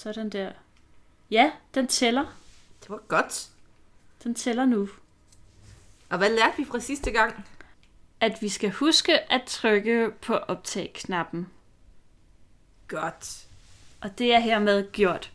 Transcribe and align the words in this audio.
Sådan 0.00 0.30
der. 0.30 0.52
Ja, 1.30 1.52
den 1.74 1.86
tæller. 1.86 2.36
Det 2.80 2.90
var 2.90 3.00
godt. 3.08 3.48
Den 4.24 4.34
tæller 4.34 4.64
nu. 4.64 4.88
Og 6.10 6.18
hvad 6.18 6.30
lærte 6.30 6.56
vi 6.56 6.64
fra 6.64 6.80
sidste 6.80 7.10
gang? 7.10 7.46
At 8.20 8.42
vi 8.42 8.48
skal 8.48 8.70
huske 8.70 9.32
at 9.32 9.42
trykke 9.46 10.10
på 10.22 10.34
optag-knappen. 10.34 11.48
Godt. 12.88 13.46
Og 14.00 14.18
det 14.18 14.34
er 14.34 14.38
hermed 14.38 14.92
gjort. 14.92 15.32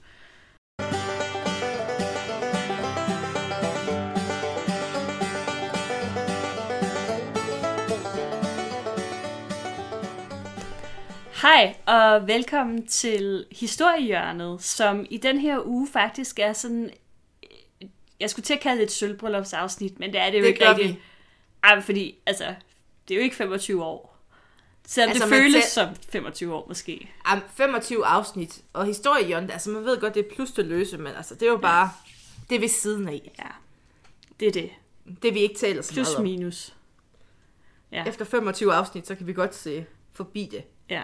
Hej 11.45 11.75
og 11.85 12.27
velkommen 12.27 12.87
til 12.87 13.45
Historiehjørnet, 13.51 14.63
som 14.63 15.05
i 15.09 15.17
den 15.17 15.37
her 15.39 15.65
uge 15.65 15.87
faktisk 15.87 16.39
er 16.39 16.53
sådan... 16.53 16.89
Jeg 18.19 18.29
skulle 18.29 18.43
til 18.43 18.53
at 18.53 18.59
kalde 18.59 18.77
det 18.77 18.83
et 18.85 18.91
sølvbryllupsafsnit, 18.91 19.99
men 19.99 20.13
det 20.13 20.21
er 20.21 20.29
det 20.31 20.37
jo 20.37 20.43
Det 20.43 20.47
ikke 20.49 20.69
rigtigt. 20.69 20.89
vi. 20.89 20.99
Ej, 21.63 21.81
fordi 21.81 22.15
altså, 22.25 22.55
det 23.07 23.13
er 23.13 23.17
jo 23.17 23.23
ikke 23.23 23.35
25 23.35 23.83
år. 23.83 24.17
Selvom 24.87 25.09
altså, 25.09 25.25
det 25.25 25.33
føles 25.35 25.65
tæ- 25.65 25.69
som 25.69 25.89
25 26.09 26.53
år 26.55 26.65
måske. 26.67 27.09
Am, 27.25 27.41
25 27.55 28.05
afsnit, 28.05 28.61
og 28.73 28.85
historien, 28.85 29.51
altså 29.51 29.69
man 29.69 29.85
ved 29.85 29.99
godt, 29.99 30.13
det 30.15 30.25
er 30.25 30.35
plus 30.35 30.51
det 30.51 30.65
løse, 30.65 30.97
men 30.97 31.13
altså 31.15 31.35
det 31.35 31.43
er 31.43 31.51
jo 31.51 31.57
bare, 31.57 31.91
det 32.49 32.55
er 32.55 32.59
ved 32.59 32.69
siden 32.69 33.07
af. 33.07 33.31
Ja, 33.39 33.49
det 34.39 34.47
er 34.47 34.51
det. 34.51 34.69
Det 35.21 35.33
vi 35.33 35.39
ikke 35.39 35.55
taler 35.55 35.81
så 35.81 35.93
Plus 35.93 36.07
meget 36.07 36.17
om. 36.17 36.23
minus. 36.23 36.75
Ja. 37.91 38.03
Efter 38.07 38.25
25 38.25 38.73
afsnit, 38.73 39.07
så 39.07 39.15
kan 39.15 39.27
vi 39.27 39.33
godt 39.33 39.55
se 39.55 39.85
forbi 40.13 40.49
det. 40.51 40.63
Ja. 40.89 41.03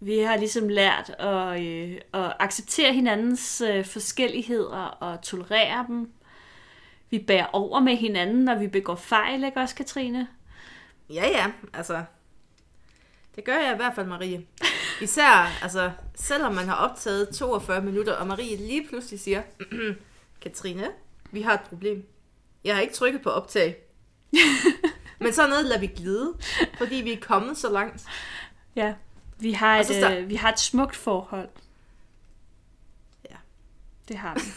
Vi 0.00 0.18
har 0.18 0.36
ligesom 0.36 0.68
lært 0.68 1.10
at, 1.18 1.62
øh, 1.62 1.98
at 2.14 2.32
acceptere 2.38 2.92
hinandens 2.92 3.60
øh, 3.60 3.84
forskelligheder 3.84 4.78
og 4.78 5.22
tolerere 5.22 5.84
dem. 5.88 6.12
Vi 7.10 7.18
bærer 7.18 7.46
over 7.52 7.80
med 7.80 7.96
hinanden, 7.96 8.44
når 8.44 8.54
vi 8.54 8.66
begår 8.66 8.94
fejl, 8.94 9.44
ikke 9.44 9.60
også, 9.60 9.74
Katrine? 9.74 10.28
Ja, 11.10 11.26
ja, 11.28 11.52
altså. 11.74 12.04
Det 13.36 13.44
gør 13.44 13.54
jeg 13.54 13.72
i 13.72 13.76
hvert 13.76 13.94
fald, 13.94 14.06
Marie. 14.06 14.46
Især, 15.02 15.62
altså, 15.62 15.90
selvom 16.14 16.54
man 16.54 16.68
har 16.68 16.74
optaget 16.74 17.28
42 17.28 17.82
minutter, 17.82 18.12
og 18.12 18.26
Marie 18.26 18.56
lige 18.56 18.86
pludselig 18.88 19.20
siger, 19.20 19.42
Katrine, 20.42 20.90
vi 21.30 21.42
har 21.42 21.54
et 21.54 21.60
problem. 21.60 22.06
Jeg 22.64 22.74
har 22.74 22.82
ikke 22.82 22.94
trykket 22.94 23.22
på 23.22 23.30
optag. 23.30 23.76
Men 25.20 25.32
så 25.32 25.48
noget 25.48 25.64
lader 25.64 25.80
vi 25.80 25.86
glide, 25.86 26.34
fordi 26.78 26.94
vi 26.94 27.12
er 27.12 27.20
kommet 27.20 27.58
så 27.58 27.72
langt. 27.72 28.04
Ja. 28.76 28.94
Vi 29.38 29.52
har 29.52 29.78
et, 29.80 29.84
sta- 29.84 30.12
øh, 30.12 30.28
vi 30.28 30.34
har 30.34 30.52
et 30.52 30.60
smukt 30.60 30.96
forhold. 30.96 31.48
Ja. 33.30 33.36
Det 34.08 34.16
har 34.16 34.34
vi. 34.34 34.40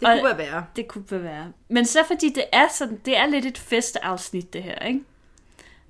Det 0.00 0.08
Og- 0.08 0.14
kunne 0.14 0.24
være 0.28 0.38
værre. 0.38 0.66
Det 0.76 0.88
kunne 0.88 1.04
være. 1.10 1.52
Men 1.68 1.86
så 1.86 2.04
fordi 2.06 2.32
det 2.32 2.44
er 2.52 2.68
sådan, 2.78 2.96
det 3.04 3.16
er 3.16 3.26
lidt 3.26 3.46
et 3.46 3.58
festafsnit, 3.58 4.52
det 4.52 4.62
her, 4.62 4.78
ikke? 4.78 5.00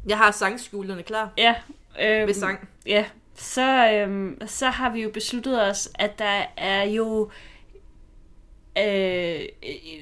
Jeg 0.06 0.18
har 0.18 0.30
sangskulerne 0.30 1.02
klar 1.02 1.32
Ja. 1.38 1.54
Øhm, 2.00 2.26
ved 2.26 2.34
sang. 2.34 2.68
Ja, 2.86 3.04
så, 3.34 3.90
øhm, 3.92 4.38
så 4.46 4.66
har 4.70 4.90
vi 4.90 5.02
jo 5.02 5.10
besluttet 5.14 5.62
os, 5.62 5.88
at 5.94 6.18
der 6.18 6.42
er 6.56 6.82
jo 6.82 7.30
øh, 8.78 9.40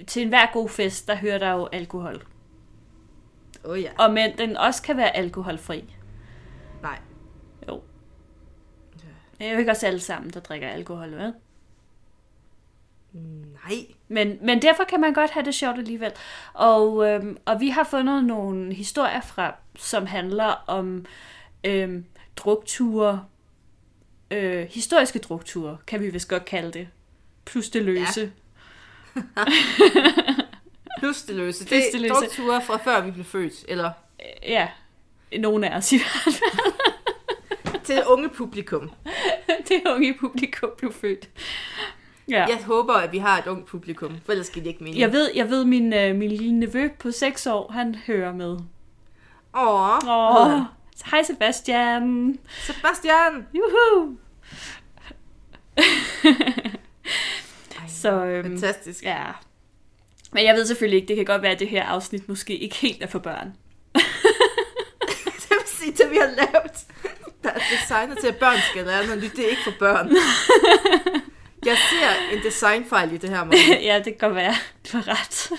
til 0.07 0.23
enhver 0.23 0.53
god 0.53 0.69
fest, 0.69 1.07
der 1.09 1.15
hører 1.15 1.39
der 1.39 1.51
jo 1.53 1.67
alkohol. 1.73 2.27
Oh, 3.65 3.83
ja. 3.83 3.91
Og 3.99 4.13
men 4.13 4.39
den 4.39 4.57
også 4.57 4.83
kan 4.83 4.97
være 4.97 5.17
alkoholfri. 5.17 5.95
Nej. 6.83 6.99
Jo. 7.69 7.83
Det 9.39 9.47
er 9.47 9.53
jo 9.53 9.59
ikke 9.59 9.71
også 9.71 9.87
alle 9.87 10.01
sammen, 10.01 10.31
der 10.31 10.41
drikker 10.41 10.69
alkohol, 10.69 11.11
vel? 11.11 11.35
Nej. 13.13 13.87
Men, 14.09 14.39
men 14.43 14.63
derfor 14.63 14.85
kan 14.85 15.01
man 15.01 15.13
godt 15.13 15.31
have 15.31 15.45
det 15.45 15.55
sjovt 15.55 15.79
alligevel. 15.79 16.13
Og, 16.53 17.09
øhm, 17.09 17.37
og 17.45 17.61
vi 17.61 17.69
har 17.69 17.85
fundet 17.85 18.25
nogle 18.25 18.75
historier 18.75 19.21
fra, 19.21 19.55
som 19.77 20.07
handler 20.07 20.65
om 20.67 21.07
øhm, 21.65 22.05
drukture, 22.37 23.25
øh, 24.31 24.67
historiske 24.71 25.19
drukture, 25.19 25.77
kan 25.87 26.01
vi 26.01 26.11
vist 26.11 26.29
godt 26.29 26.45
kalde 26.45 26.73
det. 26.73 26.89
Plus 27.45 27.71
det 27.71 27.83
løse. 27.83 28.33
Plus 30.99 31.23
det 31.23 31.37
løse. 31.37 31.65
Det 31.65 31.95
er 31.95 32.15
drukture 32.15 32.63
fra 32.63 32.77
før 32.77 33.01
vi 33.01 33.11
blev 33.11 33.25
født. 33.25 33.65
Eller 33.69 33.91
Ja, 34.21 34.53
ja. 34.53 34.69
Nogle 35.39 35.71
af 35.71 35.77
os 35.77 35.93
i 35.93 35.97
hvert 35.97 36.35
fald. 36.35 37.83
til 37.85 38.03
unge 38.07 38.29
publikum. 38.29 38.91
det 39.69 39.83
unge 39.87 40.15
publikum 40.21 40.71
blev 40.79 40.93
født. 40.93 41.29
Ja. 42.29 42.47
Jeg 42.47 42.59
håber, 42.65 42.95
at 42.95 43.13
vi 43.13 43.19
har 43.19 43.39
et 43.39 43.47
ungt 43.47 43.67
publikum, 43.67 44.17
for 44.25 44.33
ellers 44.33 44.51
giver 44.51 44.65
det 44.65 44.71
ikke 44.71 44.85
mening. 44.85 45.01
Jeg 45.01 45.13
ved, 45.13 45.31
jeg 45.35 45.51
ved 45.51 45.65
min, 45.65 45.93
øh, 45.93 46.17
min 46.17 46.29
lille 46.31 46.53
nevø 46.53 46.89
på 46.99 47.11
6 47.11 47.47
år, 47.47 47.73
han 47.73 47.95
hører 47.95 48.33
med. 48.33 48.57
Åh, 49.57 49.99
Åh, 50.09 50.61
hej 51.11 51.23
Sebastian. 51.23 52.39
Sebastian! 52.49 53.47
Juhu. 53.55 54.17
Ej, 55.77 55.85
Så 57.89 58.25
øhm, 58.25 58.45
Fantastisk. 58.45 59.05
ja. 59.05 59.25
Men 60.33 60.45
jeg 60.45 60.55
ved 60.55 60.67
selvfølgelig 60.67 60.97
ikke, 60.97 61.09
det 61.09 61.17
kan 61.17 61.25
godt 61.25 61.43
være, 61.43 61.53
at 61.53 61.61
det 61.61 61.69
her 61.69 61.85
afsnit 61.85 62.29
måske 62.29 62.57
ikke 62.57 62.77
helt 62.77 63.03
er 63.03 63.07
for 63.07 63.19
børn. 63.19 63.53
Det 65.99 66.11
vi 66.11 66.17
har 66.17 66.27
lavet, 66.37 66.77
der 67.43 67.51
er 67.51 67.59
designet 67.81 68.19
til, 68.19 68.27
at 68.29 68.37
børn 68.37 68.59
skal 68.71 68.85
lære 68.87 69.07
noget 69.07 69.23
nyt. 69.23 69.37
Det 69.37 69.45
er 69.45 69.49
ikke 69.49 69.63
for 69.65 69.75
børn. 69.79 70.11
Jeg 71.65 71.77
ser 71.91 72.37
en 72.37 72.43
designfejl 72.43 73.13
i 73.13 73.17
det 73.17 73.31
her, 73.31 73.45
Marie. 73.45 73.83
ja, 73.93 73.97
det 73.97 74.05
kan 74.05 74.17
godt 74.29 74.35
være. 74.35 74.55
Du 74.93 74.97
har 74.97 75.09
ret. 75.09 75.51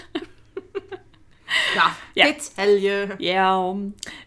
Nå, 1.76 1.82
Ja. 2.16 2.34
detalje. 2.34 3.18
Ja, 3.20 3.74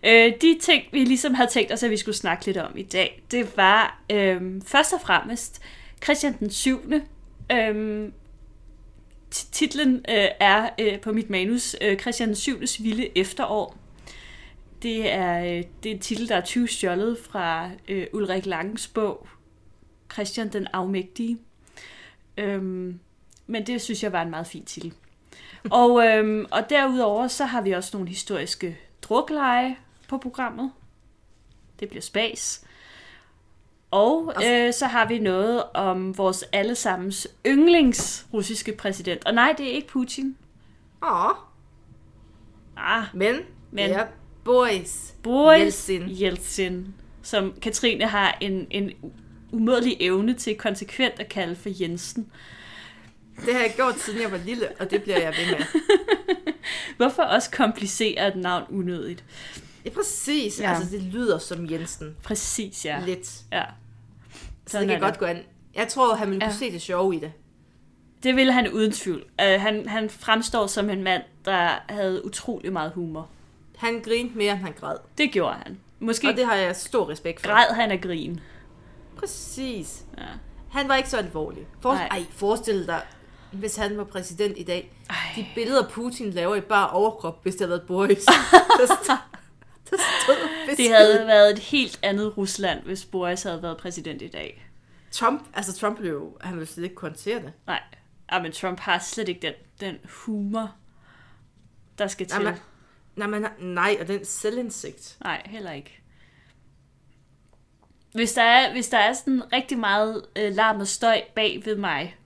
øh, 0.04 0.32
de 0.40 0.58
ting, 0.60 0.84
vi 0.92 1.04
ligesom 1.04 1.34
havde 1.34 1.50
tænkt 1.50 1.72
os, 1.72 1.82
at 1.82 1.90
vi 1.90 1.96
skulle 1.96 2.16
snakke 2.16 2.46
lidt 2.46 2.56
om 2.56 2.76
i 2.76 2.82
dag, 2.82 3.22
det 3.30 3.56
var 3.56 4.00
øh, 4.10 4.40
først 4.66 4.92
og 4.92 5.00
fremmest 5.00 5.62
Christian 6.04 6.36
den 6.40 6.50
7. 6.50 6.92
Øh, 7.52 8.08
titlen 9.30 9.94
øh, 10.08 10.26
er 10.40 10.68
øh, 10.80 11.00
på 11.00 11.12
mit 11.12 11.30
manus 11.30 11.76
øh, 11.80 11.98
Christian 11.98 12.28
den 12.28 12.36
7. 12.36 12.58
vilde 12.80 13.18
efterår. 13.18 13.76
Det 14.82 15.12
er, 15.12 15.38
øh, 15.44 15.64
det 15.82 15.90
er 15.90 15.94
en 15.94 16.00
titel, 16.00 16.28
der 16.28 16.36
er 16.36 16.40
20 16.40 16.68
stjålet 16.68 17.18
fra 17.18 17.70
øh, 17.88 18.06
Ulrik 18.12 18.46
Langens 18.46 18.88
bog 18.88 19.28
Christian 20.12 20.48
den 20.48 20.66
Afmægtige. 20.72 21.38
Øhm, 22.36 23.00
men 23.46 23.66
det 23.66 23.82
synes 23.82 24.02
jeg 24.02 24.12
var 24.12 24.22
en 24.22 24.30
meget 24.30 24.46
fin 24.46 24.64
titel. 24.64 24.94
Og, 25.70 26.06
øhm, 26.06 26.46
og 26.50 26.70
derudover 26.70 27.28
så 27.28 27.44
har 27.44 27.60
vi 27.62 27.72
også 27.72 27.90
nogle 27.96 28.08
historiske 28.08 28.78
drukleje 29.02 29.76
på 30.08 30.18
programmet. 30.18 30.72
Det 31.80 31.88
bliver 31.88 32.02
spas. 32.02 32.64
Og 33.90 34.32
øh, 34.46 34.72
så 34.72 34.86
har 34.86 35.08
vi 35.08 35.18
noget 35.18 35.62
om 35.74 36.18
vores 36.18 36.44
allesammens 36.52 37.28
yndlings 37.46 38.26
russiske 38.32 38.72
præsident. 38.76 39.24
Og 39.26 39.34
nej, 39.34 39.54
det 39.58 39.66
er 39.66 39.72
ikke 39.72 39.88
Putin. 39.88 40.36
Åh, 41.02 41.30
Ah, 42.76 43.04
men, 43.14 43.36
Men- 43.70 43.90
ja, 43.90 44.04
boys. 44.44 45.14
Boris 45.22 45.88
Jeltsin. 45.88 46.02
Jeltsin, 46.08 46.94
som 47.22 47.54
Katrine 47.62 48.06
har 48.06 48.38
en, 48.40 48.66
en 48.70 48.90
umådelig 49.52 49.96
evne 50.00 50.34
til 50.34 50.56
konsekvent 50.56 51.20
at 51.20 51.28
kalde 51.28 51.56
for 51.56 51.68
Jensen. 51.82 52.30
Det 53.46 53.54
har 53.54 53.60
jeg 53.60 53.72
gjort, 53.76 53.98
siden 53.98 54.20
jeg 54.22 54.32
var 54.32 54.40
lille, 54.46 54.68
og 54.80 54.90
det 54.90 55.02
bliver 55.02 55.18
jeg 55.20 55.34
ved 55.38 55.56
med. 55.58 55.66
Hvorfor 56.96 57.22
også 57.22 57.50
komplicere 57.50 58.28
et 58.28 58.36
navn 58.36 58.64
unødigt? 58.70 59.24
Ja, 59.84 59.90
præcis. 59.90 60.60
Ja. 60.60 60.74
Altså, 60.74 60.90
det 60.96 61.02
lyder 61.02 61.38
som 61.38 61.70
Jensen. 61.70 62.16
Præcis, 62.22 62.84
ja. 62.84 63.00
Lidt. 63.06 63.32
ja. 63.52 63.62
Så 64.66 64.72
Sådan 64.72 64.88
det 64.88 64.94
er 64.94 64.98
kan 64.98 65.08
godt 65.08 65.18
gå 65.18 65.24
an. 65.24 65.38
Jeg 65.74 65.88
tror, 65.88 66.14
han 66.14 66.30
ville 66.30 66.44
Ja. 66.44 66.50
kunne 66.50 66.58
se 66.58 66.72
det 66.72 66.82
sjove 66.82 67.14
i 67.16 67.18
det. 67.18 67.32
Det 68.22 68.36
ville 68.36 68.52
han 68.52 68.72
uden 68.72 68.92
tvivl. 68.92 69.22
Uh, 69.42 69.60
han, 69.60 69.88
han 69.88 70.10
fremstår 70.10 70.66
som 70.66 70.90
en 70.90 71.02
mand, 71.02 71.22
der 71.44 71.68
havde 71.88 72.24
utrolig 72.26 72.72
meget 72.72 72.92
humor. 72.92 73.28
Han 73.82 74.00
grinte 74.00 74.38
mere, 74.38 74.52
end 74.52 74.60
han 74.60 74.72
græd. 74.72 74.96
Det 75.18 75.32
gjorde 75.32 75.54
han. 75.54 75.80
Måske 75.98 76.28
Og 76.28 76.36
det 76.36 76.46
har 76.46 76.54
jeg 76.54 76.76
stor 76.76 77.10
respekt 77.10 77.40
for. 77.40 77.48
græd 77.48 77.74
han 77.74 77.90
af 77.90 78.00
grin. 78.00 78.40
Præcis. 79.16 80.04
Ja. 80.18 80.24
Han 80.70 80.88
var 80.88 80.96
ikke 80.96 81.08
så 81.08 81.16
alvorlig. 81.16 81.66
For... 81.80 81.94
Nej. 81.94 82.08
Ej, 82.10 82.24
forestil 82.30 82.86
dig, 82.86 83.02
hvis 83.52 83.76
han 83.76 83.98
var 83.98 84.04
præsident 84.04 84.58
i 84.58 84.62
dag. 84.62 84.92
Ej. 85.10 85.16
De 85.36 85.46
billeder, 85.54 85.88
Putin 85.88 86.30
laver 86.30 86.56
i 86.56 86.60
bare 86.60 86.90
overkrop, 86.90 87.42
hvis 87.42 87.54
det 87.54 87.60
havde 87.60 87.70
været 87.70 87.86
Boris. 87.86 88.24
der 88.78 88.86
stod, 88.86 89.16
der 89.90 89.96
stod 90.24 90.76
Det 90.76 90.94
havde 90.94 91.26
været 91.26 91.52
et 91.52 91.58
helt 91.58 92.00
andet 92.02 92.38
Rusland, 92.38 92.82
hvis 92.82 93.04
Boris 93.04 93.42
havde 93.42 93.62
været 93.62 93.76
præsident 93.76 94.22
i 94.22 94.28
dag. 94.28 94.68
Trump, 95.10 95.42
altså 95.54 95.74
Trump 95.78 95.98
ville 95.98 96.12
jo, 96.12 96.36
han 96.40 96.54
ville 96.54 96.66
slet 96.66 96.84
ikke 96.84 96.96
kunne 96.96 97.08
håndtere 97.08 97.42
det. 97.42 97.52
Nej, 97.66 97.80
ja, 98.32 98.42
men 98.42 98.52
Trump 98.52 98.80
har 98.80 98.98
slet 98.98 99.28
ikke 99.28 99.40
den, 99.42 99.54
den 99.80 99.96
humor, 100.24 100.74
der 101.98 102.06
skal 102.06 102.26
til. 102.26 102.54
Nej, 103.16 103.28
men, 103.28 103.42
nej, 103.42 103.50
nej, 103.58 103.96
og 104.00 104.08
den 104.08 104.24
selvindsigt. 104.24 105.16
Nej, 105.20 105.42
heller 105.44 105.72
ikke. 105.72 105.98
hvis 108.12 108.32
der 108.32 108.42
er, 108.42 108.72
hvis 108.72 108.88
der 108.88 108.98
er 108.98 109.12
sådan 109.12 109.52
rigtig 109.52 109.78
meget 109.78 110.24
øh, 110.36 110.54
larm 110.54 110.80
og 110.80 110.86
støj 110.86 111.22
bag 111.34 111.62
ved 111.64 111.76
mig, 111.76 112.16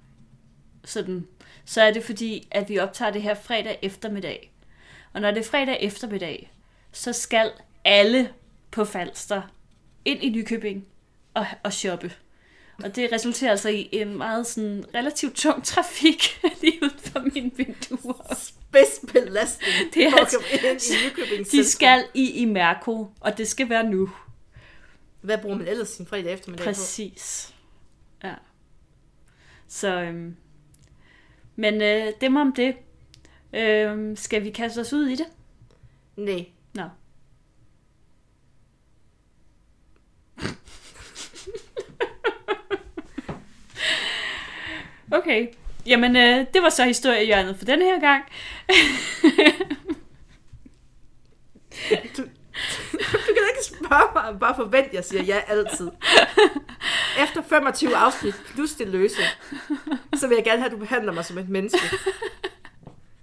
sådan, 0.84 1.26
så 1.64 1.82
er 1.82 1.92
det 1.92 2.04
fordi, 2.04 2.48
at 2.50 2.68
vi 2.68 2.78
optager 2.78 3.10
det 3.10 3.22
her 3.22 3.34
fredag 3.34 3.78
eftermiddag. 3.82 4.52
Og 5.12 5.20
når 5.20 5.30
det 5.30 5.40
er 5.40 5.50
fredag 5.50 5.78
eftermiddag, 5.80 6.52
så 6.92 7.12
skal 7.12 7.52
alle 7.84 8.32
på 8.70 8.84
Falster 8.84 9.42
ind 10.04 10.22
i 10.22 10.28
Nykøbing 10.28 10.86
og, 11.34 11.46
og 11.62 11.72
shoppe. 11.72 12.12
Og 12.84 12.96
det 12.96 13.12
resulterer 13.12 13.50
altså 13.50 13.68
i 13.68 13.88
en 13.92 14.18
meget 14.18 14.46
sådan 14.46 14.84
relativt 14.94 15.34
tung 15.34 15.64
trafik 15.74 16.40
lige 16.62 16.75
mine 17.34 17.50
vinduer. 17.56 18.34
Spidsbelastning. 18.38 19.94
Det 19.94 20.04
er 20.06 20.16
altså- 20.16 20.38
i 21.40 21.44
De 21.56 21.64
skal 21.64 22.04
i 22.14 22.30
i 22.30 22.44
Mærko, 22.44 23.06
og 23.20 23.38
det 23.38 23.48
skal 23.48 23.68
være 23.68 23.84
nu. 23.90 24.10
Hvad 25.20 25.38
bruger 25.38 25.56
man 25.56 25.68
ellers 25.68 25.88
sin 25.88 26.06
fredag 26.06 26.32
eftermiddag 26.32 26.64
på? 26.64 26.70
Præcis. 26.70 27.54
Ja. 28.24 28.34
Så, 29.68 30.00
øhm, 30.00 30.36
men 31.56 31.82
øh, 31.82 32.12
dem 32.20 32.36
om 32.36 32.52
det. 32.52 32.76
Øhm, 33.52 34.16
skal 34.16 34.44
vi 34.44 34.50
kaste 34.50 34.78
os 34.78 34.92
ud 34.92 35.06
i 35.06 35.16
det? 35.16 35.26
Nej. 36.16 36.46
Nå. 36.74 36.82
Okay. 45.12 45.48
Jamen, 45.86 46.16
øh, 46.16 46.46
det 46.54 46.62
var 46.62 46.68
så 46.68 46.84
historiehjørnet 46.84 47.56
for 47.58 47.64
denne 47.64 47.84
her 47.84 48.00
gang. 48.00 48.24
Du, 52.16 52.22
du 53.02 53.26
kan 53.26 53.46
ikke 53.54 53.64
spørge 53.64 54.10
mig, 54.14 54.24
og 54.28 54.38
bare 54.40 54.54
forvent, 54.56 54.92
jeg 54.92 55.04
siger 55.04 55.22
ja 55.22 55.40
altid. 55.48 55.90
Efter 57.22 57.42
25 57.42 57.96
afsnit 57.96 58.34
plus 58.54 58.72
det 58.74 58.88
løse, 58.88 59.20
så 60.14 60.28
vil 60.28 60.34
jeg 60.34 60.44
gerne 60.44 60.58
have, 60.58 60.66
at 60.66 60.72
du 60.72 60.76
behandler 60.78 61.12
mig 61.12 61.24
som 61.24 61.38
et 61.38 61.48
menneske. 61.48 61.78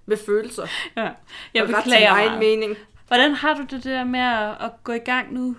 Med 0.05 0.17
følelser. 0.25 0.67
Ja. 0.97 1.09
Jeg 1.53 1.63
og 1.63 1.69
ret 1.69 1.75
til 1.75 1.75
beklager 1.83 2.11
egen 2.11 2.39
mening. 2.39 2.75
Hvordan 3.07 3.33
har 3.33 3.53
du 3.53 3.61
det 3.75 3.83
der 3.83 4.03
med 4.03 4.19
at, 4.19 4.49
at 4.65 4.71
gå 4.83 4.91
i 4.93 4.97
gang 4.99 5.33
nu? 5.33 5.57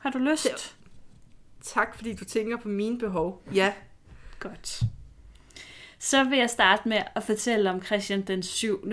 Har 0.00 0.10
du 0.10 0.18
lyst? 0.18 0.44
Det- 0.44 0.74
Tak, 1.74 1.96
fordi 1.96 2.14
du 2.14 2.24
tænker 2.24 2.56
på 2.56 2.68
mine 2.68 2.98
behov. 2.98 3.42
Ja. 3.54 3.72
Godt. 4.40 4.80
Så 6.04 6.24
vil 6.24 6.38
jeg 6.38 6.50
starte 6.50 6.88
med 6.88 7.02
at 7.14 7.22
fortælle 7.22 7.70
om 7.70 7.82
Christian 7.82 8.22
den 8.22 8.42
7. 8.42 8.92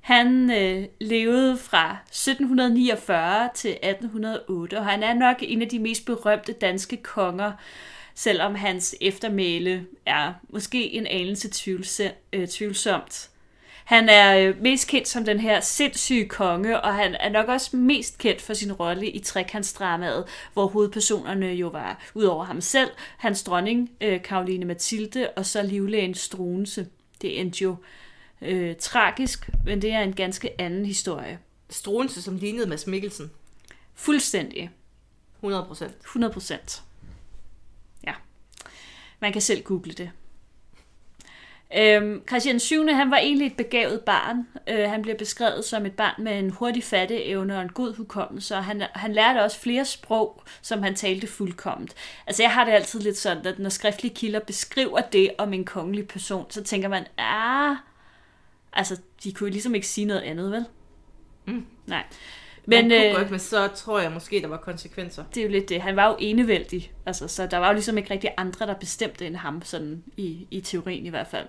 Han 0.00 0.50
øh, 0.50 0.84
levede 1.00 1.56
fra 1.56 1.96
1749 2.08 3.50
til 3.54 3.70
1808, 3.70 4.78
og 4.78 4.84
han 4.84 5.02
er 5.02 5.14
nok 5.14 5.36
en 5.40 5.62
af 5.62 5.68
de 5.68 5.78
mest 5.78 6.04
berømte 6.04 6.52
danske 6.52 6.96
konger, 6.96 7.52
selvom 8.14 8.54
hans 8.54 8.96
eftermæle 9.00 9.86
er 10.06 10.32
måske 10.48 10.90
en 10.90 11.06
anelse 11.06 11.48
tvivlse, 11.52 12.12
øh, 12.32 12.48
tvivlsomt. 12.48 13.30
Han 13.88 14.08
er 14.08 14.38
øh, 14.38 14.62
mest 14.62 14.88
kendt 14.88 15.08
som 15.08 15.24
den 15.24 15.40
her 15.40 15.60
sindssyge 15.60 16.28
konge, 16.28 16.80
og 16.80 16.94
han 16.94 17.14
er 17.14 17.28
nok 17.28 17.48
også 17.48 17.76
mest 17.76 18.18
kendt 18.18 18.42
for 18.42 18.54
sin 18.54 18.72
rolle 18.72 19.10
i 19.10 19.18
trekantsdramaet, 19.18 20.24
hvor 20.52 20.66
hovedpersonerne 20.66 21.46
jo 21.46 21.68
var, 21.68 22.10
udover 22.14 22.44
ham 22.44 22.60
selv, 22.60 22.90
hans 23.16 23.42
dronning, 23.42 23.90
øh, 24.00 24.22
Karoline 24.22 24.64
Mathilde, 24.64 25.30
og 25.36 25.46
så 25.46 25.62
livlægen 25.62 26.14
Struense. 26.14 26.86
Det 27.22 27.40
endte 27.40 27.64
jo 27.64 27.76
øh, 28.42 28.76
tragisk, 28.76 29.50
men 29.64 29.82
det 29.82 29.92
er 29.92 30.00
en 30.00 30.12
ganske 30.12 30.60
anden 30.60 30.86
historie. 30.86 31.38
Struense, 31.70 32.22
som 32.22 32.36
lignede 32.36 32.68
Mads 32.68 32.86
Mikkelsen. 32.86 33.30
Fuldstændig. 33.94 34.70
100 35.38 35.64
procent. 35.64 35.94
100 36.00 36.32
procent. 36.32 36.82
Ja. 38.06 38.12
Man 39.20 39.32
kan 39.32 39.42
selv 39.42 39.62
google 39.62 39.92
det. 39.92 40.10
Øhm, 41.76 42.22
Christian 42.28 42.60
7. 42.60 42.86
han 42.88 43.10
var 43.10 43.16
egentlig 43.16 43.46
et 43.46 43.56
begavet 43.56 44.00
barn. 44.00 44.46
Øh, 44.68 44.90
han 44.90 45.02
bliver 45.02 45.16
beskrevet 45.16 45.64
som 45.64 45.86
et 45.86 45.92
barn 45.92 46.24
med 46.24 46.38
en 46.38 46.50
hurtig 46.50 46.84
fatteevne 46.84 47.56
og 47.56 47.62
en 47.62 47.68
god 47.68 47.94
hukommelse, 47.94 48.54
og 48.54 48.64
han, 48.64 48.82
han 48.92 49.12
lærte 49.12 49.42
også 49.42 49.60
flere 49.60 49.84
sprog, 49.84 50.42
som 50.62 50.82
han 50.82 50.94
talte 50.94 51.26
fuldkomment. 51.26 51.94
Altså 52.26 52.42
jeg 52.42 52.52
har 52.52 52.64
det 52.64 52.72
altid 52.72 53.00
lidt 53.00 53.16
sådan, 53.16 53.46
at 53.46 53.58
når 53.58 53.70
skriftlige 53.70 54.14
kilder 54.14 54.40
beskriver 54.40 55.00
det 55.00 55.30
om 55.38 55.52
en 55.52 55.64
kongelig 55.64 56.08
person, 56.08 56.46
så 56.50 56.64
tænker 56.64 56.88
man, 56.88 57.06
ah, 57.18 57.76
altså 58.72 59.00
de 59.24 59.32
kunne 59.32 59.50
ligesom 59.50 59.74
ikke 59.74 59.86
sige 59.86 60.04
noget 60.04 60.20
andet, 60.20 60.52
vel? 60.52 60.64
Mm. 61.46 61.66
Nej. 61.86 62.02
Men, 62.66 62.88
Man 62.88 62.98
kunne 62.98 63.08
øh, 63.08 63.16
godt, 63.16 63.30
men 63.30 63.40
så 63.40 63.68
tror 63.68 63.98
jeg 63.98 64.12
måske, 64.12 64.40
der 64.42 64.48
var 64.48 64.56
konsekvenser. 64.56 65.24
det 65.34 65.40
er 65.40 65.44
jo 65.44 65.50
lidt 65.52 65.68
det. 65.68 65.82
Han 65.82 65.96
var 65.96 66.08
jo 66.08 66.16
enevældig, 66.18 66.92
altså, 67.06 67.28
så 67.28 67.46
der 67.46 67.58
var 67.58 67.66
jo 67.66 67.72
ligesom 67.72 67.98
ikke 67.98 68.10
rigtig 68.10 68.30
andre, 68.36 68.66
der 68.66 68.74
bestemte 68.74 69.26
end 69.26 69.36
ham, 69.36 69.62
sådan 69.62 70.04
i, 70.16 70.46
i 70.50 70.60
teorien 70.60 71.06
i 71.06 71.08
hvert 71.08 71.26
fald. 71.26 71.46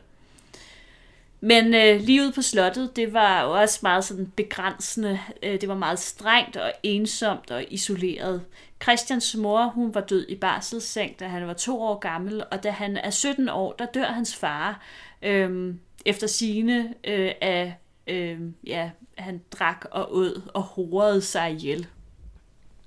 Men 1.41 1.73
øh, 1.73 2.01
livet 2.01 2.33
på 2.33 2.41
slottet, 2.41 2.95
det 2.95 3.13
var 3.13 3.43
jo 3.43 3.51
også 3.51 3.79
meget 3.81 4.03
sådan 4.03 4.31
begrænsende. 4.35 5.19
Øh, 5.43 5.61
det 5.61 5.69
var 5.69 5.75
meget 5.75 5.99
strengt 5.99 6.57
og 6.57 6.73
ensomt 6.83 7.51
og 7.51 7.65
isoleret. 7.69 8.45
Christians 8.83 9.35
mor, 9.35 9.65
hun 9.65 9.95
var 9.95 10.01
død 10.01 10.25
i 10.29 10.35
barselsseng, 10.35 11.19
da 11.19 11.27
han 11.27 11.47
var 11.47 11.53
to 11.53 11.81
år 11.81 11.99
gammel, 11.99 12.43
og 12.51 12.63
da 12.63 12.69
han 12.69 12.97
er 12.97 13.09
17 13.09 13.49
år, 13.49 13.73
der 13.73 13.85
dør 13.85 14.05
hans 14.05 14.35
far 14.35 14.81
øh, 15.21 15.75
efter 16.05 16.27
sine 16.27 16.93
øh, 17.03 17.31
af, 17.41 17.77
øh, 18.07 18.39
ja, 18.67 18.89
han 19.17 19.41
drak 19.51 19.85
og 19.91 20.15
åd 20.15 20.41
og 20.53 20.61
horede 20.61 21.21
sig 21.21 21.51
ihjel. 21.51 21.87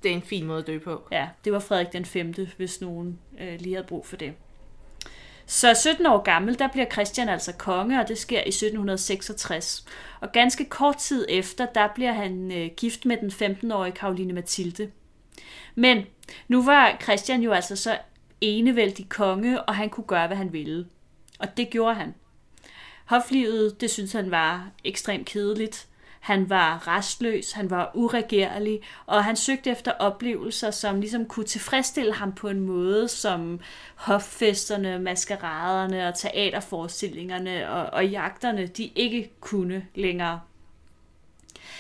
Det 0.02 0.10
er 0.10 0.14
en 0.14 0.22
fin 0.22 0.46
måde 0.46 0.58
at 0.58 0.66
dø 0.66 0.78
på. 0.78 1.08
Ja, 1.12 1.28
det 1.44 1.52
var 1.52 1.58
Frederik 1.58 1.93
den 1.93 2.04
5., 2.04 2.34
hvis 2.56 2.81
nogen 2.81 3.19
øh, 3.40 3.60
lige 3.60 3.75
havde 3.75 3.87
brug 3.87 4.06
for 4.06 4.16
det. 4.16 4.32
Så 5.52 5.75
17 5.75 6.06
år 6.06 6.22
gammel, 6.22 6.58
der 6.58 6.69
bliver 6.69 6.87
Christian 6.93 7.28
altså 7.28 7.52
konge, 7.52 8.00
og 8.00 8.08
det 8.08 8.19
sker 8.19 8.38
i 8.38 8.49
1766. 8.49 9.84
Og 10.20 10.32
ganske 10.32 10.64
kort 10.64 10.96
tid 10.96 11.26
efter, 11.28 11.66
der 11.66 11.88
bliver 11.94 12.12
han 12.12 12.52
øh, 12.52 12.70
gift 12.76 13.06
med 13.06 13.16
den 13.16 13.31
15-årige 13.31 13.93
Karoline 13.93 14.32
Mathilde. 14.32 14.90
Men 15.75 16.04
nu 16.49 16.62
var 16.62 16.99
Christian 17.02 17.43
jo 17.43 17.52
altså 17.52 17.76
så 17.76 17.99
enevældig 18.40 19.08
konge, 19.08 19.62
og 19.62 19.75
han 19.75 19.90
kunne 19.90 20.06
gøre, 20.06 20.26
hvad 20.26 20.37
han 20.37 20.52
ville. 20.52 20.87
Og 21.38 21.56
det 21.56 21.70
gjorde 21.70 21.94
han. 21.94 22.14
Hoflivet, 23.04 23.81
det 23.81 23.90
synes 23.90 24.12
han 24.12 24.31
var 24.31 24.70
ekstremt 24.84 25.26
kedeligt. 25.26 25.87
Han 26.22 26.50
var 26.50 26.88
restløs, 26.88 27.52
han 27.52 27.70
var 27.70 27.90
uregerlig, 27.94 28.80
og 29.06 29.25
han 29.25 29.37
søgte 29.37 29.70
efter 29.70 29.92
oplevelser, 29.92 30.70
som 30.70 31.00
ligesom 31.00 31.26
kunne 31.26 31.47
tilfredsstille 31.47 32.12
ham 32.12 32.32
på 32.32 32.49
en 32.49 32.61
måde, 32.61 33.08
som 33.08 33.61
hoffesterne, 33.94 34.99
maskeraderne 34.99 36.08
og 36.08 36.18
teaterforestillingerne 36.18 37.70
og, 37.70 37.87
og 37.87 38.08
jagterne, 38.08 38.66
de 38.66 38.85
ikke 38.85 39.30
kunne 39.40 39.87
længere. 39.94 40.40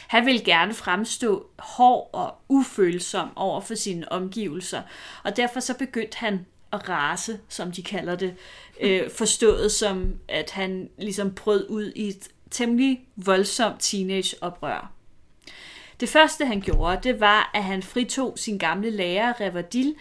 Han 0.08 0.26
ville 0.26 0.44
gerne 0.44 0.74
fremstå 0.74 1.46
hård 1.58 2.10
og 2.12 2.34
ufølsom 2.48 3.28
over 3.36 3.60
for 3.60 3.74
sine 3.74 4.12
omgivelser, 4.12 4.82
og 5.22 5.36
derfor 5.36 5.60
så 5.60 5.78
begyndte 5.78 6.18
han 6.18 6.46
at 6.72 6.88
rase, 6.88 7.40
som 7.48 7.72
de 7.72 7.82
kalder 7.82 8.16
det, 8.16 8.34
øh, 8.80 9.10
forstået 9.10 9.72
som, 9.72 10.14
at 10.28 10.50
han 10.50 10.90
ligesom 10.98 11.34
brød 11.34 11.66
ud 11.68 11.92
i 11.96 12.08
et 12.08 12.28
temmelig 12.52 13.06
voldsomt 13.16 13.80
teenageoprør. 13.80 14.92
Det 16.00 16.08
første 16.08 16.46
han 16.46 16.60
gjorde, 16.60 17.00
det 17.02 17.20
var, 17.20 17.50
at 17.54 17.64
han 17.64 17.82
fritog 17.82 18.38
sin 18.38 18.58
gamle 18.58 18.90
lærer 18.90 19.40
Reverdil 19.40 19.94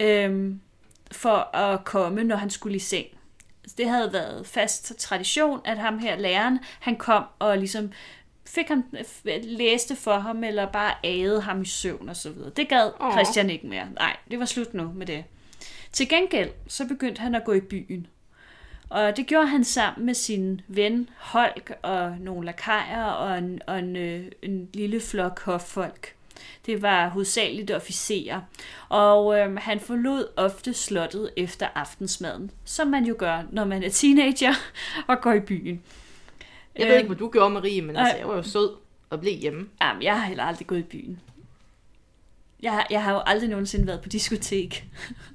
øhm, 0.00 0.60
for 1.12 1.56
at 1.56 1.84
komme, 1.84 2.24
når 2.24 2.36
han 2.36 2.50
skulle 2.50 2.76
i 2.76 2.78
seng. 2.78 3.06
Det 3.78 3.88
havde 3.88 4.12
været 4.12 4.46
fast 4.46 4.92
tradition, 4.98 5.60
at 5.64 5.78
ham 5.78 5.98
her 5.98 6.18
læreren, 6.18 6.58
han 6.80 6.96
kom 6.96 7.24
og 7.38 7.58
ligesom 7.58 7.92
fik 8.46 8.68
han 8.68 8.84
læste 9.42 9.96
for 9.96 10.18
ham, 10.18 10.44
eller 10.44 10.66
bare 10.66 10.94
agede 11.04 11.40
ham 11.40 11.62
i 11.62 11.64
søvn 11.64 12.08
og 12.08 12.16
så 12.16 12.30
videre. 12.30 12.50
Det 12.50 12.68
gad. 12.68 12.90
Christian 13.12 13.50
ikke 13.50 13.66
mere. 13.66 13.86
Nej, 13.94 14.16
det 14.30 14.38
var 14.38 14.44
slut 14.44 14.74
nu 14.74 14.92
med 14.92 15.06
det. 15.06 15.24
Til 15.92 16.08
gengæld, 16.08 16.50
så 16.68 16.88
begyndte 16.88 17.20
han 17.20 17.34
at 17.34 17.44
gå 17.44 17.52
i 17.52 17.60
byen. 17.60 18.06
Og 18.92 19.16
det 19.16 19.26
gjorde 19.26 19.46
han 19.46 19.64
sammen 19.64 20.06
med 20.06 20.14
sin 20.14 20.60
ven 20.68 21.08
Holk 21.18 21.72
og 21.82 22.16
nogle 22.20 22.46
lakajer 22.46 23.04
og 23.04 23.38
en, 23.38 23.60
og 23.66 23.78
en, 23.78 23.96
øh, 23.96 24.24
en 24.42 24.68
lille 24.74 25.00
flok 25.00 25.40
hoffolk. 25.40 26.14
Det 26.66 26.82
var 26.82 27.08
hovedsageligt 27.08 27.70
officerer. 27.70 28.40
Og 28.88 29.38
øh, 29.38 29.56
han 29.56 29.80
forlod 29.80 30.28
ofte 30.36 30.74
slottet 30.74 31.30
efter 31.36 31.66
aftensmaden, 31.74 32.50
som 32.64 32.88
man 32.88 33.04
jo 33.04 33.14
gør, 33.18 33.42
når 33.50 33.64
man 33.64 33.82
er 33.82 33.88
teenager 33.88 34.52
og 35.08 35.20
går 35.20 35.32
i 35.32 35.40
byen. 35.40 35.82
Jeg 36.76 36.88
ved 36.88 36.96
ikke, 36.96 37.06
hvad 37.06 37.16
du 37.16 37.30
gjorde, 37.30 37.50
Marie, 37.50 37.82
men 37.82 37.96
altså, 37.96 38.16
jeg 38.16 38.28
var 38.28 38.36
jo 38.36 38.42
sød 38.42 38.70
og 39.10 39.20
blev 39.20 39.34
hjemme. 39.34 39.68
Jamen, 39.82 40.02
jeg 40.02 40.20
har 40.20 40.26
heller 40.26 40.44
aldrig 40.44 40.66
gået 40.66 40.78
i 40.78 40.82
byen. 40.82 41.20
Jeg, 42.62 42.86
jeg 42.90 43.02
har 43.02 43.12
jo 43.12 43.22
aldrig 43.26 43.48
nogensinde 43.48 43.86
været 43.86 44.00
på 44.00 44.08
diskotek. 44.08 44.84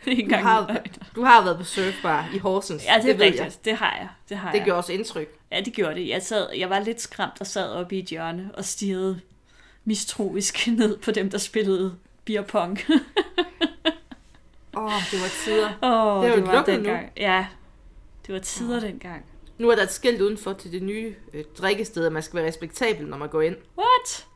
Ikke 0.06 0.30
Du 0.30 0.36
har, 0.36 0.76
du 1.16 1.22
har 1.24 1.44
været 1.44 1.58
på 1.58 1.64
surfbar 1.64 2.28
i 2.34 2.38
Horsens. 2.38 2.84
Ja, 2.84 2.94
det 3.02 3.10
er 3.10 3.14
ved 3.14 3.24
rigtigt. 3.24 3.42
jeg. 3.44 3.52
Det 3.64 3.76
har 3.76 3.96
jeg. 3.96 4.08
Det 4.28 4.36
har 4.36 4.50
Det 4.50 4.58
jeg. 4.58 4.64
gjorde 4.64 4.78
også 4.78 4.92
indtryk. 4.92 5.28
Ja, 5.52 5.60
det 5.60 5.72
gjorde 5.72 5.94
det. 5.94 6.08
Jeg, 6.08 6.22
sad, 6.22 6.46
jeg 6.56 6.70
var 6.70 6.78
lidt 6.80 7.00
skræmt 7.00 7.40
og 7.40 7.46
sad 7.46 7.70
oppe 7.72 7.96
i 7.96 7.98
et 7.98 8.04
hjørne 8.06 8.50
og 8.54 8.64
stirrede 8.64 9.20
mistroisk 9.84 10.66
ned 10.78 10.96
på 10.98 11.10
dem, 11.10 11.30
der 11.30 11.38
spillede 11.38 11.94
beer 12.24 12.42
pong. 12.42 12.78
Åh, 14.76 14.84
oh, 14.84 14.92
det 15.10 15.20
var 15.20 15.28
tider. 15.44 15.70
Oh, 15.82 16.24
Det 16.24 16.30
jo 16.30 16.36
det 16.36 16.46
var 16.46 16.54
lukket 16.54 16.74
nu. 16.74 16.84
dengang. 16.84 17.12
Ja, 17.16 17.46
det 18.26 18.34
var 18.34 18.40
tider 18.40 18.80
dengang. 18.80 19.24
Nu 19.58 19.70
er 19.70 19.74
der 19.74 19.82
et 19.82 19.92
skilt 19.92 20.20
udenfor 20.20 20.52
til 20.52 20.72
det 20.72 20.82
nye 20.82 21.14
øh, 21.34 21.44
drikkested, 21.58 22.06
at 22.06 22.12
man 22.12 22.22
skal 22.22 22.36
være 22.36 22.48
respektabel, 22.48 23.06
når 23.06 23.16
man 23.18 23.28
går 23.28 23.42
ind. 23.42 23.56
What? 23.78 24.26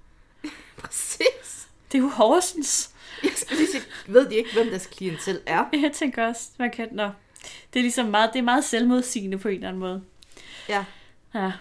Præcis. 0.76 1.68
Det 1.92 1.98
er 1.98 2.02
jo 2.02 2.08
Horsens. 2.08 2.90
Jeg 3.24 3.32
skal 3.36 3.56
lige 3.56 3.68
sige, 3.70 3.82
ved 4.06 4.30
de 4.30 4.34
ikke, 4.34 4.52
hvem 4.52 4.68
deres 4.68 4.86
klientel 4.86 5.40
er? 5.46 5.64
Jeg 5.82 5.90
tænker 5.94 6.26
også, 6.26 6.48
man 6.58 6.70
kan... 6.70 6.88
Nå. 6.92 7.10
Det 7.72 7.80
er 7.80 7.82
ligesom 7.82 8.06
meget, 8.06 8.30
det 8.32 8.38
er 8.38 8.42
meget 8.42 8.64
selvmodsigende 8.64 9.38
på 9.38 9.48
en 9.48 9.54
eller 9.54 9.68
anden 9.68 9.80
måde. 9.80 10.02
Ja. 10.68 10.84
Ja. 11.34 11.52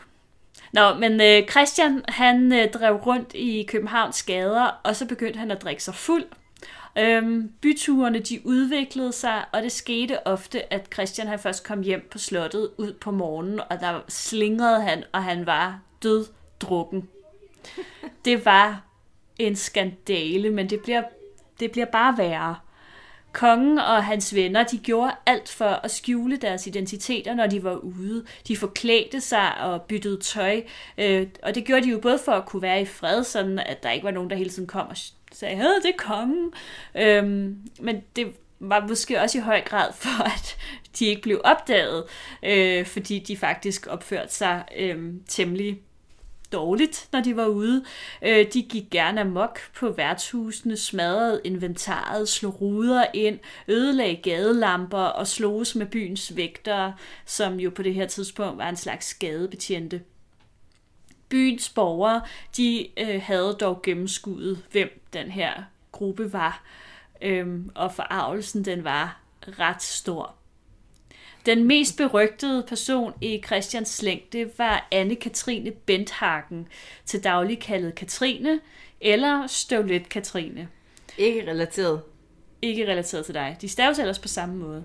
Nå, 0.74 0.93
men 0.93 1.22
øh, 1.22 1.48
Christian, 1.50 2.01
han 2.08 2.53
øh, 2.53 2.72
drev 2.72 2.96
rundt 2.96 3.34
i 3.34 3.65
Københavns 3.67 4.24
gader, 4.24 4.65
og 4.84 4.96
så 4.96 5.05
begyndte 5.05 5.39
han 5.39 5.51
at 5.51 5.62
drikke 5.62 5.84
sig 5.84 5.96
fuld. 5.96 6.25
Øhm, 6.98 7.51
byturene, 7.62 8.20
de 8.20 8.41
udviklede 8.46 9.12
sig, 9.12 9.46
og 9.51 9.63
det 9.63 9.72
skete 9.72 10.27
ofte, 10.27 10.74
at 10.74 10.88
Christian 10.93 11.27
han 11.27 11.39
først 11.39 11.63
kom 11.63 11.82
hjem 11.82 12.08
på 12.12 12.17
slottet 12.17 12.70
ud 12.77 12.93
på 12.93 13.12
morgenen, 13.12 13.60
og 13.60 13.79
der 13.79 14.00
slingrede 14.08 14.82
han, 14.82 15.03
og 15.12 15.24
han 15.24 15.46
var 15.46 15.79
død 16.03 16.25
drukken. 16.60 17.10
Det 18.25 18.46
var 18.46 18.82
en 19.39 19.55
skandale, 19.55 20.50
men 20.50 20.70
det 20.70 20.82
bliver, 20.82 21.03
det 21.60 21.72
bliver 21.72 21.86
bare 21.86 22.17
værre. 22.17 22.55
Kongen 23.33 23.79
og 23.79 24.03
hans 24.03 24.36
venner, 24.36 24.63
de 24.63 24.77
gjorde 24.77 25.12
alt 25.25 25.50
for 25.50 25.65
at 25.65 25.91
skjule 25.91 26.38
deres 26.38 26.67
identiteter, 26.67 27.33
når 27.33 27.48
de 27.48 27.63
var 27.63 27.75
ude. 27.75 28.25
De 28.48 28.57
forklædte 28.57 29.22
sig 29.22 29.62
og 29.62 29.81
byttede 29.81 30.19
tøj, 30.22 30.62
øh, 30.98 31.27
og 31.43 31.55
det 31.55 31.65
gjorde 31.65 31.83
de 31.83 31.89
jo 31.89 32.00
både 32.00 32.19
for 32.25 32.31
at 32.31 32.45
kunne 32.45 32.62
være 32.62 32.81
i 32.81 32.86
fred, 32.86 33.24
sådan 33.24 33.60
at 33.60 33.83
der 33.83 33.91
ikke 33.91 34.03
var 34.03 34.12
nogen, 34.12 34.29
der 34.29 34.36
hele 34.36 34.50
tiden 34.50 34.67
kom 34.67 34.88
og 34.88 34.98
sagde, 35.31 35.55
hey, 35.55 35.75
det 35.83 35.89
er 35.89 35.98
kongen. 35.98 36.53
Øhm, 36.95 37.57
men 37.79 38.01
det 38.15 38.33
var 38.60 38.88
måske 38.88 39.22
også 39.22 39.38
i 39.38 39.41
høj 39.41 39.62
grad 39.62 39.93
for, 40.03 40.24
at 40.24 40.57
de 41.00 41.05
ikke 41.05 41.22
blev 41.22 41.41
opdaget, 41.43 42.03
øh, 42.43 42.86
fordi 42.86 43.19
de 43.19 43.38
faktisk 43.38 43.88
opførte 43.88 44.33
sig 44.33 44.63
øh, 44.77 45.13
temmelig 45.27 45.79
dårligt, 46.53 47.10
når 47.12 47.22
de 47.22 47.36
var 47.36 47.45
ude. 47.45 47.86
Øh, 48.22 48.45
de 48.53 48.62
gik 48.62 48.89
gerne 48.91 49.22
amok 49.22 49.60
på 49.75 49.91
værtshusene, 49.91 50.77
smadrede 50.77 51.41
inventaret, 51.43 52.29
slog 52.29 52.62
ruder 52.62 53.05
ind, 53.13 53.39
ødelagde 53.67 54.15
gadelamper 54.15 54.98
og 54.98 55.27
sloges 55.27 55.75
med 55.75 55.86
byens 55.86 56.36
vægtere, 56.36 56.95
som 57.25 57.60
jo 57.60 57.69
på 57.69 57.83
det 57.83 57.93
her 57.93 58.07
tidspunkt 58.07 58.57
var 58.57 58.69
en 58.69 58.75
slags 58.75 59.13
gadebetjente. 59.13 60.01
Byens 61.29 61.69
borgere, 61.69 62.22
de 62.57 62.88
øh, 63.00 63.22
havde 63.22 63.57
dog 63.60 63.81
gennemskuddet, 63.81 64.63
hvem 64.72 65.01
den 65.13 65.31
her 65.31 65.63
gruppe 65.91 66.33
var, 66.33 66.63
øhm, 67.22 67.72
og 67.75 67.93
forarvelsen 67.93 68.65
den 68.65 68.83
var 68.83 69.19
ret 69.60 69.81
stor. 69.81 70.36
Den 71.45 71.63
mest 71.63 71.97
berygtede 71.97 72.63
person 72.67 73.13
i 73.21 73.41
Christians 73.45 73.89
slæng, 73.89 74.21
det 74.31 74.51
var 74.57 74.88
Anne-Katrine 74.95 75.71
Benthagen, 75.85 76.67
til 77.05 77.23
daglig 77.23 77.59
kaldet 77.59 77.95
Katrine, 77.95 78.59
eller 79.01 79.47
Støvlet 79.47 80.09
Katrine. 80.09 80.67
Ikke 81.17 81.51
relateret. 81.51 82.01
Ikke 82.62 82.91
relateret 82.91 83.25
til 83.25 83.33
dig. 83.33 83.57
De 83.62 83.69
staves 83.69 84.00
ellers 84.00 84.19
på 84.19 84.27
samme 84.27 84.55
måde. 84.55 84.83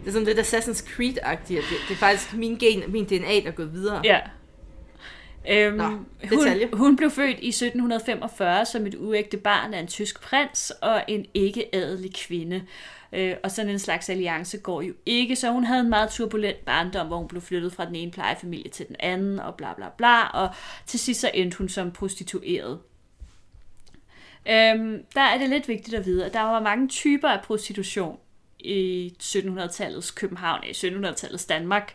Det 0.00 0.08
er 0.08 0.12
sådan 0.12 0.26
lidt 0.26 0.38
Assassin's 0.38 0.88
Creed-agtigt. 0.88 1.56
Det, 1.56 1.78
det 1.88 1.94
er 1.94 1.98
faktisk 1.98 2.34
min 2.34 2.56
gen, 2.58 2.82
min 2.88 3.04
DNA, 3.04 3.40
der 3.40 3.46
er 3.46 3.50
gået 3.50 3.72
videre. 3.72 4.00
Ja. 4.04 4.20
Øhm, 5.50 5.76
Nå, 5.76 5.84
hun, 5.84 6.06
detalje. 6.30 6.68
hun 6.72 6.96
blev 6.96 7.10
født 7.10 7.36
i 7.40 7.48
1745 7.48 8.66
som 8.66 8.86
et 8.86 8.94
uægte 8.94 9.36
barn 9.36 9.74
af 9.74 9.80
en 9.80 9.86
tysk 9.86 10.20
prins 10.22 10.72
og 10.82 11.04
en 11.08 11.26
ikke-adelig 11.34 12.14
kvinde. 12.14 12.62
Øh, 13.12 13.36
og 13.42 13.50
sådan 13.50 13.70
en 13.70 13.78
slags 13.78 14.08
alliance 14.08 14.58
går 14.58 14.82
jo 14.82 14.94
ikke, 15.06 15.36
så 15.36 15.50
hun 15.50 15.64
havde 15.64 15.80
en 15.80 15.90
meget 15.90 16.10
turbulent 16.10 16.64
barndom, 16.64 17.06
hvor 17.06 17.16
hun 17.16 17.28
blev 17.28 17.42
flyttet 17.42 17.72
fra 17.72 17.84
den 17.84 17.94
ene 17.94 18.10
plejefamilie 18.10 18.70
til 18.70 18.88
den 18.88 18.96
anden, 19.00 19.38
og 19.38 19.54
bla 19.54 19.74
bla 19.74 19.88
bla, 19.96 20.26
og 20.26 20.54
til 20.86 21.00
sidst 21.00 21.20
så 21.20 21.30
endte 21.34 21.58
hun 21.58 21.68
som 21.68 21.90
prostitueret. 21.90 22.78
Øhm, 24.48 25.04
der 25.14 25.20
er 25.20 25.38
det 25.38 25.48
lidt 25.48 25.68
vigtigt 25.68 25.96
at 25.96 26.06
vide, 26.06 26.26
at 26.26 26.32
der 26.32 26.40
var 26.40 26.60
mange 26.60 26.88
typer 26.88 27.28
af 27.28 27.42
prostitution 27.42 28.18
i 28.58 29.14
1700-tallets 29.22 30.14
København, 30.14 30.64
i 30.64 30.70
1700-tallets 30.70 31.46
Danmark. 31.46 31.94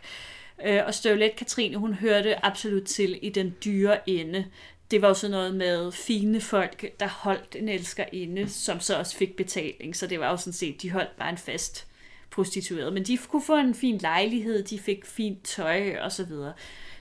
Øh, 0.64 0.80
og 0.86 0.94
Støvlet 0.94 1.36
Katrine, 1.36 1.76
hun 1.76 1.94
hørte 1.94 2.44
absolut 2.44 2.84
til 2.84 3.18
i 3.22 3.28
den 3.28 3.54
dyre 3.64 4.10
ende. 4.10 4.44
Det 4.90 5.02
var 5.02 5.08
jo 5.08 5.14
sådan 5.14 5.30
noget 5.30 5.54
med 5.54 5.92
fine 5.92 6.40
folk, 6.40 7.00
der 7.00 7.08
holdt 7.08 7.56
en 7.56 7.68
elskerinde, 7.68 8.48
som 8.48 8.80
så 8.80 8.98
også 8.98 9.16
fik 9.16 9.36
betaling. 9.36 9.96
Så 9.96 10.06
det 10.06 10.20
var 10.20 10.30
jo 10.30 10.36
sådan 10.36 10.52
set, 10.52 10.82
de 10.82 10.90
holdt 10.90 11.16
bare 11.16 11.30
en 11.30 11.38
fast 11.38 11.86
prostitueret. 12.30 12.92
Men 12.92 13.02
de 13.02 13.18
kunne 13.28 13.42
få 13.42 13.56
en 13.56 13.74
fin 13.74 13.98
lejlighed, 13.98 14.62
de 14.62 14.78
fik 14.78 15.06
fint 15.06 15.44
tøj 15.44 15.96
og 16.00 16.12
så 16.12 16.24
videre. 16.24 16.52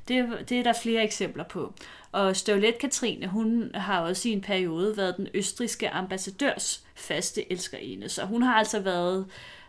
Det, 0.07 0.45
det 0.49 0.59
er 0.59 0.63
der 0.63 0.73
flere 0.73 1.03
eksempler 1.03 1.43
på. 1.43 1.73
Og 2.11 2.35
Støvlet 2.35 2.77
Katrine, 2.77 3.27
hun 3.27 3.71
har 3.73 4.01
også 4.01 4.29
i 4.29 4.31
en 4.31 4.41
periode 4.41 4.97
været 4.97 5.17
den 5.17 5.27
østriske 5.33 5.89
ambassadørs 5.89 6.85
faste 6.95 7.51
elskerinde. 7.51 8.09
Så 8.09 8.25
hun 8.25 8.41
har 8.41 8.53
altså 8.53 8.79
været 8.79 9.25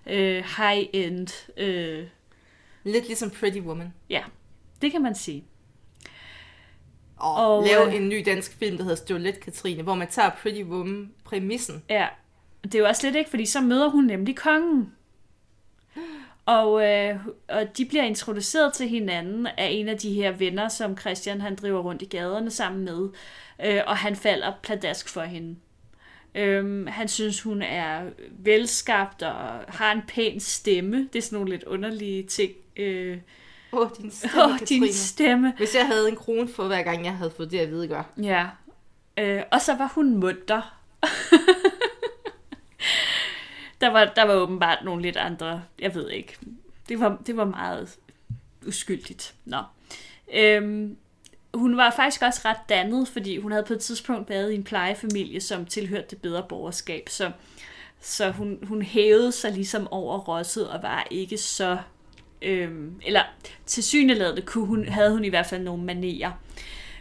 øh, 0.06 0.44
high-end 0.56 1.28
øh, 1.56 2.06
Lidt 2.84 3.06
ligesom 3.06 3.30
Pretty 3.30 3.58
Woman. 3.58 3.94
Ja, 4.10 4.24
det 4.82 4.92
kan 4.92 5.02
man 5.02 5.14
sige. 5.14 5.44
Og, 7.18 7.34
Og, 7.34 7.58
og 7.58 7.66
lave 7.66 7.86
øh, 7.86 7.94
en 7.94 8.08
ny 8.08 8.22
dansk 8.26 8.58
film, 8.58 8.76
der 8.76 8.84
hedder 8.84 8.96
Støvlet 8.96 9.40
Katrine, 9.40 9.82
hvor 9.82 9.94
man 9.94 10.08
tager 10.08 10.30
Pretty 10.42 10.62
Woman-præmissen. 10.62 11.82
Ja, 11.90 12.06
det 12.62 12.74
er 12.74 12.78
jo 12.78 12.86
også 12.86 13.06
lidt 13.06 13.16
ikke, 13.16 13.30
fordi 13.30 13.46
så 13.46 13.60
møder 13.60 13.88
hun 13.88 14.04
nemlig 14.04 14.36
kongen. 14.36 14.92
Og, 16.46 16.88
øh, 16.88 17.16
og 17.48 17.78
de 17.78 17.84
bliver 17.84 18.04
introduceret 18.04 18.72
til 18.72 18.88
hinanden 18.88 19.46
af 19.46 19.68
en 19.70 19.88
af 19.88 19.98
de 19.98 20.12
her 20.12 20.32
venner, 20.32 20.68
som 20.68 20.98
Christian 20.98 21.40
han 21.40 21.54
driver 21.54 21.80
rundt 21.80 22.02
i 22.02 22.04
gaderne 22.04 22.50
sammen 22.50 22.84
med. 22.84 23.08
Øh, 23.64 23.80
og 23.86 23.96
han 23.96 24.16
falder 24.16 24.52
pladask 24.62 25.08
for 25.08 25.22
hende. 25.22 25.56
Øhm, 26.34 26.86
han 26.86 27.08
synes, 27.08 27.42
hun 27.42 27.62
er 27.62 28.02
velskabt 28.30 29.22
og 29.22 29.34
har 29.68 29.92
en 29.92 30.02
pæn 30.08 30.40
stemme. 30.40 31.08
Det 31.12 31.18
er 31.18 31.22
sådan 31.22 31.36
nogle 31.36 31.50
lidt 31.50 31.64
underlige 31.64 32.22
ting. 32.22 32.52
Øh, 32.76 33.18
Åh, 33.72 33.80
oh, 33.80 33.88
din 33.98 34.10
stemme, 34.10 34.44
Åh, 34.44 34.58
Katrine. 34.58 34.86
din 34.86 34.94
stemme. 34.94 35.54
Hvis 35.56 35.74
jeg 35.74 35.86
havde 35.86 36.08
en 36.08 36.16
krone 36.16 36.48
for 36.48 36.66
hver 36.66 36.82
gang, 36.82 37.04
jeg 37.04 37.16
havde 37.16 37.30
fået 37.30 37.50
det 37.50 37.58
at 37.58 37.70
vide, 37.70 37.88
gør. 37.88 38.02
Ja. 38.22 38.46
Øh, 39.18 39.42
og 39.52 39.60
så 39.60 39.74
var 39.74 39.92
hun 39.94 40.16
munter. 40.16 40.74
der, 43.80 43.90
var, 43.90 44.04
der 44.04 44.24
var 44.24 44.34
åbenbart 44.34 44.84
nogle 44.84 45.02
lidt 45.02 45.16
andre, 45.16 45.62
jeg 45.78 45.94
ved 45.94 46.10
ikke. 46.10 46.36
Det 46.88 47.00
var, 47.00 47.18
det 47.26 47.36
var 47.36 47.44
meget 47.44 47.96
uskyldigt. 48.66 49.34
Nå. 49.44 49.62
Øhm, 50.34 50.96
hun 51.54 51.76
var 51.76 51.90
faktisk 51.90 52.22
også 52.22 52.40
ret 52.44 52.68
dannet, 52.68 53.08
fordi 53.08 53.38
hun 53.38 53.52
havde 53.52 53.64
på 53.64 53.72
et 53.72 53.80
tidspunkt 53.80 54.30
været 54.30 54.52
i 54.52 54.54
en 54.54 54.64
plejefamilie, 54.64 55.40
som 55.40 55.66
tilhørte 55.66 56.06
det 56.10 56.22
bedre 56.22 56.42
borgerskab. 56.48 57.08
Så, 57.08 57.30
så 58.00 58.30
hun, 58.30 58.58
hun 58.62 58.82
hævede 58.82 59.32
sig 59.32 59.52
ligesom 59.52 59.88
over 59.90 60.18
rosset 60.18 60.68
og 60.68 60.82
var 60.82 61.06
ikke 61.10 61.38
så... 61.38 61.78
Øhm, 62.42 63.00
eller 63.06 63.22
til 63.66 63.82
syneladende 63.82 64.42
kunne 64.42 64.66
hun, 64.66 64.88
havde 64.88 65.12
hun 65.12 65.24
i 65.24 65.28
hvert 65.28 65.46
fald 65.46 65.62
nogle 65.62 65.84
manerer. 65.84 66.32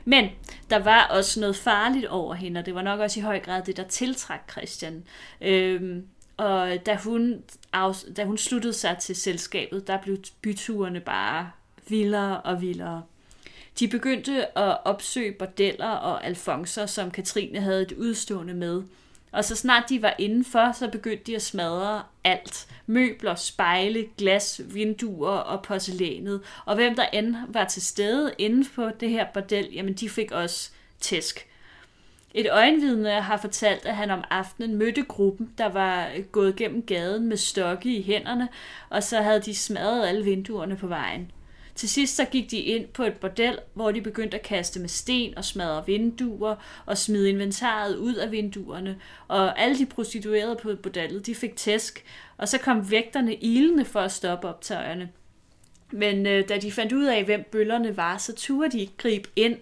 Men 0.05 0.29
der 0.69 0.79
var 0.79 1.07
også 1.07 1.39
noget 1.39 1.55
farligt 1.55 2.05
over 2.05 2.33
hende, 2.33 2.59
og 2.59 2.65
det 2.65 2.75
var 2.75 2.81
nok 2.81 2.99
også 2.99 3.19
i 3.19 3.23
høj 3.23 3.39
grad 3.39 3.61
det, 3.63 3.77
der 3.77 3.83
tiltrak 3.83 4.51
Christian. 4.51 5.03
Øhm, 5.41 6.07
og 6.37 6.85
da 6.85 6.95
hun, 7.03 7.43
af, 7.73 7.95
da 8.17 8.25
hun 8.25 8.37
sluttede 8.37 8.73
sig 8.73 8.97
til 8.97 9.15
selskabet, 9.15 9.87
der 9.87 9.97
blev 10.01 10.17
byturene 10.41 10.99
bare 10.99 11.51
vildere 11.87 12.41
og 12.41 12.61
vildere. 12.61 13.03
De 13.79 13.87
begyndte 13.87 14.57
at 14.57 14.77
opsøge 14.85 15.31
bordeller 15.31 15.89
og 15.89 16.25
alfonser, 16.25 16.85
som 16.85 17.11
Katrine 17.11 17.61
havde 17.61 17.81
et 17.81 17.91
udstående 17.91 18.53
med. 18.53 18.83
Og 19.37 19.45
så 19.45 19.55
snart 19.55 19.83
de 19.89 20.01
var 20.01 20.15
indenfor, 20.19 20.71
så 20.71 20.87
begyndte 20.87 21.23
de 21.23 21.35
at 21.35 21.41
smadre 21.41 22.03
alt. 22.23 22.67
Møbler, 22.85 23.35
spejle, 23.35 24.05
glas, 24.17 24.61
vinduer 24.73 25.29
og 25.29 25.63
porcelænet. 25.63 26.41
Og 26.65 26.75
hvem 26.75 26.95
der 26.95 27.05
end 27.13 27.35
var 27.47 27.65
til 27.65 27.81
stede 27.81 28.33
inden 28.37 28.65
på 28.75 28.89
det 28.99 29.09
her 29.09 29.25
bordel, 29.33 29.67
jamen 29.73 29.93
de 29.93 30.09
fik 30.09 30.31
også 30.31 30.71
tæsk. 30.99 31.47
Et 32.33 32.47
øjenvidne 32.51 33.21
har 33.21 33.37
fortalt, 33.37 33.85
at 33.85 33.95
han 33.95 34.11
om 34.11 34.23
aftenen 34.29 34.75
mødte 34.75 35.03
gruppen, 35.03 35.53
der 35.57 35.69
var 35.69 36.09
gået 36.31 36.55
gennem 36.55 36.81
gaden 36.81 37.27
med 37.27 37.37
stokke 37.37 37.97
i 37.97 38.01
hænderne, 38.01 38.47
og 38.89 39.03
så 39.03 39.21
havde 39.21 39.41
de 39.41 39.55
smadret 39.55 40.07
alle 40.07 40.23
vinduerne 40.23 40.75
på 40.75 40.87
vejen. 40.87 41.31
Til 41.77 41.89
sidst 41.89 42.15
så 42.15 42.25
gik 42.25 42.51
de 42.51 42.57
ind 42.57 42.87
på 42.87 43.03
et 43.03 43.13
bordel, 43.13 43.59
hvor 43.73 43.91
de 43.91 44.01
begyndte 44.01 44.37
at 44.37 44.43
kaste 44.43 44.79
med 44.79 44.89
sten 44.89 45.37
og 45.37 45.45
smadre 45.45 45.85
vinduer 45.85 46.55
og 46.85 46.97
smide 46.97 47.29
inventaret 47.29 47.95
ud 47.95 48.15
af 48.15 48.31
vinduerne. 48.31 48.99
Og 49.27 49.59
alle 49.59 49.77
de 49.77 49.85
prostituerede 49.85 50.55
på 50.61 50.75
bordellet, 50.83 51.25
de 51.25 51.35
fik 51.35 51.55
tæsk, 51.55 52.05
og 52.37 52.47
så 52.47 52.57
kom 52.57 52.91
vægterne 52.91 53.35
ilende 53.35 53.85
for 53.85 53.99
at 53.99 54.11
stoppe 54.11 54.47
optøjerne. 54.47 55.09
Men 55.91 56.25
øh, 56.25 56.49
da 56.49 56.57
de 56.57 56.71
fandt 56.71 56.93
ud 56.93 57.05
af, 57.05 57.23
hvem 57.23 57.43
bøllerne 57.51 57.97
var, 57.97 58.17
så 58.17 58.35
turde 58.35 58.71
de 58.71 58.79
ikke 58.79 58.97
gribe 58.97 59.29
ind. 59.35 59.57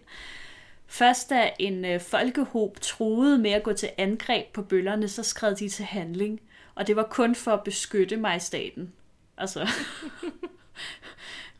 Først 0.87 1.29
da 1.29 1.49
en 1.59 1.85
øh, 1.85 2.01
folkehob 2.01 2.79
troede 2.81 3.37
med 3.37 3.51
at 3.51 3.63
gå 3.63 3.73
til 3.73 3.89
angreb 3.97 4.45
på 4.53 4.61
bøllerne, 4.61 5.07
så 5.07 5.23
skred 5.23 5.55
de 5.55 5.69
til 5.69 5.85
handling. 5.85 6.41
Og 6.75 6.87
det 6.87 6.95
var 6.95 7.03
kun 7.03 7.35
for 7.35 7.51
at 7.51 7.63
beskytte 7.63 8.17
majestaten. 8.17 8.93
Altså, 9.37 9.67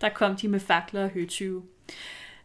der 0.02 0.10
kom 0.10 0.36
de 0.36 0.48
med 0.48 0.60
fakler 0.60 1.04
og 1.04 1.10
høtyve. 1.10 1.64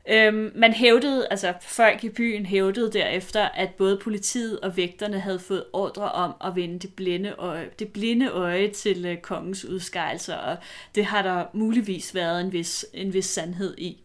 Øhm, 0.09 0.53
man 0.55 0.73
hævdede, 0.73 1.27
altså 1.31 1.55
folk 1.61 2.05
i 2.05 2.09
byen 2.09 2.47
hævdede 2.47 2.93
derefter, 2.93 3.49
at 3.49 3.75
både 3.75 4.01
politiet 4.03 4.61
og 4.61 4.77
vægterne 4.77 5.21
havde 5.21 5.39
fået 5.39 5.65
ordre 5.73 6.13
om 6.13 6.35
at 6.45 6.57
vende 6.57 6.79
det 6.79 6.95
blinde 6.95 7.35
øje, 7.39 7.71
det 7.79 7.89
blinde 7.89 8.29
øje 8.29 8.69
til 8.69 9.07
øh, 9.07 9.19
kongens 9.19 9.65
udskejelser, 9.65 10.37
og 10.37 10.57
det 10.95 11.05
har 11.05 11.23
der 11.23 11.45
muligvis 11.53 12.15
været 12.15 12.41
en 12.41 12.53
vis, 12.53 12.87
en 12.95 13.15
vis 13.15 13.27
sandhed 13.27 13.75
i. 13.79 14.01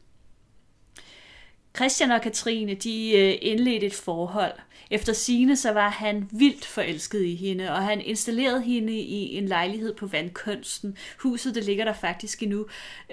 Christian 1.76 2.12
og 2.12 2.22
Katrine, 2.22 2.74
de 2.74 3.12
øh, 3.18 3.38
indledte 3.42 3.86
et 3.86 3.94
forhold. 3.94 4.54
Efter 4.92 5.14
sine 5.14 5.56
så 5.56 5.72
var 5.72 5.90
han 5.90 6.30
vildt 6.32 6.66
forelsket 6.66 7.22
i 7.22 7.36
hende, 7.36 7.72
og 7.72 7.84
han 7.84 8.02
installerede 8.02 8.62
hende 8.62 8.94
i 8.94 9.38
en 9.38 9.46
lejlighed 9.46 9.96
på 9.96 10.08
vandkunsten. 10.08 10.98
Huset, 11.20 11.56
det 11.56 11.64
ligger 11.64 11.86
der 11.86 11.94
faktisk 11.94 12.44
endnu. 12.44 12.66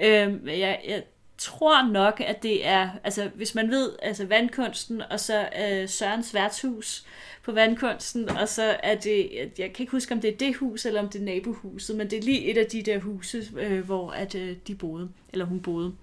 Øhm, 0.02 0.48
jeg, 0.48 0.80
jeg 0.88 1.02
tror 1.38 1.88
nok, 1.88 2.22
at 2.26 2.42
det 2.42 2.66
er, 2.66 2.88
altså 3.04 3.30
hvis 3.34 3.54
man 3.54 3.70
ved, 3.70 3.92
altså 4.02 4.26
vandkunsten, 4.26 5.02
og 5.10 5.20
så 5.20 5.48
øh, 5.62 5.88
Sørens 5.88 6.34
værtshus 6.34 7.04
på 7.42 7.52
vandkunsten, 7.52 8.28
og 8.28 8.48
så 8.48 8.76
er 8.82 8.94
det, 8.94 9.30
jeg 9.58 9.72
kan 9.72 9.82
ikke 9.82 9.90
huske, 9.90 10.14
om 10.14 10.20
det 10.20 10.30
er 10.32 10.36
det 10.36 10.56
hus, 10.56 10.86
eller 10.86 11.00
om 11.00 11.08
det 11.08 11.20
er 11.20 11.24
nabohuset, 11.24 11.96
men 11.96 12.10
det 12.10 12.18
er 12.18 12.22
lige 12.22 12.44
et 12.50 12.58
af 12.58 12.66
de 12.66 12.82
der 12.82 12.98
huse, 12.98 13.48
øh, 13.58 13.84
hvor 13.84 14.10
at, 14.10 14.34
øh, 14.34 14.56
de 14.66 14.74
boede, 14.74 15.08
eller 15.32 15.44
hun 15.44 15.60
boede. 15.60 15.94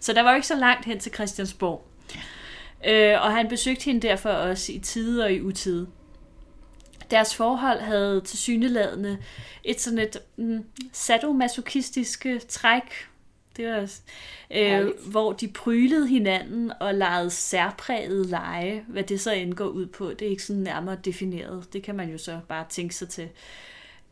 Så 0.00 0.12
der 0.12 0.22
var 0.22 0.30
jo 0.30 0.36
ikke 0.36 0.46
så 0.46 0.56
langt 0.56 0.84
hen 0.84 0.98
til 0.98 1.14
Christiansborg. 1.14 1.84
Øh, 2.86 3.22
og 3.22 3.32
han 3.32 3.48
besøgte 3.48 3.84
hende 3.84 4.08
derfor 4.08 4.30
også 4.30 4.72
i 4.72 4.78
tide 4.78 5.24
og 5.24 5.32
i 5.32 5.40
utide. 5.40 5.88
Deres 7.10 7.34
forhold 7.34 7.80
havde 7.80 8.20
til 8.20 8.38
syneladende 8.38 9.18
et 9.64 9.80
sådan 9.80 9.98
et 9.98 10.16
mm, 10.36 10.64
sadomasochistisk 10.92 12.26
træk, 12.48 13.08
det 13.58 13.68
var, 13.68 13.90
øh, 14.50 14.92
hvor 15.10 15.32
de 15.32 15.48
prylede 15.48 16.08
hinanden 16.08 16.72
og 16.80 16.94
legede 16.94 17.30
særpræget 17.30 18.26
lege. 18.26 18.84
Hvad 18.88 19.02
det 19.02 19.20
så 19.20 19.32
end 19.32 19.54
går 19.54 19.66
ud 19.66 19.86
på, 19.86 20.10
det 20.10 20.22
er 20.22 20.30
ikke 20.30 20.42
sådan 20.42 20.62
nærmere 20.62 20.96
defineret. 21.04 21.72
Det 21.72 21.82
kan 21.82 21.94
man 21.94 22.10
jo 22.10 22.18
så 22.18 22.40
bare 22.48 22.64
tænke 22.68 22.94
sig 22.94 23.08
til. 23.08 23.28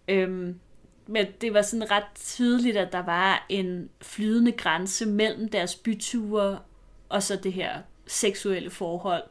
Øhm, 0.08 0.58
men 1.06 1.26
det 1.40 1.54
var 1.54 1.62
sådan 1.62 1.90
ret 1.90 2.04
tydeligt, 2.14 2.76
at 2.76 2.92
der 2.92 3.02
var 3.02 3.46
en 3.48 3.90
flydende 4.00 4.52
grænse 4.52 5.06
mellem 5.06 5.48
deres 5.48 5.74
byture 5.74 6.58
og 7.08 7.22
så 7.22 7.36
det 7.36 7.52
her 7.52 7.70
seksuelle 8.06 8.70
forhold. 8.70 9.22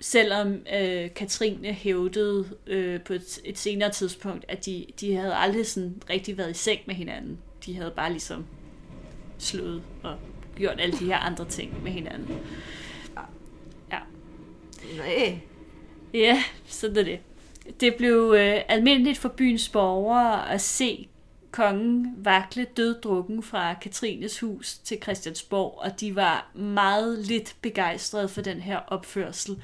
Selvom 0.00 0.66
øh, 0.74 1.14
Katrine 1.14 1.72
hævdede 1.72 2.48
øh, 2.66 3.00
på 3.00 3.12
et, 3.12 3.40
et 3.44 3.58
senere 3.58 3.90
tidspunkt, 3.90 4.44
at 4.48 4.66
de, 4.66 4.86
de 5.00 5.14
havde 5.14 5.34
aldrig 5.34 5.66
sådan 5.66 6.02
rigtig 6.10 6.38
været 6.38 6.50
i 6.50 6.54
seng 6.54 6.80
med 6.86 6.94
hinanden. 6.94 7.38
De 7.66 7.76
havde 7.76 7.92
bare 7.96 8.10
ligesom 8.10 8.46
slået 9.38 9.82
og 10.02 10.16
gjort 10.56 10.80
alle 10.80 10.98
de 10.98 11.04
her 11.04 11.16
andre 11.16 11.44
ting 11.48 11.82
med 11.82 11.92
hinanden. 11.92 12.38
Ja. 13.92 13.98
Nej. 14.96 15.38
Ja, 16.14 16.42
sådan 16.66 16.96
er 16.96 17.02
det. 17.02 17.18
Det 17.80 17.94
blev 17.94 18.34
øh, 18.36 18.60
almindeligt 18.68 19.18
for 19.18 19.28
byens 19.28 19.68
borgere 19.68 20.50
at 20.50 20.60
se 20.60 21.08
kongen 21.56 22.14
vakle 22.16 22.64
døddrukken 22.64 23.42
fra 23.42 23.74
Katrines 23.74 24.40
hus 24.40 24.78
til 24.78 24.98
Christiansborg, 25.02 25.78
og 25.78 26.00
de 26.00 26.16
var 26.16 26.50
meget 26.54 27.18
lidt 27.18 27.56
begejstrede 27.62 28.28
for 28.28 28.42
den 28.42 28.60
her 28.60 28.78
opførsel. 28.78 29.62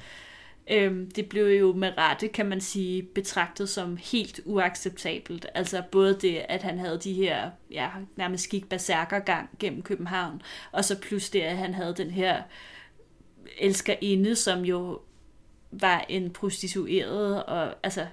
Øhm, 0.71 1.11
det 1.11 1.29
blev 1.29 1.45
jo 1.59 1.73
med 1.73 1.97
rette, 1.97 2.27
kan 2.27 2.45
man 2.45 2.61
sige, 2.61 3.03
betragtet 3.03 3.69
som 3.69 3.97
helt 3.97 4.39
uacceptabelt. 4.45 5.45
Altså 5.55 5.83
både 5.91 6.17
det, 6.21 6.45
at 6.49 6.63
han 6.63 6.79
havde 6.79 6.99
de 7.03 7.13
her, 7.13 7.51
ja, 7.71 7.89
nærmest 8.15 8.49
gik 8.49 8.69
berserkergang 8.69 9.49
gennem 9.59 9.81
København, 9.81 10.41
og 10.71 10.85
så 10.85 10.99
plus 10.99 11.29
det, 11.29 11.41
at 11.41 11.57
han 11.57 11.73
havde 11.73 11.93
den 11.97 12.11
her 12.11 12.43
elskerinde, 13.59 14.35
som 14.35 14.65
jo 14.65 15.01
var 15.71 16.05
en 16.09 16.29
prostitueret, 16.29 17.43
og 17.43 17.75
altså, 17.83 18.05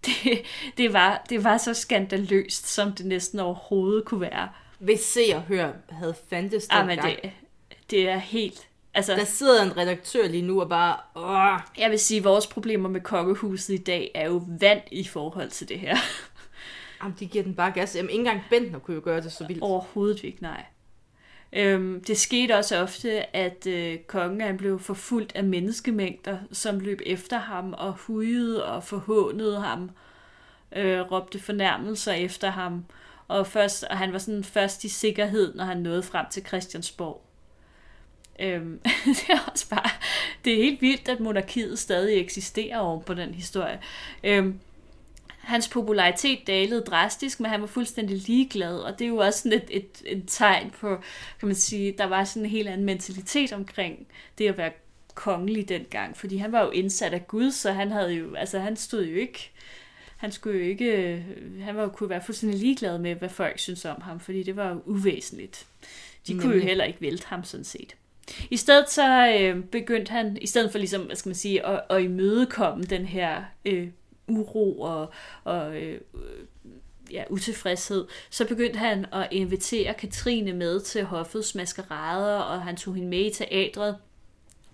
det, 0.06 0.42
det, 0.76 0.92
var, 0.92 1.24
det 1.30 1.44
var 1.44 1.58
så 1.58 1.74
skandaløst, 1.74 2.68
som 2.68 2.92
det 2.92 3.06
næsten 3.06 3.40
overhovedet 3.40 4.04
kunne 4.04 4.20
være. 4.20 4.48
Hvis 4.78 5.00
Se 5.00 5.20
og 5.34 5.42
Hør 5.42 5.72
havde 5.90 6.14
fandtes 6.28 6.66
ah, 6.70 6.86
men 6.86 6.98
det, 6.98 7.30
det 7.90 8.08
er 8.08 8.18
helt 8.18 8.66
Altså, 8.94 9.16
der 9.16 9.24
sidder 9.24 9.62
en 9.62 9.76
redaktør 9.76 10.28
lige 10.28 10.42
nu 10.42 10.60
og 10.60 10.68
bare... 10.68 10.96
Åh. 11.16 11.60
Jeg 11.78 11.90
vil 11.90 11.98
sige, 11.98 12.18
at 12.18 12.24
vores 12.24 12.46
problemer 12.46 12.88
med 12.88 13.00
kokkehuset 13.00 13.74
i 13.74 13.82
dag 13.82 14.10
er 14.14 14.26
jo 14.26 14.42
vand 14.60 14.80
i 14.90 15.04
forhold 15.04 15.50
til 15.50 15.68
det 15.68 15.78
her. 15.78 15.96
Jamen, 17.02 17.16
de 17.20 17.26
giver 17.26 17.44
den 17.44 17.54
bare 17.54 17.70
gas. 17.70 17.96
Jamen, 17.96 18.10
ikke 18.10 18.18
engang 18.18 18.40
Bentner 18.50 18.78
kunne 18.78 18.94
jo 18.94 19.00
gøre 19.04 19.20
det 19.20 19.32
så 19.32 19.46
vildt. 19.46 19.62
Overhovedet 19.62 20.24
ikke, 20.24 20.42
nej. 20.42 20.64
Øhm, 21.52 22.04
det 22.04 22.18
skete 22.18 22.56
også 22.56 22.76
ofte, 22.82 23.36
at 23.36 23.66
øh, 23.66 23.98
kongen 23.98 24.40
han 24.40 24.56
blev 24.56 24.78
forfulgt 24.78 25.36
af 25.36 25.44
menneskemængder, 25.44 26.38
som 26.52 26.80
løb 26.80 27.00
efter 27.06 27.38
ham 27.38 27.72
og 27.72 27.92
hujede 27.92 28.64
og 28.64 28.84
forhånede 28.84 29.60
ham, 29.60 29.90
øh, 30.76 31.00
råbte 31.00 31.38
fornærmelser 31.38 32.12
efter 32.12 32.50
ham, 32.50 32.84
og, 33.28 33.46
først, 33.46 33.84
og 33.84 33.98
han 33.98 34.12
var 34.12 34.18
sådan 34.18 34.44
først 34.44 34.84
i 34.84 34.88
sikkerhed, 34.88 35.54
når 35.54 35.64
han 35.64 35.76
nåede 35.76 36.02
frem 36.02 36.26
til 36.30 36.46
Christiansborg. 36.46 37.22
Øhm, 38.40 38.80
det 39.06 39.28
er 39.28 39.50
også 39.52 39.68
bare, 39.68 39.90
det 40.44 40.52
er 40.52 40.56
helt 40.56 40.80
vildt, 40.80 41.08
at 41.08 41.20
monarkiet 41.20 41.78
stadig 41.78 42.20
eksisterer 42.20 42.78
oven 42.78 43.02
på 43.02 43.14
den 43.14 43.34
historie. 43.34 43.80
Øhm, 44.24 44.60
hans 45.50 45.68
popularitet 45.68 46.46
dalede 46.46 46.80
drastisk, 46.80 47.40
men 47.40 47.50
han 47.50 47.60
var 47.60 47.66
fuldstændig 47.66 48.16
ligeglad, 48.16 48.78
og 48.78 48.98
det 48.98 49.04
er 49.04 49.08
jo 49.08 49.16
også 49.16 49.38
sådan 49.42 49.58
et, 49.58 49.68
et, 49.70 50.02
et 50.06 50.24
tegn 50.26 50.70
på, 50.70 50.98
kan 51.40 51.46
man 51.48 51.54
sige, 51.54 51.94
der 51.98 52.04
var 52.04 52.24
sådan 52.24 52.42
en 52.42 52.50
helt 52.50 52.68
anden 52.68 52.86
mentalitet 52.86 53.52
omkring 53.52 54.06
det 54.38 54.48
at 54.48 54.58
være 54.58 54.72
kongelig 55.14 55.68
dengang, 55.68 56.16
fordi 56.16 56.36
han 56.36 56.52
var 56.52 56.64
jo 56.64 56.70
indsat 56.70 57.12
af 57.12 57.28
Gud, 57.28 57.50
så 57.50 57.72
han 57.72 57.90
havde 57.90 58.12
jo, 58.12 58.34
altså 58.34 58.58
han 58.58 58.76
stod 58.76 59.04
jo 59.04 59.16
ikke, 59.16 59.50
han 60.16 60.32
skulle 60.32 60.58
jo 60.58 60.64
ikke, 60.64 61.24
han 61.62 61.76
var 61.76 61.82
jo 61.82 61.88
kunne 61.88 62.10
være 62.10 62.22
fuldstændig 62.22 62.60
ligeglad 62.60 62.98
med, 62.98 63.14
hvad 63.14 63.28
folk 63.28 63.58
synes 63.58 63.84
om 63.84 64.00
ham, 64.02 64.20
fordi 64.20 64.42
det 64.42 64.56
var 64.56 64.68
jo 64.68 64.82
uvæsentligt. 64.84 65.66
De 66.26 66.38
kunne 66.38 66.54
jo 66.54 66.62
heller 66.62 66.84
ikke 66.84 67.00
vælte 67.00 67.26
ham 67.26 67.44
sådan 67.44 67.64
set. 67.64 67.96
I 68.50 68.56
stedet 68.56 68.90
så 68.90 69.36
øh, 69.40 69.64
begyndte 69.64 70.12
han, 70.12 70.38
i 70.40 70.46
stedet 70.46 70.70
for 70.70 70.78
ligesom, 70.78 71.02
hvad 71.02 71.16
skal 71.16 71.28
man 71.28 71.34
sige, 71.34 71.66
at, 71.66 71.80
at 71.90 72.02
imødekomme 72.02 72.84
den 72.84 73.06
her 73.06 73.44
øh, 73.64 73.88
uro 74.30 74.80
og, 74.80 75.10
og 75.44 75.76
øh, 75.82 76.00
ja, 77.10 77.24
utilfredshed, 77.30 78.06
så 78.30 78.46
begyndte 78.46 78.78
han 78.78 79.06
at 79.12 79.28
invitere 79.30 79.94
Katrine 79.94 80.52
med 80.52 80.80
til 80.80 81.04
hoffets 81.04 81.54
maskerader, 81.54 82.38
og 82.38 82.62
han 82.62 82.76
tog 82.76 82.94
hende 82.94 83.08
med 83.08 83.18
i 83.18 83.30
teatret. 83.30 83.96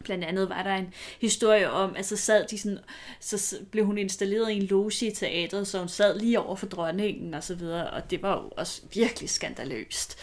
Blandt 0.05 0.25
andet 0.25 0.49
var 0.49 0.63
der 0.63 0.75
en 0.75 0.95
historie 1.21 1.71
om, 1.71 1.97
at 1.97 2.07
så 2.07 2.17
sad 2.17 2.47
de 2.47 2.59
sådan, 2.59 2.79
så 3.21 3.57
blev 3.71 3.87
hun 3.87 3.99
installeret 3.99 4.51
i 4.51 4.57
en 4.57 4.63
loge 4.63 5.07
i 5.07 5.11
teatret, 5.11 5.67
så 5.67 5.79
hun 5.79 5.89
sad 5.89 6.19
lige 6.19 6.41
over 6.41 6.57
for 6.57 6.67
dronningen 6.67 7.35
og 7.35 7.45
så 7.45 7.55
videre, 7.55 7.91
og 7.91 8.11
det 8.11 8.23
var 8.23 8.43
jo 8.43 8.49
også 8.57 8.83
virkelig 8.95 9.31
skandaløst. 9.31 10.19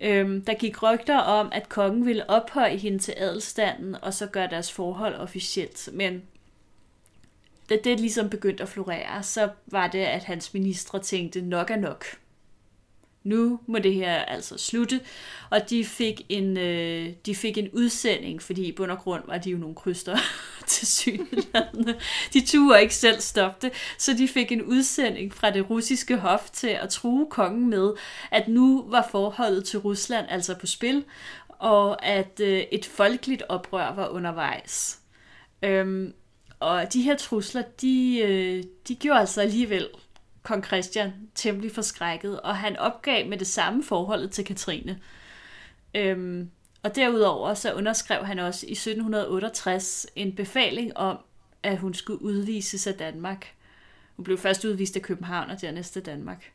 Øhm, 0.00 0.44
der 0.44 0.54
gik 0.54 0.82
rygter 0.82 1.18
om, 1.18 1.48
at 1.52 1.68
kongen 1.68 2.06
ville 2.06 2.30
ophøje 2.30 2.76
hende 2.76 2.98
til 2.98 3.14
adelstanden, 3.16 3.96
og 4.02 4.14
så 4.14 4.26
gøre 4.26 4.50
deres 4.50 4.72
forhold 4.72 5.14
officielt. 5.14 5.88
Men 5.92 6.22
da 7.70 7.76
det 7.84 8.00
ligesom 8.00 8.30
begyndte 8.30 8.62
at 8.62 8.68
florere, 8.68 9.22
så 9.22 9.48
var 9.66 9.86
det, 9.86 9.98
at 9.98 10.24
hans 10.24 10.54
ministre 10.54 10.98
tænkte, 10.98 11.40
nok 11.40 11.70
er 11.70 11.76
nok 11.76 12.04
nu 13.24 13.60
må 13.66 13.78
det 13.78 13.94
her 13.94 14.14
altså 14.14 14.58
slutte. 14.58 15.00
Og 15.50 15.70
de 15.70 15.84
fik 15.84 16.26
en, 16.28 16.56
øh, 16.56 17.08
de 17.26 17.34
fik 17.34 17.58
en 17.58 17.68
udsending, 17.72 18.42
fordi 18.42 18.64
i 18.64 18.72
bund 18.72 18.90
og 18.90 18.98
grund 18.98 19.22
var 19.26 19.38
de 19.38 19.50
jo 19.50 19.58
nogle 19.58 19.74
kryster 19.74 20.16
til 20.66 20.86
synlandene. 20.86 21.94
De 22.32 22.46
turde 22.46 22.82
ikke 22.82 22.94
selv 22.94 23.20
stoppe 23.20 23.66
det, 23.66 23.72
så 23.98 24.12
de 24.12 24.28
fik 24.28 24.52
en 24.52 24.62
udsending 24.62 25.34
fra 25.34 25.50
det 25.50 25.70
russiske 25.70 26.16
hof 26.16 26.50
til 26.50 26.68
at 26.68 26.90
true 26.90 27.26
kongen 27.30 27.70
med, 27.70 27.92
at 28.30 28.48
nu 28.48 28.84
var 28.88 29.08
forholdet 29.10 29.64
til 29.64 29.78
Rusland 29.78 30.26
altså 30.28 30.54
på 30.54 30.66
spil, 30.66 31.04
og 31.48 32.06
at 32.06 32.40
øh, 32.40 32.62
et 32.72 32.86
folkeligt 32.86 33.42
oprør 33.48 33.94
var 33.94 34.08
undervejs. 34.08 34.98
Øhm, 35.62 36.12
og 36.60 36.92
de 36.92 37.02
her 37.02 37.16
trusler, 37.16 37.62
de, 37.80 38.18
øh, 38.18 38.64
de 38.88 38.94
gjorde 38.94 39.20
altså 39.20 39.40
alligevel 39.40 39.88
kong 40.42 40.64
Christian 40.64 41.12
temmelig 41.34 41.72
forskrækket, 41.72 42.40
og 42.40 42.56
han 42.56 42.76
opgav 42.76 43.28
med 43.28 43.38
det 43.38 43.46
samme 43.46 43.84
forholdet 43.84 44.30
til 44.30 44.44
Katrine. 44.44 44.98
Øhm, 45.94 46.50
og 46.82 46.96
derudover 46.96 47.54
så 47.54 47.72
underskrev 47.72 48.24
han 48.24 48.38
også 48.38 48.66
i 48.66 48.72
1768 48.72 50.06
en 50.16 50.34
befaling 50.34 50.96
om, 50.96 51.18
at 51.62 51.78
hun 51.78 51.94
skulle 51.94 52.22
udvises 52.22 52.86
af 52.86 52.94
Danmark. 52.94 53.54
Hun 54.16 54.24
blev 54.24 54.38
først 54.38 54.64
udvist 54.64 54.96
af 54.96 55.02
København 55.02 55.50
og 55.50 55.60
dernæst 55.60 55.96
af 55.96 56.02
Danmark. 56.02 56.52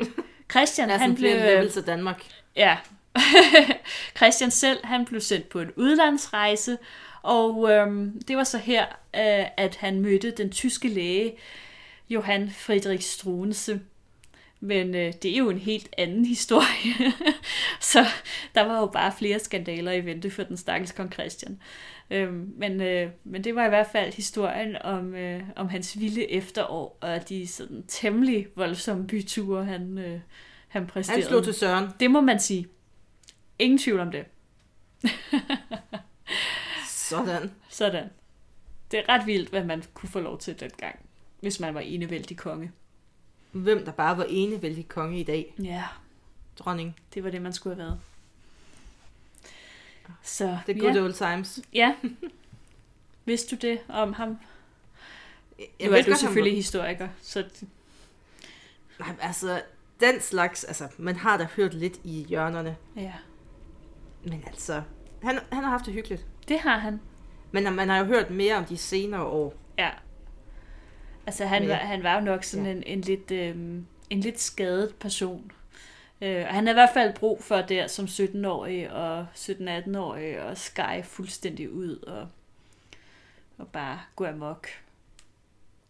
Christian, 0.50 0.90
han 0.90 1.14
blev... 1.14 1.70
til 1.70 1.86
Danmark. 1.86 2.22
Ja. 2.56 2.76
Christian 4.16 4.50
selv, 4.50 4.78
han 4.84 5.04
blev 5.04 5.20
sendt 5.20 5.48
på 5.48 5.60
en 5.60 5.70
udlandsrejse, 5.76 6.78
Og 7.26 7.70
øhm, 7.70 8.22
det 8.28 8.36
var 8.36 8.44
så 8.44 8.58
her, 8.58 8.86
øh, 9.14 9.46
at 9.56 9.76
han 9.76 10.00
mødte 10.00 10.30
den 10.30 10.50
tyske 10.50 10.88
læge 10.88 11.32
Johann 12.10 12.50
Friedrich 12.50 13.08
Struensee. 13.08 13.80
Men 14.60 14.94
øh, 14.94 15.12
det 15.22 15.32
er 15.32 15.36
jo 15.36 15.50
en 15.50 15.58
helt 15.58 15.88
anden 15.98 16.24
historie. 16.34 17.12
så 17.80 18.04
der 18.54 18.62
var 18.62 18.80
jo 18.80 18.86
bare 18.86 19.12
flere 19.18 19.38
skandaler 19.38 19.92
i 19.92 20.04
vente 20.04 20.30
for 20.30 20.42
den 20.42 20.56
stakkels 20.56 20.92
kong 20.92 21.12
Christian. 21.12 21.60
Øhm, 22.10 22.52
men, 22.56 22.80
øh, 22.80 23.10
men 23.24 23.44
det 23.44 23.54
var 23.54 23.66
i 23.66 23.68
hvert 23.68 23.88
fald 23.92 24.12
historien 24.12 24.76
om, 24.82 25.14
øh, 25.14 25.42
om 25.56 25.68
hans 25.68 26.00
vilde 26.00 26.30
efterår, 26.30 26.98
og 27.00 27.28
de 27.28 27.46
sådan 27.46 27.84
temmelig 27.88 28.46
voldsomme 28.56 29.06
byture, 29.06 29.64
han, 29.64 29.98
øh, 29.98 30.20
han 30.68 30.86
præsterede. 30.86 31.22
Han 31.22 31.28
slog 31.28 31.44
til 31.44 31.54
Søren. 31.54 31.88
Det 32.00 32.10
må 32.10 32.20
man 32.20 32.40
sige. 32.40 32.66
Ingen 33.58 33.78
tvivl 33.78 34.00
om 34.00 34.10
det. 34.10 34.24
Sådan. 37.08 37.52
Sådan. 37.68 38.08
Det 38.90 38.98
er 38.98 39.08
ret 39.08 39.26
vildt, 39.26 39.48
hvad 39.50 39.64
man 39.64 39.82
kunne 39.94 40.08
få 40.08 40.20
lov 40.20 40.38
til 40.38 40.60
dengang, 40.60 40.98
hvis 41.40 41.60
man 41.60 41.74
var 41.74 41.80
enevældig 41.80 42.36
konge. 42.36 42.72
Hvem 43.52 43.84
der 43.84 43.92
bare 43.92 44.18
var 44.18 44.26
enevældig 44.28 44.88
konge 44.88 45.20
i 45.20 45.22
dag. 45.24 45.54
Ja, 45.62 45.84
Dronning. 46.58 46.96
det 47.14 47.24
var 47.24 47.30
det, 47.30 47.42
man 47.42 47.52
skulle 47.52 47.76
have 47.76 47.84
været. 47.86 48.00
Så, 50.22 50.58
The 50.68 50.80
good 50.80 50.94
ja. 50.94 51.02
old 51.02 51.12
times. 51.14 51.60
ja. 51.74 51.94
Vidste 53.24 53.56
du 53.56 53.66
det 53.66 53.80
om 53.88 54.12
ham? 54.12 54.38
Jeg 55.58 55.66
Nu 55.80 55.86
er 55.86 55.90
ved 55.90 56.02
du 56.04 56.10
godt, 56.10 56.18
selvfølgelig 56.20 56.52
var- 56.52 56.56
historiker, 56.56 57.08
så 57.22 57.44
Nej, 58.98 59.16
altså, 59.20 59.62
den 60.00 60.20
slags, 60.20 60.64
altså, 60.64 60.88
man 60.98 61.16
har 61.16 61.36
da 61.36 61.44
hørt 61.56 61.74
lidt 61.74 62.00
i 62.04 62.24
hjørnerne. 62.28 62.76
ja. 62.96 63.12
Men 64.24 64.44
altså, 64.46 64.82
han, 65.22 65.38
han 65.52 65.62
har 65.64 65.70
haft 65.70 65.86
det 65.86 65.94
hyggeligt. 65.94 66.26
Det 66.48 66.58
har 66.58 66.78
han. 66.78 67.00
Men 67.52 67.72
man 67.74 67.88
har 67.88 67.98
jo 67.98 68.04
hørt 68.04 68.30
mere 68.30 68.54
om 68.54 68.64
de 68.64 68.76
senere 68.76 69.24
år. 69.24 69.54
Ja. 69.78 69.90
Altså, 71.26 71.46
han, 71.46 71.62
Men 71.62 71.68
var, 71.68 71.74
han 71.76 72.02
var 72.02 72.14
jo 72.14 72.20
nok 72.20 72.44
sådan 72.44 72.66
Ja. 72.66 72.72
en, 72.72 72.82
en, 72.86 73.00
lidt, 73.00 73.30
øhm, 73.30 73.86
en 74.10 74.20
lidt 74.20 74.40
skadet 74.40 74.94
person. 74.94 75.52
Øh, 76.20 76.44
og 76.48 76.54
han 76.54 76.66
havde 76.66 76.70
i 76.74 76.80
hvert 76.80 76.90
fald 76.94 77.14
brug 77.14 77.42
for 77.42 77.56
der 77.56 77.86
som 77.86 78.04
17-årig 78.04 78.92
og 78.92 79.26
17-18-årig 79.34 80.42
og 80.42 80.58
skære 80.58 81.02
fuldstændig 81.02 81.70
ud 81.72 81.96
og, 81.96 82.28
og 83.58 83.68
bare 83.68 84.00
gå 84.16 84.24
amok 84.26 84.68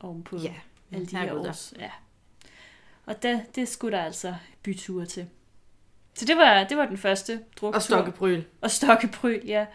ovenpå 0.00 0.36
Ja, 0.36 0.54
alle 0.92 1.06
de 1.06 1.16
her 1.16 1.34
års. 1.34 1.74
Ja. 1.78 1.90
Og 3.06 3.22
det, 3.22 3.42
det 3.54 3.68
skulle 3.68 3.96
der 3.96 4.04
altså 4.04 4.34
byture 4.62 5.06
til. 5.06 5.26
Så 6.14 6.24
det 6.24 6.36
var, 6.36 6.64
det 6.64 6.76
var 6.76 6.86
den 6.86 6.98
første 6.98 7.40
druktur. 7.56 7.74
Og 7.76 7.82
stokkebryl. 7.82 8.42
Og 8.60 8.70
stokkepryl, 8.70 9.40
ja. 9.46 9.66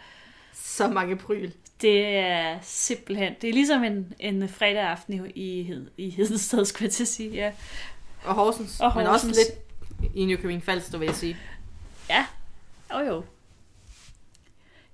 Så 0.52 0.88
mange 0.88 1.16
pryl. 1.16 1.50
Det 1.80 2.06
er 2.16 2.58
simpelthen, 2.62 3.34
det 3.42 3.50
er 3.50 3.54
ligesom 3.54 3.84
en, 3.84 4.12
en 4.18 4.48
fredag 4.48 4.82
aften 4.82 5.26
i, 5.34 5.42
i, 5.62 5.74
i 5.96 6.10
Hedensted, 6.10 6.64
skulle 6.64 6.84
jeg 6.86 6.92
til 6.92 7.04
at 7.04 7.08
sige, 7.08 7.30
ja. 7.30 7.52
Og 8.24 8.34
Horsens. 8.34 8.80
Og 8.80 8.92
Men 8.96 9.06
også 9.06 9.26
Horsens. 9.26 9.36
lidt 10.02 10.14
i 10.14 10.24
Nykøbing 10.24 10.62
Falster, 10.64 10.98
vil 10.98 11.06
jeg 11.06 11.14
sige. 11.14 11.36
Ja, 12.10 12.26
oh, 12.90 13.06
jo. 13.06 13.24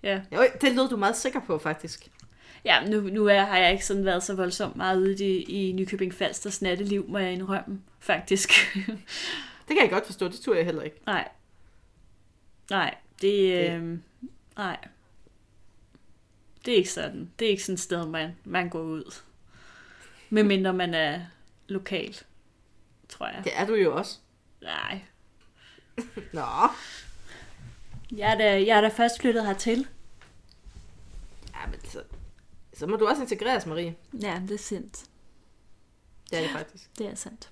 Ja, 0.03 0.21
Jo, 0.33 0.45
det 0.61 0.75
lød 0.75 0.89
du 0.89 0.97
meget 0.97 1.17
sikker 1.17 1.41
på, 1.47 1.59
faktisk. 1.59 2.09
ja 2.65 2.85
nu, 2.89 3.01
nu 3.01 3.27
er, 3.27 3.41
har 3.45 3.59
jeg 3.59 3.73
ikke 3.73 3.87
sådan 3.87 4.05
været 4.05 4.23
så 4.23 4.35
voldsomt 4.35 4.77
meget 4.77 4.99
ude 5.01 5.25
i, 5.27 5.43
i 5.69 5.73
Nykøbing 5.73 6.15
Falsters 6.15 6.63
natteliv, 6.63 7.05
må 7.09 7.19
jeg 7.19 7.33
indrømme, 7.33 7.81
faktisk. 8.01 8.51
Det 9.69 9.77
kan 9.77 9.83
jeg 9.83 9.91
godt 9.91 10.07
forstå, 10.07 10.29
det 10.29 10.41
tror 10.41 10.55
jeg 10.55 10.65
heller 10.65 10.83
ikke. 10.83 10.97
Nej. 11.07 11.29
Nej, 12.71 12.95
det, 13.23 13.23
Det- 13.23 13.71
øh, 13.71 13.99
nej. 14.57 14.77
Det 16.65 16.73
er 16.73 16.77
ikke 16.79 16.91
sådan. 16.93 17.31
Det 17.39 17.47
er 17.47 17.51
ikke 17.51 17.63
sådan 17.63 17.75
et 17.75 17.81
sted, 17.81 18.07
man, 18.07 18.37
man 18.45 18.69
går 18.69 18.81
ud. 18.81 19.15
Medmindre 20.31 20.73
man 20.73 20.95
er 20.95 21.21
lokal, 21.69 22.17
tror 23.09 23.27
jeg. 23.27 23.41
Det 23.45 23.53
er 23.59 23.67
du 23.67 23.75
jo 23.75 23.97
også. 23.97 24.19
Nej. 24.63 25.01
Nå, 26.33 26.43
Jeg 28.17 28.33
er 28.33 28.35
da, 28.39 28.45
jeg 28.67 28.77
er 28.77 28.81
da 28.81 28.89
først 28.89 29.21
flyttet 29.21 29.47
hertil. 29.47 29.87
ja, 31.55 31.67
men 31.71 31.81
så, 31.91 32.03
så 32.75 32.87
må 32.87 32.97
du 32.97 33.07
også 33.09 33.23
integreres, 33.23 33.67
Marie. 33.67 33.97
Ja, 34.23 34.41
det 34.49 34.55
er 34.55 34.59
sandt. 34.59 35.05
Det 36.31 36.39
er 36.39 36.43
det 36.43 36.51
faktisk. 36.51 36.99
Det 36.99 37.07
er 37.07 37.15
sandt. 37.15 37.51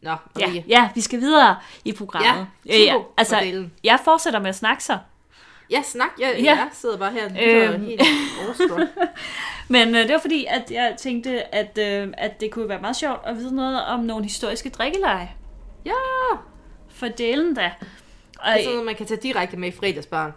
Nå, 0.00 0.10
Ja, 0.10 0.46
Marie. 0.46 0.64
ja, 0.68 0.90
vi 0.94 1.00
skal 1.00 1.20
videre 1.20 1.60
i 1.84 1.92
programmet. 1.92 2.46
Ja, 2.66 2.74
Øh, 2.74 2.80
ja, 2.86 2.96
altså, 3.16 3.68
jeg 3.84 4.00
fortsætter 4.04 4.40
med 4.40 4.48
at 4.48 4.56
snakke 4.56 4.84
så. 4.84 4.98
Ja, 5.70 5.82
snak. 5.82 6.08
Jeg, 6.20 6.34
Ja. 6.38 6.44
jeg 6.44 6.68
sidder 6.72 6.96
bare 6.98 7.12
her 7.12 7.24
Øhm. 7.24 7.84
helt. 7.84 8.02
Men 9.68 9.94
øh, 9.94 10.02
det 10.02 10.12
var 10.12 10.18
fordi, 10.20 10.44
at 10.48 10.70
jeg 10.70 10.94
tænkte, 10.98 11.54
at, 11.54 11.78
øh, 11.78 12.08
at 12.18 12.40
det 12.40 12.50
kunne 12.50 12.68
være 12.68 12.80
meget 12.80 12.96
sjovt 12.96 13.20
at 13.26 13.36
vide 13.36 13.54
noget 13.54 13.84
om 13.84 14.00
nogle 14.00 14.24
historiske 14.24 14.68
drikkeleje. 14.70 15.30
Ja, 15.84 15.92
For 16.88 17.08
delen 17.08 17.54
da. 17.54 17.72
Og, 18.38 18.52
det 18.52 18.58
er 18.58 18.58
sådan 18.58 18.70
noget, 18.70 18.86
man 18.86 18.94
kan 18.94 19.06
tage 19.06 19.20
direkte 19.22 19.56
med 19.56 19.68
i 19.68 19.72
fredagsbarn. 19.72 20.32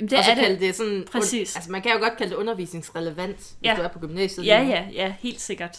jamen, 0.00 0.10
det 0.10 0.18
og 0.18 0.24
så 0.24 0.30
er 0.30 0.34
det. 0.34 0.44
kalde 0.44 0.60
det 0.66 0.74
sådan... 0.76 1.04
Præcis. 1.12 1.56
Altså, 1.56 1.70
man 1.72 1.82
kan 1.82 1.92
jo 1.92 1.98
godt 1.98 2.16
kalde 2.16 2.30
det 2.30 2.36
undervisningsrelevant, 2.36 3.36
hvis 3.36 3.54
Ja. 3.64 3.74
du 3.78 3.82
er 3.82 3.88
på 3.88 3.98
gymnasiet. 3.98 4.46
Ja, 4.46 4.62
ja, 4.62 4.84
ja, 4.92 5.14
helt 5.20 5.40
sikkert. 5.40 5.78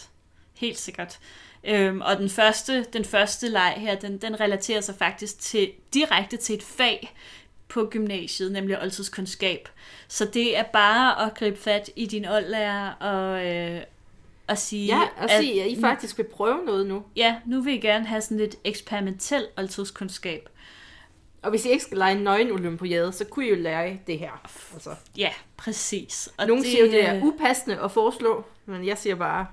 Helt 0.58 0.78
sikkert. 0.78 1.18
Øhm, 1.64 2.00
og 2.00 2.16
den 2.18 2.30
første, 2.30 2.82
den 2.92 3.04
første 3.04 3.48
leg 3.48 3.74
her, 3.76 3.94
den, 3.94 4.18
den 4.18 4.40
relaterer 4.40 4.80
sig 4.80 4.94
faktisk 4.98 5.38
til, 5.38 5.70
direkte 5.94 6.36
til 6.36 6.54
et 6.54 6.62
fag 6.62 7.14
på 7.72 7.86
gymnasiet, 7.90 8.52
nemlig 8.52 8.80
oldtidskundskab. 8.82 9.68
Så 10.08 10.24
det 10.24 10.58
er 10.58 10.62
bare 10.62 11.26
at 11.26 11.34
gribe 11.34 11.56
fat 11.58 11.90
i 11.96 12.06
din 12.06 12.24
oldlærer 12.28 12.90
og, 12.92 13.46
øh, 13.46 13.80
og 14.48 14.58
sige, 14.58 14.86
Ja, 14.86 15.00
og 15.16 15.30
sige, 15.40 15.62
at 15.64 15.70
I 15.70 15.80
faktisk 15.80 16.18
vil 16.18 16.24
prøve 16.24 16.64
noget 16.64 16.86
nu. 16.86 17.02
ja, 17.16 17.36
nu 17.46 17.60
vil 17.60 17.74
I 17.74 17.78
gerne 17.78 18.06
have 18.06 18.20
sådan 18.20 18.38
lidt 18.38 18.56
eksperimentel 18.64 19.46
oldtidskundskab. 19.56 20.48
Og 21.42 21.50
hvis 21.50 21.64
I 21.64 21.68
ikke 21.68 21.84
skal 21.84 21.98
lege 21.98 22.16
en 22.16 22.22
nøgen 22.22 22.50
olympiade, 22.50 23.12
så 23.12 23.24
kunne 23.24 23.46
I 23.46 23.48
jo 23.48 23.54
lære 23.56 23.98
det 24.06 24.18
her. 24.18 24.40
Altså, 24.74 24.90
Ja, 25.16 25.30
præcis. 25.56 26.28
og 26.38 26.46
Nogle 26.46 26.62
det, 26.62 26.70
siger 26.70 26.84
jo, 26.86 26.90
det 26.92 27.08
er 27.08 27.16
øh, 27.16 27.24
upassende 27.24 27.80
at 27.80 27.90
foreslå, 27.92 28.44
men 28.66 28.86
jeg 28.86 28.98
siger 28.98 29.14
bare, 29.14 29.46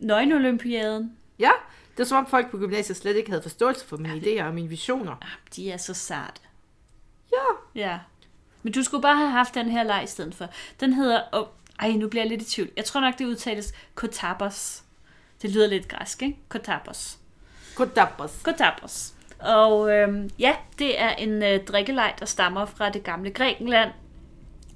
Nøgenolympiaden, 0.00 1.16
ja, 1.38 1.50
det 1.96 2.02
er 2.02 2.06
som 2.06 2.18
om 2.18 2.26
folk 2.26 2.50
på 2.50 2.58
gymnasiet 2.58 2.96
slet 2.96 3.16
ikke 3.16 3.30
havde 3.30 3.42
forståelse 3.42 3.86
for 3.86 3.96
mine 3.96 4.14
idéer 4.14 4.42
og 4.44 4.54
mine 4.54 4.68
visioner. 4.68 5.16
de 5.56 5.70
er 5.70 5.76
så 5.76 5.94
sarte. 5.94 6.40
Ja, 7.32 7.80
Ja. 7.80 7.98
Men 8.62 8.72
du 8.72 8.82
skulle 8.82 9.02
bare 9.02 9.16
have 9.16 9.30
haft 9.30 9.54
den 9.54 9.68
her 9.68 9.82
leg 9.82 10.04
i 10.04 10.06
stedet 10.06 10.34
for. 10.34 10.48
Den 10.80 10.92
hedder... 10.92 11.22
Oh, 11.32 11.46
ej, 11.80 11.92
nu 11.92 12.08
bliver 12.08 12.22
jeg 12.22 12.30
lidt 12.30 12.42
i 12.42 12.50
tvivl. 12.54 12.70
Jeg 12.76 12.84
tror 12.84 13.00
nok, 13.00 13.18
det 13.18 13.24
udtales 13.24 13.72
kotapos. 13.94 14.82
Det 15.42 15.50
lyder 15.50 15.66
lidt 15.66 15.88
græsk, 15.88 16.22
ikke? 16.22 16.38
Kotapos. 16.48 17.18
Kodabos. 17.74 18.40
Kotapos. 18.42 19.12
Og 19.38 19.92
øhm, 19.92 20.30
ja, 20.38 20.56
det 20.78 21.00
er 21.00 21.10
en 21.10 21.42
øh, 21.42 21.64
drikkeleg, 21.64 22.14
der 22.18 22.26
stammer 22.26 22.66
fra 22.66 22.90
det 22.90 23.04
gamle 23.04 23.30
Grækenland. 23.30 23.90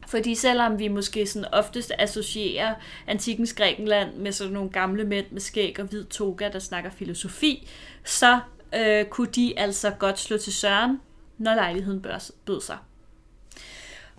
Fordi 0.07 0.35
selvom 0.35 0.79
vi 0.79 0.89
måske 0.89 1.27
sådan 1.27 1.55
oftest 1.55 1.93
associerer 1.99 2.75
antikens 3.07 3.53
Grækenland 3.53 4.15
med 4.15 4.33
sådan 4.33 4.53
nogle 4.53 4.71
gamle 4.71 5.05
mænd 5.05 5.27
med 5.31 5.41
skæg 5.41 5.81
og 5.81 5.87
hvid 5.87 6.05
toga, 6.05 6.49
der 6.49 6.59
snakker 6.59 6.91
filosofi, 6.91 7.69
så 8.05 8.41
øh, 8.75 9.05
kunne 9.05 9.29
de 9.29 9.59
altså 9.59 9.91
godt 9.91 10.19
slå 10.19 10.39
til 10.39 10.53
søren, 10.53 11.01
når 11.41 11.55
lejligheden 11.55 12.03
bød 12.47 12.61
sig. 12.61 12.79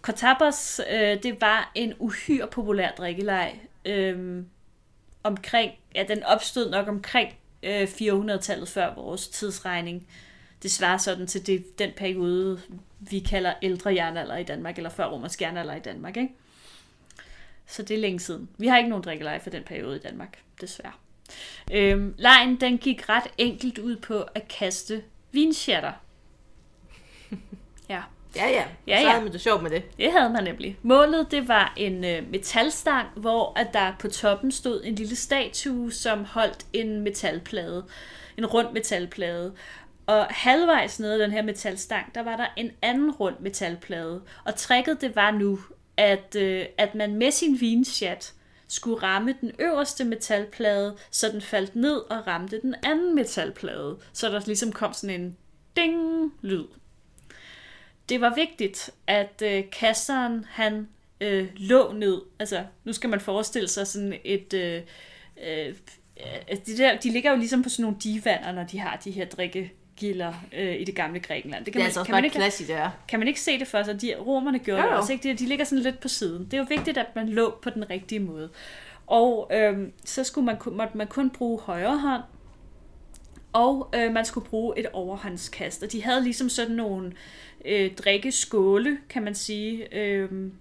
Kotapos, 0.02 0.82
øh, 0.92 1.24
det 1.24 1.42
var 1.42 1.72
en 1.76 1.94
uhyre 2.00 2.48
populær 2.48 2.92
drikkeleg. 2.92 3.60
Øh, 3.86 4.44
omkring, 5.24 5.72
ja, 5.96 6.06
den 6.08 6.24
opstod 6.24 6.70
nok 6.70 6.88
omkring 6.88 7.34
øh, 7.64 7.84
400-tallet 7.84 8.70
før 8.70 8.96
vores 8.96 9.28
tidsregning. 9.28 10.08
Det 10.64 10.72
svarer 10.72 10.98
sådan 10.98 11.28
til 11.28 11.48
det, 11.48 11.80
den 11.80 11.92
periode, 11.98 12.62
vi 13.00 13.20
kalder 13.20 13.54
ældre 13.62 13.96
jernalder 13.96 14.38
i 14.38 14.44
Danmark, 14.44 14.78
eller 14.78 14.90
før 14.90 15.06
romersk 15.06 15.42
jernalder 15.42 15.76
i 15.76 15.80
Danmark, 15.80 16.18
ikke? 16.18 16.34
Så 17.66 17.84
det 17.84 17.96
er 17.96 18.00
længe 18.00 18.20
siden. 18.20 18.50
Vi 18.58 18.68
har 18.68 18.78
ikke 18.78 18.90
nogen 18.90 19.04
drikkeleje 19.04 19.40
for 19.40 19.50
den 19.50 19.64
periode 19.64 19.96
i 19.96 20.00
Danmark, 20.00 20.38
desværre. 20.62 20.94
Øhm, 21.72 22.16
lejen, 22.18 22.62
den 22.62 22.78
gik 22.78 23.10
ret 23.10 23.28
enkelt 23.38 23.78
ud 23.78 23.96
på 23.96 24.22
at 24.22 24.48
kaste 24.48 25.04
vinsjatter. 25.32 25.94
Ja. 27.90 28.02
Ja, 28.36 28.50
ja. 28.50 28.64
Ja, 28.88 28.98
så 28.98 29.04
ja. 29.04 29.10
havde 29.10 29.24
man 29.24 29.34
det 29.34 29.42
sjovt 29.42 29.64
med 29.64 29.70
det. 29.70 29.98
Det 29.98 30.12
havde 30.12 30.30
man 30.30 30.44
nemlig. 30.44 30.78
Målet 30.82 31.32
det 31.32 31.48
var 31.48 31.74
en 31.78 32.04
øh, 32.06 32.30
metalstang, 32.32 33.08
hvor 33.16 33.60
at 33.60 33.68
der 33.74 33.94
på 34.00 34.08
toppen 34.08 34.52
stod 34.52 34.82
en 34.84 34.96
lille 34.96 35.16
statue, 35.16 35.92
som 35.92 36.26
holdt 36.26 36.66
en 36.74 37.02
metalplade. 37.02 37.86
En 38.38 38.46
rund 38.46 38.74
metalplade. 38.74 39.54
Og 40.06 40.26
halvvejs 40.30 41.00
nede 41.00 41.14
af 41.14 41.20
den 41.20 41.32
her 41.32 41.42
metalstang, 41.42 42.16
der 42.16 42.24
var 42.24 42.38
der 42.38 42.48
en 42.58 42.72
anden 42.82 43.12
rund 43.12 43.36
metalplade. 43.40 44.22
Og 44.46 44.56
tricket 44.56 45.02
det 45.02 45.16
var 45.16 45.32
nu, 45.32 45.60
at, 45.98 46.36
øh, 46.36 46.66
at 46.78 46.96
man 46.96 47.16
med 47.16 47.32
sin 47.32 47.62
vinsjat 47.62 48.34
skulle 48.68 49.04
ramme 49.04 49.36
den 49.42 49.52
øverste 49.60 50.04
metalplade, 50.06 50.98
så 51.12 51.30
den 51.30 51.42
faldt 51.42 51.76
ned 51.76 51.98
og 51.98 52.28
ramte 52.28 52.62
den 52.62 52.76
anden 52.84 53.16
metalplade. 53.16 53.98
Så 54.14 54.30
der 54.30 54.42
ligesom 54.46 54.72
kom 54.72 54.94
sådan 54.94 55.22
en 55.22 55.38
ding-lyd 55.76 56.66
det 58.10 58.22
var 58.22 58.36
vigtigt, 58.36 58.90
at 59.08 59.44
øh, 59.46 59.64
kasteren 59.72 60.46
han 60.50 60.88
øh, 61.22 61.48
låg 61.56 61.96
ned. 61.96 62.22
Altså, 62.40 62.64
nu 62.84 62.94
skal 62.94 63.10
man 63.10 63.20
forestille 63.20 63.68
sig 63.68 63.88
sådan 63.88 64.14
et... 64.24 64.54
Øh, 64.54 64.82
øh, 65.48 65.76
de, 66.66 66.78
der, 66.78 66.98
de 66.98 67.10
ligger 67.10 67.32
jo 67.32 67.38
ligesom 67.38 67.64
på 67.64 67.70
sådan 67.70 67.84
nogle 67.84 67.98
divander, 68.04 68.52
når 68.52 68.64
de 68.64 68.80
har 68.80 69.02
de 69.04 69.12
her 69.12 69.26
drikkegilder 69.26 70.34
øh, 70.54 70.82
i 70.82 70.84
det 70.84 70.96
gamle 70.96 71.20
Grækenland. 71.20 71.66
Det 71.66 71.74
kan 71.74 71.80
det 71.80 71.80
er 71.80 71.84
man, 71.84 71.86
altså 71.86 72.00
også 72.00 72.08
kan 72.08 72.16
man 72.16 72.24
ikke, 72.24 72.36
klassisk, 72.36 72.70
det 72.70 72.78
er. 72.78 72.90
Kan 73.08 73.20
man 73.20 73.28
ikke 73.28 73.42
se 73.42 73.60
det 73.60 73.68
for 73.68 73.84
sig? 73.84 74.02
De, 74.02 74.16
romerne 74.20 74.60
gjorde 74.60 74.82
jo, 74.82 74.88
jo. 74.88 74.92
det 74.92 75.00
også, 75.00 75.14
ikke? 75.14 75.30
De, 75.30 75.38
de 75.38 75.46
ligger 75.46 75.66
sådan 75.66 75.84
lidt 75.84 76.00
på 76.00 76.08
siden. 76.08 76.46
Det 76.46 76.54
er 76.54 76.58
jo 76.58 76.66
vigtigt, 76.70 76.98
at 76.98 77.16
man 77.16 77.30
lå 77.30 77.58
på 77.62 77.70
den 77.70 77.90
rigtige 77.90 78.20
måde. 78.20 78.50
Og 79.08 79.52
øh, 79.54 79.88
så 80.06 80.24
skulle 80.24 80.46
man, 80.46 80.58
måtte 80.72 80.98
man 80.98 81.08
kun 81.08 81.30
bruge 81.30 81.60
højre 81.60 81.98
hånd, 81.98 82.24
og 83.54 83.90
øh, 83.96 84.14
man 84.14 84.26
skulle 84.26 84.50
bruge 84.50 84.80
et 84.80 84.86
overhåndskast. 84.94 85.84
Og 85.84 85.92
de 85.92 86.04
havde 86.04 86.24
ligesom 86.24 86.50
sådan 86.50 86.76
nogle 86.76 87.14
øh, 87.66 87.96
drikkeskåle, 87.96 88.98
kan 89.10 89.24
man 89.24 89.36
sige. 89.36 89.98
Øh, 89.98 90.52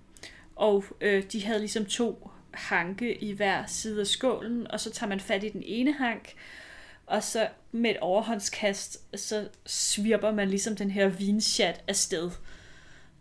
og 0.56 0.84
øh, 1.00 1.22
de 1.32 1.44
havde 1.44 1.58
ligesom 1.58 1.84
to 1.84 2.30
hanke 2.50 3.24
i 3.24 3.32
hver 3.32 3.66
side 3.66 4.00
af 4.00 4.06
skålen, 4.06 4.70
og 4.70 4.80
så 4.80 4.90
tager 4.90 5.08
man 5.08 5.20
fat 5.20 5.44
i 5.44 5.48
den 5.48 5.62
ene 5.64 5.92
hank, 5.92 6.34
og 7.06 7.22
så 7.22 7.48
med 7.72 7.90
et 7.90 7.98
overhåndskast, 8.00 9.18
så 9.20 9.48
svirper 9.66 10.32
man 10.32 10.48
ligesom 10.48 10.76
den 10.76 10.90
her 10.90 11.08
vinchat 11.08 11.84
afsted. 11.88 12.30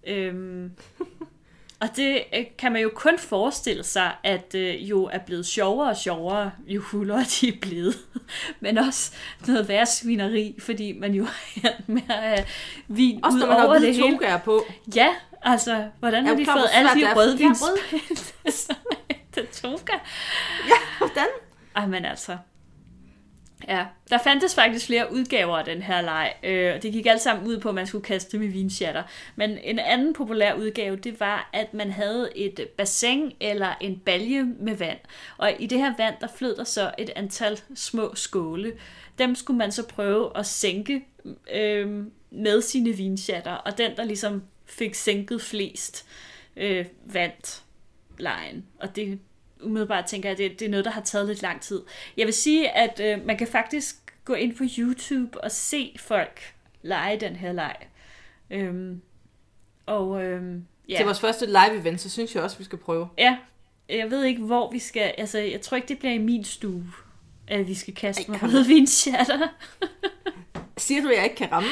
Øhm, 0.08 0.71
og 1.81 1.95
det 1.95 2.23
øh, 2.35 2.45
kan 2.57 2.71
man 2.71 2.81
jo 2.81 2.91
kun 2.95 3.19
forestille 3.19 3.83
sig, 3.83 4.11
at 4.23 4.55
øh, 4.55 4.89
jo 4.89 5.03
er 5.03 5.17
blevet 5.17 5.45
sjovere 5.45 5.89
og 5.89 5.97
sjovere, 5.97 6.51
jo 6.67 6.81
hullere 6.81 7.23
de 7.23 7.47
er 7.47 7.59
blevet. 7.61 7.95
Men 8.59 8.77
også 8.77 9.11
noget 9.47 9.67
værre 9.67 9.85
svineri, 9.85 10.55
fordi 10.59 10.91
man 10.91 11.13
jo 11.13 11.23
er 11.63 11.71
med 11.87 12.01
at 12.09 12.15
have 12.15 12.45
vin 12.87 13.25
også 13.25 13.37
ud 13.37 13.47
man 13.47 13.65
over 13.65 13.79
det 13.79 13.95
hele. 13.95 14.19
på. 14.45 14.65
Ja, 14.95 15.15
altså, 15.41 15.89
hvordan 15.99 16.25
har 16.25 16.35
de 16.35 16.43
klar, 16.43 16.55
fået 16.55 16.67
alle 16.73 16.89
de 16.89 17.15
rødvinspil? 17.15 17.67
Den 19.35 19.47
toga. 19.47 19.93
Ja, 20.67 20.97
hvordan? 20.97 21.27
Ej, 21.75 21.87
men 21.87 22.05
altså, 22.05 22.37
Ja, 23.69 23.86
der 24.10 24.17
fandtes 24.17 24.55
faktisk 24.55 24.86
flere 24.86 25.13
udgaver 25.13 25.58
af 25.58 25.65
den 25.65 25.82
her 25.82 26.01
leg, 26.01 26.34
øh, 26.43 26.75
og 26.75 26.84
det 26.84 26.93
gik 26.93 27.05
alt 27.05 27.21
sammen 27.21 27.47
ud 27.47 27.60
på, 27.60 27.69
at 27.69 27.75
man 27.75 27.88
skulle 27.88 28.03
kaste 28.03 28.39
med 28.39 28.47
vinsjatter. 28.47 29.03
Men 29.36 29.58
en 29.58 29.79
anden 29.79 30.13
populær 30.13 30.53
udgave, 30.53 30.95
det 30.95 31.19
var, 31.19 31.49
at 31.53 31.73
man 31.73 31.91
havde 31.91 32.29
et 32.36 32.67
bassin 32.77 33.32
eller 33.39 33.75
en 33.82 33.99
balje 33.99 34.43
med 34.43 34.75
vand. 34.75 34.97
Og 35.38 35.53
i 35.60 35.65
det 35.65 35.77
her 35.77 35.93
vand, 35.97 36.15
der 36.21 36.27
flød 36.36 36.55
der 36.55 36.63
så 36.63 36.91
et 36.97 37.10
antal 37.15 37.60
små 37.75 38.15
skåle. 38.15 38.73
Dem 39.19 39.36
skulle 39.36 39.58
man 39.58 39.71
så 39.71 39.88
prøve 39.88 40.38
at 40.38 40.45
sænke 40.45 41.05
øh, 41.53 42.03
med 42.32 42.62
sine 42.62 42.93
vinsjatter, 42.93 43.53
og 43.53 43.77
den, 43.77 43.95
der 43.97 44.03
ligesom 44.03 44.43
fik 44.65 44.95
sænket 44.95 45.41
flest, 45.41 46.05
øh, 46.58 46.86
vandt 47.05 47.63
lejen. 48.17 48.65
Og 48.79 48.95
det, 48.95 49.19
umiddelbart 49.63 50.06
tænker 50.06 50.32
at 50.32 50.38
det, 50.38 50.60
det 50.60 50.65
er 50.65 50.69
noget, 50.69 50.86
der 50.86 50.91
har 50.91 51.02
taget 51.02 51.28
lidt 51.28 51.41
lang 51.41 51.62
tid. 51.62 51.82
Jeg 52.17 52.26
vil 52.26 52.34
sige, 52.34 52.69
at 52.69 53.00
øh, 53.04 53.26
man 53.26 53.38
kan 53.38 53.48
faktisk 53.48 53.95
gå 54.26 54.34
ind 54.34 54.56
på 54.56 54.63
YouTube 54.78 55.43
og 55.43 55.52
se 55.52 55.95
folk 56.00 56.54
lege 56.82 57.19
den 57.19 57.36
her 57.36 57.52
leg. 57.52 57.76
Øhm, 58.50 59.02
og 59.86 60.24
øhm, 60.24 60.65
ja. 60.89 60.98
Til 60.98 61.06
vores 61.06 61.19
første 61.19 61.45
live-event, 61.45 61.98
så 61.98 62.10
synes 62.10 62.36
jeg 62.36 62.43
også, 62.43 62.58
vi 62.58 62.63
skal 62.63 62.78
prøve. 62.78 63.10
Ja, 63.17 63.38
jeg 63.89 64.12
ved 64.12 64.24
ikke, 64.24 64.41
hvor 64.41 64.72
vi 64.72 64.80
skal... 64.80 65.13
Altså, 65.17 65.39
jeg 65.39 65.62
tror 65.62 65.76
ikke, 65.76 65.88
det 65.88 66.00
bliver 66.00 66.13
i 66.13 66.17
min 66.17 66.43
stue, 66.43 66.86
at 67.48 67.67
vi 67.67 67.74
skal 67.74 67.95
kaste 67.95 68.32
med 68.32 68.43
rødvinschatter. 68.43 69.48
Siger 70.78 71.02
du, 71.02 71.10
at 71.10 71.15
jeg 71.15 71.24
ikke 71.24 71.36
kan 71.36 71.52
ramme? 71.52 71.69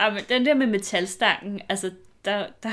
Ja, 0.00 0.10
men 0.10 0.22
den 0.28 0.46
der 0.46 0.54
med 0.54 0.66
metalstangen, 0.66 1.60
altså, 1.68 1.90
der, 2.24 2.46
der, 2.62 2.70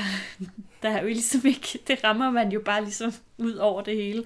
der 0.82 0.90
er 0.90 1.02
jo 1.02 1.06
ligesom 1.06 1.46
ikke, 1.46 1.78
det 1.86 2.04
rammer 2.04 2.30
man 2.30 2.52
jo 2.52 2.60
bare 2.64 2.82
ligesom 2.82 3.12
ud 3.38 3.54
over 3.54 3.82
det 3.82 3.96
hele. 3.96 4.24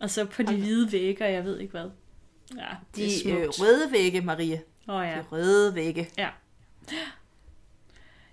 Og 0.00 0.10
så 0.10 0.24
på 0.24 0.42
de 0.42 0.56
hvide 0.56 0.92
vægge, 0.92 1.24
og 1.24 1.32
jeg 1.32 1.44
ved 1.44 1.58
ikke 1.58 1.70
hvad. 1.70 1.90
Ja, 2.56 2.68
de 2.96 3.30
øh, 3.30 3.48
røde 3.48 3.92
vægge, 3.92 4.20
Marie. 4.20 4.62
Oh, 4.88 5.06
ja. 5.06 5.16
De 5.16 5.24
røde 5.32 5.74
vægge. 5.74 6.08
Ja. 6.18 6.28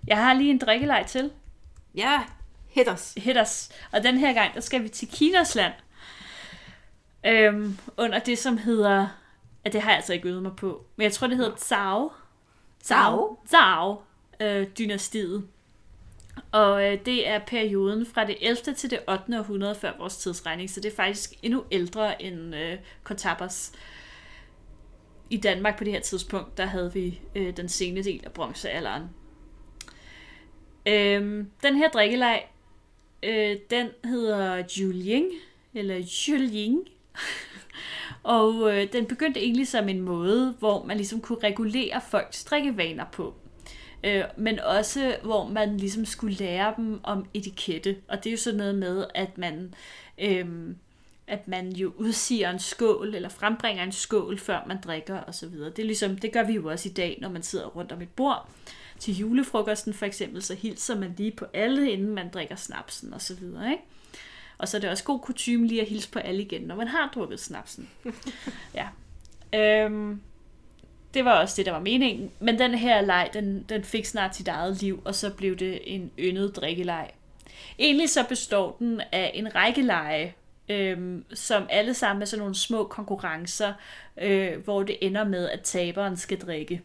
Jeg 0.06 0.16
har 0.16 0.34
lige 0.34 0.50
en 0.50 0.58
drikkelej 0.58 1.06
til. 1.06 1.32
Ja, 1.94 2.22
hit 2.68 2.88
os. 2.88 3.14
Hit 3.16 3.36
os. 3.36 3.70
Og 3.92 4.02
den 4.02 4.18
her 4.18 4.32
gang, 4.32 4.54
der 4.54 4.60
skal 4.60 4.82
vi 4.82 4.88
til 4.88 5.08
Kinas 5.08 5.54
land. 5.54 5.72
Øhm, 7.26 7.78
under 7.96 8.18
det, 8.18 8.38
som 8.38 8.58
hedder... 8.58 9.08
Ja, 9.64 9.70
det 9.70 9.82
har 9.82 9.90
jeg 9.90 9.96
altså 9.96 10.12
ikke 10.12 10.28
øvet 10.28 10.42
mig 10.42 10.56
på. 10.56 10.86
Men 10.96 11.04
jeg 11.04 11.12
tror, 11.12 11.26
det 11.26 11.36
hedder 11.36 11.56
Zhao. 11.56 12.12
Zhao? 12.82 13.38
Zhao 13.48 14.02
øh, 14.40 14.66
dynastiet. 14.78 15.48
Og 16.52 16.84
øh, 16.86 16.98
det 17.06 17.28
er 17.28 17.38
perioden 17.38 18.06
fra 18.06 18.26
det 18.26 18.36
11. 18.40 18.74
til 18.74 18.90
det 18.90 18.98
8. 19.08 19.38
århundrede 19.38 19.74
før 19.74 19.92
vores 19.98 20.16
tidsregning, 20.16 20.70
så 20.70 20.80
det 20.80 20.92
er 20.92 20.96
faktisk 20.96 21.32
endnu 21.42 21.64
ældre 21.70 22.22
end 22.22 22.54
øh, 22.54 22.78
Kotapas. 23.02 23.72
I 25.30 25.36
Danmark 25.36 25.78
på 25.78 25.84
det 25.84 25.92
her 25.92 26.00
tidspunkt, 26.00 26.58
der 26.58 26.66
havde 26.66 26.92
vi 26.92 27.20
øh, 27.34 27.56
den 27.56 27.68
sene 27.68 28.02
del 28.02 28.20
af 28.24 28.32
bronzealderen. 28.32 29.02
Øh, 30.86 31.44
den 31.62 31.76
her 31.76 31.88
drikkeleg, 31.88 32.44
øh, 33.22 33.56
den 33.70 33.88
hedder 34.04 34.62
Juling, 34.78 35.26
eller 35.74 35.96
Juling. 36.28 36.88
og 38.22 38.76
øh, 38.76 38.92
den 38.92 39.06
begyndte 39.06 39.40
egentlig 39.40 39.68
som 39.68 39.88
en 39.88 40.00
måde, 40.00 40.54
hvor 40.58 40.84
man 40.84 40.96
ligesom 40.96 41.20
kunne 41.20 41.38
regulere 41.42 42.00
folks 42.10 42.44
drikkevaner 42.44 43.04
på. 43.12 43.34
Øh, 44.04 44.24
men 44.36 44.60
også 44.60 45.16
hvor 45.22 45.48
man 45.48 45.76
ligesom 45.76 46.04
skulle 46.04 46.36
lære 46.36 46.74
dem 46.76 47.00
om 47.02 47.26
etikette. 47.34 47.96
Og 48.08 48.24
det 48.24 48.30
er 48.30 48.32
jo 48.32 48.38
sådan 48.38 48.58
noget 48.58 48.74
med, 48.74 49.04
at 49.14 49.38
man, 49.38 49.74
øh, 50.18 50.46
at 51.26 51.48
man 51.48 51.72
jo 51.72 51.92
udsiger 51.96 52.50
en 52.50 52.58
skål, 52.58 53.14
eller 53.14 53.28
frembringer 53.28 53.82
en 53.82 53.92
skål, 53.92 54.38
før 54.38 54.64
man 54.66 54.78
drikker 54.80 55.20
osv. 55.26 55.50
Det, 55.50 55.78
er 55.78 55.84
ligesom, 55.84 56.18
det 56.18 56.32
gør 56.32 56.42
vi 56.42 56.52
jo 56.52 56.70
også 56.70 56.88
i 56.88 56.92
dag, 56.92 57.18
når 57.20 57.28
man 57.28 57.42
sidder 57.42 57.66
rundt 57.66 57.92
om 57.92 58.02
et 58.02 58.08
bord. 58.08 58.48
Til 58.98 59.18
julefrokosten 59.18 59.94
for 59.94 60.06
eksempel, 60.06 60.42
så 60.42 60.54
hilser 60.54 60.98
man 60.98 61.14
lige 61.16 61.30
på 61.30 61.46
alle, 61.54 61.90
inden 61.90 62.14
man 62.14 62.30
drikker 62.30 62.56
snapsen 62.56 63.14
osv. 63.14 63.42
Ikke? 63.42 63.82
Og 64.58 64.68
så 64.68 64.76
er 64.76 64.80
det 64.80 64.90
også 64.90 65.04
god 65.04 65.20
kutume 65.20 65.66
lige 65.66 65.80
at 65.80 65.88
hilse 65.88 66.10
på 66.10 66.18
alle 66.18 66.42
igen, 66.42 66.62
når 66.62 66.76
man 66.76 66.88
har 66.88 67.10
drukket 67.14 67.40
snapsen. 67.40 67.90
ja. 68.74 68.88
Øhm, 69.54 70.20
det 71.14 71.24
var 71.24 71.40
også 71.40 71.54
det, 71.56 71.66
der 71.66 71.72
var 71.72 71.80
meningen. 71.80 72.30
Men 72.40 72.58
den 72.58 72.74
her 72.74 73.00
leg, 73.00 73.30
den, 73.32 73.64
den 73.68 73.84
fik 73.84 74.04
snart 74.04 74.36
sit 74.36 74.48
eget 74.48 74.82
liv, 74.82 75.02
og 75.04 75.14
så 75.14 75.30
blev 75.30 75.56
det 75.56 75.94
en 75.94 76.10
yndet 76.18 76.56
drikkeleg. 76.56 77.10
Egentlig 77.78 78.10
så 78.10 78.24
består 78.28 78.76
den 78.78 79.00
af 79.12 79.30
en 79.34 79.54
række 79.54 79.82
lege, 79.82 80.34
øhm, 80.68 81.24
som 81.34 81.66
alle 81.70 81.94
sammen 81.94 82.22
er 82.22 82.26
sådan 82.26 82.40
nogle 82.40 82.54
små 82.54 82.84
konkurrencer, 82.84 83.72
øh, 84.20 84.64
hvor 84.64 84.82
det 84.82 84.96
ender 85.00 85.24
med, 85.24 85.48
at 85.48 85.60
taberen 85.60 86.16
skal 86.16 86.40
drikke. 86.40 86.82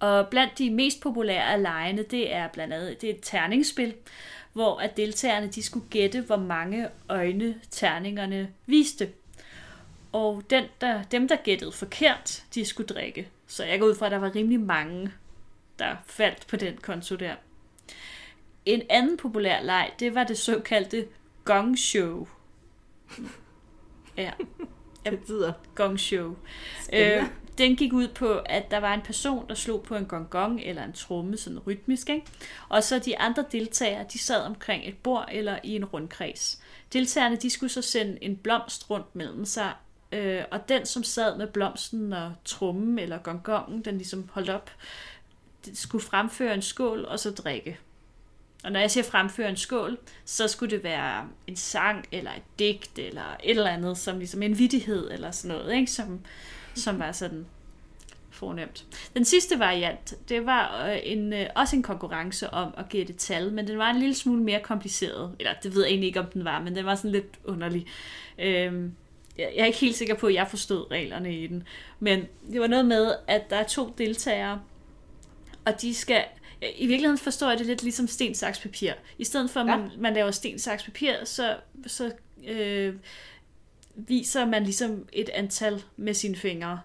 Og 0.00 0.28
blandt 0.28 0.58
de 0.58 0.70
mest 0.70 1.00
populære 1.00 1.52
af 1.52 1.62
legene, 1.62 2.02
det 2.02 2.34
er 2.34 2.48
blandt 2.48 2.74
andet 2.74 3.00
det 3.00 3.10
er 3.10 3.14
et 3.14 3.20
terningsspil, 3.22 3.94
hvor 4.52 4.78
at 4.78 4.96
deltagerne 4.96 5.46
de 5.46 5.62
skulle 5.62 5.88
gætte, 5.90 6.20
hvor 6.20 6.36
mange 6.36 6.88
øjne 7.08 7.54
terningerne 7.70 8.48
viste. 8.66 9.08
Og 10.18 10.42
den, 10.50 10.64
der, 10.80 11.02
dem, 11.02 11.28
der 11.28 11.36
gættede 11.36 11.72
forkert, 11.72 12.44
de 12.54 12.64
skulle 12.64 12.86
drikke. 12.86 13.28
Så 13.46 13.64
jeg 13.64 13.80
går 13.80 13.86
ud 13.86 13.94
fra, 13.94 14.06
at 14.06 14.12
der 14.12 14.18
var 14.18 14.34
rimelig 14.34 14.60
mange, 14.60 15.12
der 15.78 15.96
faldt 16.06 16.46
på 16.46 16.56
den 16.56 16.76
konto 16.76 17.16
der. 17.16 17.34
En 18.66 18.82
anden 18.90 19.16
populær 19.16 19.62
leg, 19.62 19.90
det 20.00 20.14
var 20.14 20.24
det 20.24 20.38
såkaldte 20.38 21.08
gong 21.44 21.78
show. 21.78 22.28
Ja. 24.16 24.30
Det 25.04 25.18
betyder 25.18 25.52
gong 25.74 26.00
show. 26.00 26.36
Øh, 26.92 27.22
den 27.58 27.76
gik 27.76 27.92
ud 27.92 28.08
på, 28.08 28.38
at 28.38 28.70
der 28.70 28.78
var 28.78 28.94
en 28.94 29.02
person, 29.02 29.48
der 29.48 29.54
slog 29.54 29.82
på 29.82 29.96
en 29.96 30.06
gong 30.06 30.30
gong 30.30 30.60
eller 30.60 30.84
en 30.84 30.92
tromme, 30.92 31.36
sådan 31.36 31.58
rytmisk, 31.58 32.08
ikke? 32.10 32.26
og 32.68 32.82
så 32.82 32.98
de 32.98 33.18
andre 33.18 33.44
deltagere, 33.52 34.06
de 34.12 34.18
sad 34.18 34.42
omkring 34.42 34.88
et 34.88 34.98
bord 34.98 35.28
eller 35.32 35.58
i 35.64 35.76
en 35.76 35.84
rundkreds. 35.84 36.62
Deltagerne, 36.92 37.36
de 37.36 37.50
skulle 37.50 37.70
så 37.70 37.82
sende 37.82 38.18
en 38.24 38.36
blomst 38.36 38.90
rundt 38.90 39.16
mellem 39.16 39.44
sig, 39.44 39.72
Øh, 40.12 40.42
og 40.50 40.68
den, 40.68 40.86
som 40.86 41.02
sad 41.02 41.36
med 41.38 41.46
blomsten 41.46 42.12
og 42.12 42.32
trummen 42.44 42.98
eller 42.98 43.18
gongongen, 43.18 43.84
den 43.84 43.96
ligesom 43.96 44.28
holdt 44.32 44.50
op, 44.50 44.70
skulle 45.74 46.04
fremføre 46.04 46.54
en 46.54 46.62
skål 46.62 47.04
og 47.04 47.18
så 47.18 47.30
drikke. 47.30 47.78
Og 48.64 48.72
når 48.72 48.80
jeg 48.80 48.90
siger 48.90 49.04
fremføre 49.04 49.48
en 49.48 49.56
skål, 49.56 49.98
så 50.24 50.48
skulle 50.48 50.76
det 50.76 50.84
være 50.84 51.28
en 51.46 51.56
sang, 51.56 52.04
eller 52.12 52.30
et 52.30 52.58
digt, 52.58 52.98
eller 52.98 53.36
et 53.44 53.50
eller 53.50 53.70
andet, 53.70 53.98
som 53.98 54.18
ligesom 54.18 54.42
en 54.42 54.58
vidighed, 54.58 55.10
eller 55.10 55.30
sådan 55.30 55.56
noget, 55.56 55.74
ikke? 55.74 55.92
Som, 55.92 56.20
som 56.74 56.98
var 56.98 57.12
sådan 57.12 57.46
fornemt. 58.30 58.84
Den 59.14 59.24
sidste 59.24 59.58
variant, 59.58 60.14
det 60.28 60.46
var 60.46 60.86
øh, 60.86 60.98
en, 61.02 61.32
øh, 61.32 61.46
også 61.54 61.76
en 61.76 61.82
konkurrence 61.82 62.50
om 62.50 62.74
at 62.76 62.88
gætte 62.88 63.12
tal, 63.12 63.52
men 63.52 63.68
den 63.68 63.78
var 63.78 63.90
en 63.90 63.98
lille 63.98 64.14
smule 64.14 64.42
mere 64.42 64.60
kompliceret. 64.60 65.36
Eller 65.38 65.52
det 65.62 65.74
ved 65.74 65.82
jeg 65.82 65.90
egentlig 65.90 66.06
ikke, 66.06 66.20
om 66.20 66.26
den 66.26 66.44
var, 66.44 66.60
men 66.60 66.76
den 66.76 66.86
var 66.86 66.94
sådan 66.94 67.10
lidt 67.10 67.38
underlig. 67.44 67.86
Øhm, 68.38 68.94
jeg 69.38 69.52
er 69.56 69.64
ikke 69.64 69.78
helt 69.78 69.96
sikker 69.96 70.14
på, 70.14 70.26
at 70.26 70.34
jeg 70.34 70.48
forstod 70.48 70.90
reglerne 70.90 71.36
i 71.38 71.46
den. 71.46 71.62
Men 72.00 72.24
det 72.52 72.60
var 72.60 72.66
noget 72.66 72.86
med, 72.86 73.14
at 73.26 73.50
der 73.50 73.56
er 73.56 73.64
to 73.66 73.94
deltagere, 73.98 74.60
og 75.64 75.80
de 75.82 75.94
skal 75.94 76.24
I 76.76 76.86
virkeligheden 76.86 77.18
forstår 77.18 77.48
jeg 77.50 77.58
det 77.58 77.66
lidt 77.66 77.82
ligesom 77.82 78.06
sten, 78.06 78.34
saks, 78.34 78.58
papir. 78.60 78.92
I 79.18 79.24
stedet 79.24 79.50
for, 79.50 79.60
at 79.60 79.66
Ja. 79.66 79.76
man, 79.76 79.90
man 79.98 80.14
laver 80.14 80.30
sten, 80.30 80.58
saks, 80.58 80.82
papir, 80.82 81.12
så, 81.24 81.56
så 81.86 82.12
øh, 82.48 82.94
viser 83.94 84.46
man 84.46 84.64
ligesom 84.64 85.08
et 85.12 85.28
antal 85.28 85.82
med 85.96 86.14
sine 86.14 86.36
fingre. 86.36 86.80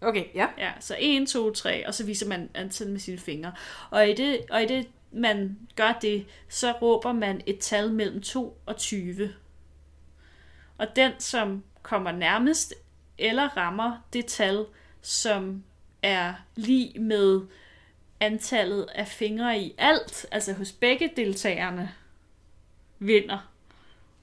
Okay, 0.00 0.24
ja. 0.34 0.46
Ja, 0.58 0.70
så 0.80 0.96
1, 1.00 1.28
2, 1.28 1.50
3, 1.52 1.86
og 1.86 1.94
så 1.94 2.04
viser 2.06 2.28
man 2.28 2.50
antal 2.54 2.88
med 2.88 3.00
sine 3.00 3.18
fingre. 3.18 3.52
Og 3.90 4.08
i 4.08 4.14
det, 4.14 4.40
og 4.50 4.62
i 4.62 4.66
det 4.66 4.86
man 5.12 5.58
gør 5.76 5.98
det, 6.02 6.26
så 6.48 6.72
råber 6.72 7.12
man 7.12 7.40
et 7.46 7.58
tal 7.58 7.92
mellem 7.92 8.20
2 8.20 8.56
og 8.66 8.76
20. 8.76 9.32
Og 10.78 10.96
den, 10.96 11.12
som 11.18 11.64
kommer 11.82 12.12
nærmest 12.12 12.74
eller 13.18 13.56
rammer 13.56 13.96
det 14.12 14.26
tal, 14.26 14.66
som 15.02 15.64
er 16.02 16.34
lige 16.54 17.00
med 17.00 17.40
antallet 18.20 18.86
af 18.94 19.08
fingre 19.08 19.58
i 19.58 19.74
alt, 19.78 20.26
altså 20.30 20.52
hos 20.52 20.72
begge 20.72 21.12
deltagerne, 21.16 21.94
vinder. 22.98 23.48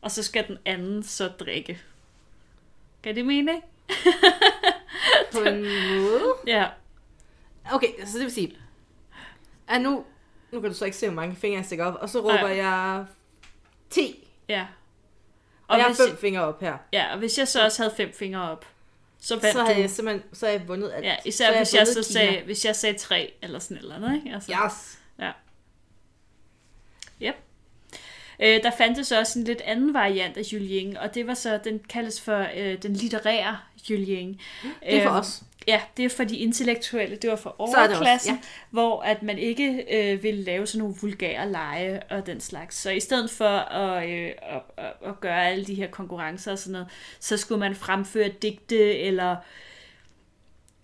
Og 0.01 0.11
så 0.11 0.23
skal 0.23 0.47
den 0.47 0.57
anden 0.65 1.03
så 1.03 1.27
drikke. 1.27 1.81
Kan 3.03 3.15
det 3.15 3.25
mening? 3.25 3.63
På 5.33 5.39
en 5.39 5.61
måde. 5.61 6.35
Ja. 6.47 6.67
Okay, 7.71 7.87
så 8.05 8.17
det 8.17 8.23
vil 8.23 8.31
sige... 8.31 8.55
At 9.67 9.81
nu, 9.81 10.05
nu 10.51 10.61
kan 10.61 10.69
du 10.69 10.75
så 10.75 10.85
ikke 10.85 10.97
se, 10.97 11.07
hvor 11.07 11.15
mange 11.15 11.35
fingre 11.35 11.57
jeg 11.57 11.65
stikker 11.65 11.85
op, 11.85 11.95
og 12.01 12.09
så 12.09 12.19
råber 12.19 12.41
Nej. 12.41 12.55
jeg 12.55 13.05
10, 13.89 14.29
Ja. 14.49 14.65
Og, 15.69 15.77
jeg 15.77 15.87
hvis, 15.87 15.97
har 15.97 16.07
fem 16.07 16.17
fingre 16.17 16.41
op 16.41 16.61
her. 16.61 16.77
ja, 16.93 17.11
og 17.13 17.17
hvis 17.19 17.37
jeg 17.37 17.47
så 17.47 17.63
også 17.65 17.83
havde 17.83 17.95
fem 17.97 18.13
fingre 18.13 18.51
op, 18.51 18.65
så 19.21 19.35
vandt 19.39 19.53
Så 19.57 19.63
har 19.63 19.73
du. 19.73 19.79
jeg 19.79 19.89
simpelthen 19.89 20.35
så 20.35 20.45
har 20.45 20.53
jeg 20.53 20.67
vundet 20.67 20.91
alt. 20.95 21.05
Ja, 21.05 21.15
så 21.15 21.21
især 21.25 21.45
har 21.51 21.57
hvis 21.57 21.73
jeg, 21.73 21.87
så 21.87 21.93
vundet 21.93 22.07
Kina. 22.07 22.19
sagde, 22.25 22.41
hvis 22.45 22.65
jeg 22.65 22.75
sagde 22.75 22.97
tre 22.97 23.33
eller 23.41 23.59
sådan 23.59 23.77
eller 23.77 23.99
noget, 23.99 24.15
ikke? 24.15 24.33
Altså, 24.33 24.51
Yes. 24.51 24.99
øh, 28.39 28.63
der 28.63 28.71
fandtes 28.77 29.11
også 29.11 29.39
en 29.39 29.45
lidt 29.45 29.61
anden 29.61 29.93
variant 29.93 30.37
af 30.37 30.41
Julien, 30.53 30.97
og 30.97 31.15
det 31.15 31.27
var 31.27 31.33
så, 31.33 31.59
den 31.63 31.79
kaldes 31.79 32.21
for 32.21 32.47
øh, 32.55 32.81
den 32.83 32.93
litterære 32.93 33.59
Julien. 33.89 34.39
Det 34.63 34.97
er 34.97 35.03
for 35.03 35.09
os. 35.09 35.43
Ja, 35.67 35.81
det 35.97 36.05
er 36.05 36.09
for 36.09 36.23
de 36.23 36.37
intellektuelle, 36.37 37.15
det 37.15 37.29
var 37.29 37.35
for 37.35 37.49
er 37.49 37.53
også, 37.53 37.77
overklassen, 37.77 38.35
ja. 38.35 38.41
hvor 38.69 39.01
at 39.01 39.23
man 39.23 39.37
ikke 39.37 39.85
øh, 39.91 40.23
ville 40.23 40.43
lave 40.43 40.67
sådan 40.67 40.79
nogle 40.79 40.95
vulgære 41.01 41.51
lege 41.51 42.03
og 42.09 42.25
den 42.25 42.41
slags. 42.41 42.75
Så 42.75 42.91
i 42.91 42.99
stedet 42.99 43.31
for 43.31 43.57
at, 43.57 44.09
øh, 44.09 44.31
at, 44.41 44.61
at, 44.77 44.93
at 45.05 45.19
gøre 45.19 45.47
alle 45.47 45.65
de 45.65 45.73
her 45.73 45.87
konkurrencer 45.87 46.51
og 46.51 46.59
sådan 46.59 46.71
noget, 46.71 46.87
så 47.19 47.37
skulle 47.37 47.59
man 47.59 47.75
fremføre 47.75 48.27
digte 48.27 48.97
eller 48.97 49.35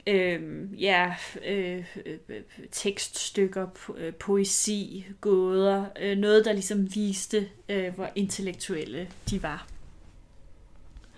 øh, 0.07 0.41
ja, 0.81 1.15
øh, 1.45 1.85
øh, 2.05 2.41
tekststykker, 2.71 3.67
po- 3.77 3.97
øh, 3.99 4.13
poesi, 4.13 5.05
gåder, 5.21 5.85
øh, 5.99 6.17
noget 6.17 6.45
der 6.45 6.53
ligesom 6.53 6.95
viste, 6.95 7.49
øh, 7.69 7.95
hvor 7.95 8.09
intellektuelle 8.15 9.09
de 9.29 9.43
var. 9.43 9.67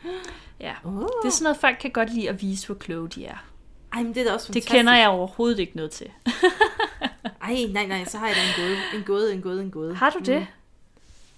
Ja. 0.59 0.73
Oh. 0.83 0.93
Det 0.93 1.27
er 1.27 1.29
sådan 1.29 1.43
noget, 1.43 1.57
folk 1.57 1.77
kan 1.81 1.91
godt 1.91 2.13
lide 2.13 2.29
at 2.29 2.41
vise, 2.41 2.65
hvor 2.65 2.75
kloge 2.75 3.09
de 3.09 3.25
er. 3.25 3.45
Ej, 3.93 4.03
men 4.03 4.13
det 4.15 4.21
er 4.21 4.25
da 4.25 4.33
også 4.33 4.47
Det 4.47 4.53
fantastisk. 4.53 4.71
kender 4.75 4.95
jeg 4.95 5.09
overhovedet 5.09 5.59
ikke 5.59 5.75
noget 5.75 5.91
til. 5.91 6.11
Ej, 7.41 7.55
nej, 7.69 7.85
nej, 7.85 8.05
så 8.05 8.17
har 8.17 8.27
jeg 8.27 8.35
da 8.35 8.41
en 8.41 8.67
gåde. 8.67 8.77
En 8.95 9.03
gåde, 9.03 9.33
en 9.33 9.41
gåde, 9.41 9.61
en 9.63 9.71
gåde. 9.71 9.95
Har 9.95 10.09
du 10.09 10.19
det? 10.19 10.39
Mm. 10.39 10.45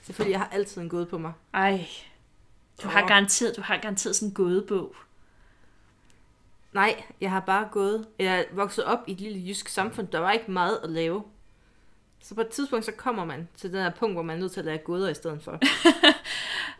Selvfølgelig, 0.03 0.31
jeg 0.31 0.39
har 0.39 0.49
altid 0.51 0.81
en 0.81 0.89
gåde 0.89 1.05
på 1.05 1.17
mig. 1.17 1.31
Ej. 1.53 1.87
Du 2.83 2.87
har 2.87 3.07
garanteret, 3.07 3.55
du 3.57 3.61
har 3.61 3.77
garanteret 3.77 4.15
sådan 4.15 4.27
en 4.29 4.33
gådebog. 4.33 4.95
Nej, 6.73 7.03
jeg 7.21 7.31
har 7.31 7.39
bare 7.39 7.67
gået... 7.71 8.05
Jeg 8.19 8.39
er 8.39 8.43
vokset 8.53 8.83
op 8.83 8.99
i 9.07 9.11
et 9.11 9.21
lille 9.21 9.47
jysk 9.47 9.67
samfund. 9.67 10.07
Der 10.07 10.19
var 10.19 10.31
ikke 10.31 10.51
meget 10.51 10.79
at 10.83 10.89
lave. 10.89 11.23
Så 12.21 12.35
på 12.35 12.41
et 12.41 12.47
tidspunkt, 12.47 12.85
så 12.85 12.91
kommer 12.91 13.25
man 13.25 13.47
til 13.57 13.73
den 13.73 13.81
her 13.81 13.89
punkt, 13.89 14.15
hvor 14.15 14.23
man 14.23 14.35
er 14.35 14.39
nødt 14.39 14.51
til 14.51 14.59
at 14.59 14.65
lære 14.65 14.77
gåder 14.77 15.09
i 15.09 15.13
stedet 15.13 15.43
for. 15.43 15.59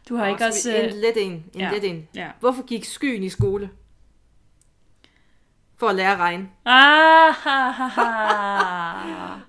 Du 0.09 0.15
har 0.15 0.27
ikke 0.27 0.39
så 0.39 0.47
også... 0.47 0.75
En 0.75 0.85
øh, 0.85 0.91
let 0.91 1.17
en. 1.17 1.31
En 1.31 1.59
ja. 1.59 1.71
let 1.71 1.83
en. 1.83 2.07
Ja. 2.15 2.31
Hvorfor 2.39 2.65
gik 2.65 2.85
skyen 2.85 3.23
i 3.23 3.29
skole? 3.29 3.69
For 5.75 5.87
at 5.87 5.95
lære 5.95 6.11
at 6.11 6.19
regne. 6.19 6.49
Ah, 6.65 7.33
ha, 7.33 7.69
ha, 7.69 7.87
ha. 7.87 9.39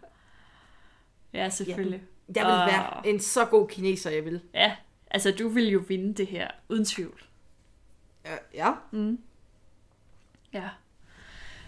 Ja, 1.33 1.49
selvfølgelig. 1.49 2.03
Jeg 2.35 2.45
vil 2.45 2.53
Åh. 2.53 2.67
være 2.67 3.07
en 3.07 3.21
så 3.21 3.45
god 3.45 3.69
kineser, 3.69 4.11
jeg 4.11 4.25
vil. 4.25 4.41
Ja, 4.55 4.77
altså 5.11 5.35
du 5.39 5.49
vil 5.49 5.69
jo 5.69 5.85
vinde 5.89 6.15
det 6.15 6.27
her, 6.27 6.51
uden 6.69 6.85
tvivl. 6.85 7.23
Ja. 8.25 8.37
ja. 8.55 8.73
Ja. 10.53 10.69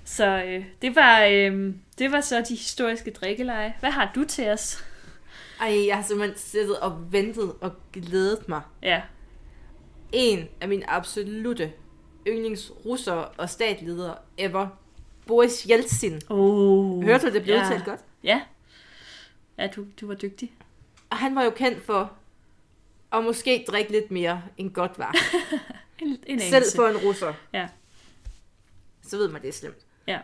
Så 0.05 0.27
øh, 0.27 0.65
det 0.83 0.97
var 0.97 1.25
øh, 1.25 1.75
det 1.99 2.13
var 2.13 2.21
så 2.21 2.41
de 2.49 2.55
historiske 2.55 3.11
drikkeleje. 3.11 3.75
Hvad 3.81 3.91
har 3.91 4.13
du 4.15 4.25
til 4.25 4.49
os? 4.49 4.85
Ej, 5.61 5.87
jeg 5.87 5.97
har 5.97 6.03
simpelthen 6.03 6.39
siddet 6.39 6.81
og 6.81 7.13
ventet 7.13 7.53
og 7.61 7.73
glædet 7.93 8.49
mig. 8.49 8.63
Ja. 8.83 9.03
En 10.13 10.49
af 10.61 10.69
mine 10.69 10.91
absolute 10.91 11.73
yndlingsrussere 12.27 13.29
og 13.29 13.51
statledere 13.51 14.17
ever. 14.39 14.69
Boris 15.27 15.67
Yeltsin. 15.71 16.21
Oh, 16.29 17.05
Hørte 17.05 17.27
du, 17.27 17.33
det 17.33 17.43
blev 17.43 17.55
ja. 17.55 17.65
udtalt 17.65 17.85
godt? 17.85 18.01
Ja. 18.25 18.43
Ja, 19.59 19.67
du, 19.67 19.87
du 20.01 20.07
var 20.07 20.15
dygtig. 20.15 20.53
Og 21.11 21.17
han 21.17 21.35
var 21.35 21.43
jo 21.43 21.51
kendt 21.51 21.87
for 21.87 22.13
at 23.13 23.25
måske 23.25 23.65
drikke 23.69 23.93
lidt 23.93 24.11
mere 24.11 24.43
end 24.57 24.71
godt 24.71 24.99
var. 24.99 25.15
En, 25.99 26.19
en 26.27 26.41
Selv 26.41 26.65
for 26.77 26.89
en 26.89 26.97
russer. 26.97 27.35
Ja. 27.53 27.69
Så 29.03 29.17
ved 29.17 29.29
man, 29.29 29.43
det 29.43 29.49
er 29.49 29.53
slemt. 29.53 29.87
Ja. 30.07 30.19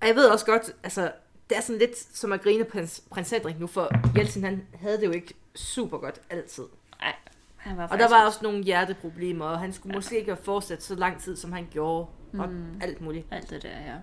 Og 0.00 0.06
jeg 0.08 0.16
ved 0.16 0.26
også 0.26 0.46
godt, 0.46 0.72
altså, 0.82 1.12
det 1.50 1.56
er 1.56 1.60
sådan 1.62 1.78
lidt 1.78 1.98
som 1.98 2.32
at 2.32 2.42
grine 2.42 2.64
prins, 2.64 3.02
prins 3.10 3.30
Henrik 3.30 3.60
nu, 3.60 3.66
for 3.66 3.90
Jeltsin, 4.18 4.44
han 4.44 4.66
havde 4.80 5.00
det 5.00 5.06
jo 5.06 5.12
ikke 5.12 5.34
super 5.54 5.98
godt 5.98 6.20
altid. 6.30 6.64
Nej, 7.00 7.14
han 7.56 7.76
var 7.76 7.86
Og 7.88 7.98
der 7.98 8.08
var 8.08 8.26
også 8.26 8.38
nogle 8.42 8.64
hjerteproblemer, 8.64 9.44
og 9.44 9.58
han 9.58 9.72
skulle 9.72 9.92
ja. 9.92 9.96
måske 9.98 10.18
ikke 10.18 10.30
have 10.30 10.44
fortsat 10.44 10.82
så 10.82 10.94
lang 10.94 11.20
tid, 11.20 11.36
som 11.36 11.52
han 11.52 11.68
gjorde, 11.70 12.06
og 12.38 12.48
Mm. 12.48 12.80
alt 12.80 13.00
muligt. 13.00 13.26
Alt 13.30 13.50
det 13.50 13.62
der, 13.62 13.68
ja. 13.80 13.94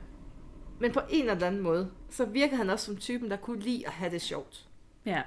Men 0.80 0.92
på 0.92 1.02
en 1.10 1.30
eller 1.30 1.48
anden 1.48 1.62
måde, 1.62 1.92
så 2.10 2.26
virker 2.26 2.56
han 2.56 2.70
også 2.70 2.86
som 2.86 2.98
typen, 2.98 3.32
der 3.32 3.38
kunne 3.38 3.60
lide 3.60 3.88
at 3.88 3.94
have 3.94 4.12
det 4.12 4.22
sjovt. 4.22 4.66
Ja. 5.06 5.22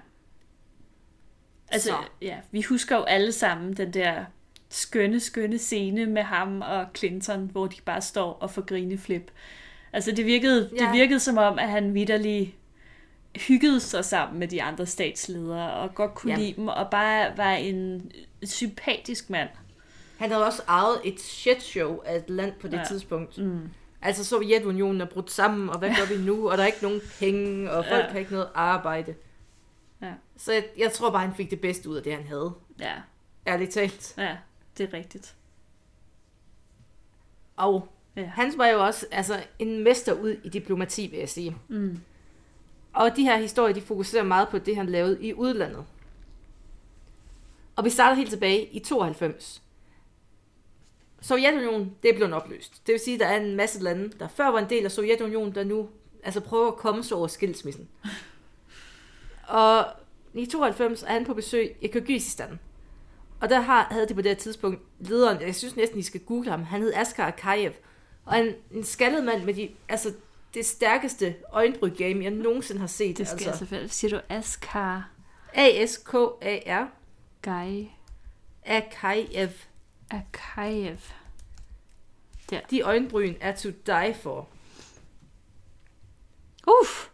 Altså, 1.68 1.88
Så. 1.88 1.96
ja, 2.20 2.40
vi 2.50 2.62
husker 2.62 2.96
jo 2.96 3.02
alle 3.02 3.32
sammen 3.32 3.76
den 3.76 3.94
der 3.94 4.24
skønne, 4.68 5.20
skønne 5.20 5.58
scene 5.58 6.06
med 6.06 6.22
ham 6.22 6.60
og 6.62 6.86
Clinton, 6.96 7.46
hvor 7.52 7.66
de 7.66 7.76
bare 7.84 8.00
står 8.02 8.32
og 8.32 8.50
får 8.50 8.62
grineflip. 8.62 9.30
Altså, 9.94 10.12
det 10.12 10.26
virkede, 10.26 10.70
ja. 10.80 10.84
Det 10.84 10.92
virkede 10.92 11.20
som 11.20 11.38
om, 11.38 11.58
at 11.58 11.68
han 11.68 11.94
vidderlig 11.94 12.56
hyggede 13.48 13.80
sig 13.80 14.04
sammen 14.04 14.38
med 14.38 14.48
de 14.48 14.62
andre 14.62 14.86
statsledere, 14.86 15.72
og 15.74 15.94
godt 15.94 16.14
kunne 16.14 16.32
Ja. 16.32 16.38
lide 16.38 16.54
dem, 16.56 16.68
og 16.68 16.90
bare 16.90 17.36
var 17.36 17.52
en 17.52 18.12
sympatisk 18.42 19.30
mand. 19.30 19.48
Han 20.18 20.30
havde 20.30 20.46
også 20.46 20.62
ejet 20.68 21.00
et 21.04 21.20
shitshow 21.20 21.98
af 22.04 22.16
et 22.16 22.30
land 22.30 22.52
på 22.60 22.66
det 22.66 22.72
Ja. 22.74 22.78
ja. 22.78 22.84
tidspunkt. 22.84 23.38
Mm. 23.38 23.68
Altså 24.02 24.24
Sovjetunionen 24.24 25.00
er 25.00 25.04
brudt 25.04 25.30
sammen, 25.30 25.70
og 25.70 25.78
hvad 25.78 25.88
gør 25.88 26.16
vi 26.16 26.22
nu? 26.24 26.50
Og 26.50 26.56
der 26.56 26.62
er 26.62 26.66
ikke 26.66 26.82
nogen 26.82 27.00
penge, 27.18 27.70
og 27.70 27.84
folk 27.84 28.04
Ja. 28.04 28.10
har 28.10 28.18
ikke 28.18 28.32
noget 28.32 28.48
arbejde. 28.54 29.14
Ja. 30.02 30.12
Så 30.36 30.52
jeg, 30.52 30.64
jeg 30.78 30.92
tror 30.92 31.10
bare, 31.10 31.26
han 31.26 31.34
fik 31.34 31.50
det 31.50 31.60
bedste 31.60 31.88
ud 31.90 31.96
af 31.96 32.02
det, 32.02 32.14
han 32.14 32.26
havde. 32.26 32.52
Ja, 32.80 32.92
Ærligt 33.46 33.70
talt. 33.70 34.14
ja, 34.18 34.36
det 34.78 34.88
er 34.88 34.96
rigtigt. 34.96 35.34
Og 37.56 37.88
Ja. 38.16 38.24
han 38.24 38.52
var 38.56 38.66
jo 38.66 38.84
også 38.84 39.06
altså, 39.10 39.42
en 39.58 39.84
mester 39.84 40.12
ud 40.12 40.36
i 40.44 40.48
diplomati, 40.48 41.06
vil 41.06 41.18
jeg 41.18 41.28
sige. 41.28 41.56
Mm. 41.68 42.00
Og 42.92 43.16
de 43.16 43.22
her 43.22 43.36
historier, 43.36 43.74
de 43.74 43.80
fokuserer 43.80 44.24
meget 44.24 44.48
på 44.48 44.58
det, 44.58 44.76
han 44.76 44.86
lavede 44.86 45.18
i 45.20 45.34
udlandet. 45.34 45.84
Og 47.76 47.84
vi 47.84 47.90
starter 47.90 48.16
helt 48.16 48.30
tilbage 48.30 48.66
i 48.66 48.78
92. 48.78 49.62
Sovjetunionen, 51.20 51.94
det 52.02 52.10
er 52.10 52.14
blevet 52.14 52.34
opløst. 52.34 52.86
Det 52.86 52.92
vil 52.92 53.00
sige, 53.00 53.14
at 53.14 53.20
der 53.20 53.26
er 53.26 53.40
en 53.40 53.56
masse 53.56 53.82
lande, 53.82 54.12
der 54.18 54.28
før 54.28 54.48
var 54.48 54.58
en 54.58 54.70
del 54.70 54.84
af 54.84 54.90
Sovjetunionen, 54.90 55.54
der 55.54 55.64
nu 55.64 55.88
altså 56.22 56.40
prøver 56.40 56.68
at 56.68 56.76
komme 56.76 57.02
sig 57.02 57.16
over 57.16 57.26
skilsmissen. 57.26 57.88
Og 59.48 59.86
i 60.34 60.46
92 60.46 61.02
er 61.02 61.06
han 61.06 61.24
på 61.24 61.34
besøg 61.34 61.76
i 61.80 61.86
Kyrgyzstan. 61.86 62.58
Og 63.40 63.48
der 63.48 63.60
har, 63.60 63.88
havde 63.90 64.08
de 64.08 64.14
på 64.14 64.22
det 64.22 64.38
tidspunkt 64.38 64.82
lederen, 65.00 65.40
jeg 65.40 65.54
synes 65.54 65.76
næsten, 65.76 65.98
I 65.98 66.02
skal 66.02 66.20
google 66.20 66.50
ham, 66.50 66.62
han 66.62 66.82
hed 66.82 66.92
Askar 66.94 67.26
Akayev. 67.26 67.72
Og 68.24 68.38
en, 68.38 68.54
en 68.70 68.84
skaldet 68.84 69.24
mand 69.24 69.44
med 69.44 69.54
de, 69.54 69.70
altså, 69.88 70.12
det 70.54 70.66
stærkeste 70.66 71.36
øjenbryn-game, 71.52 72.24
jeg 72.24 72.30
nogensinde 72.30 72.80
har 72.80 72.86
set. 72.86 73.18
Det 73.18 73.26
skal 73.26 73.34
altså. 73.34 73.48
jeg 73.48 73.58
selvfølgelig. 73.58 73.90
Siger 73.90 74.18
du 74.18 74.24
Askar 74.28 75.10
A-S-K-A-R 75.54 76.86
Guy 77.42 77.86
Akayev. 78.66 79.50
Akayev? 80.10 80.98
De 82.70 82.80
øjenbryn 82.80 83.34
er 83.40 83.56
to 83.56 83.68
die 83.86 84.14
for. 84.14 84.48
Uff! 86.80 87.08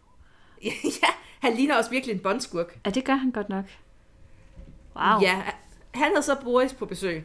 ja, 1.03 1.09
han 1.41 1.55
ligner 1.55 1.77
også 1.77 1.91
virkelig 1.91 2.15
en 2.15 2.21
båndskurk. 2.21 2.81
Ja, 2.87 2.91
det 2.91 3.05
gør 3.05 3.15
han 3.15 3.31
godt 3.31 3.49
nok. 3.49 3.65
Wow. 4.97 5.21
Ja, 5.23 5.43
han 5.95 6.11
havde 6.11 6.23
så 6.23 6.37
Boris 6.43 6.73
på 6.75 6.87
besøg. 6.87 7.25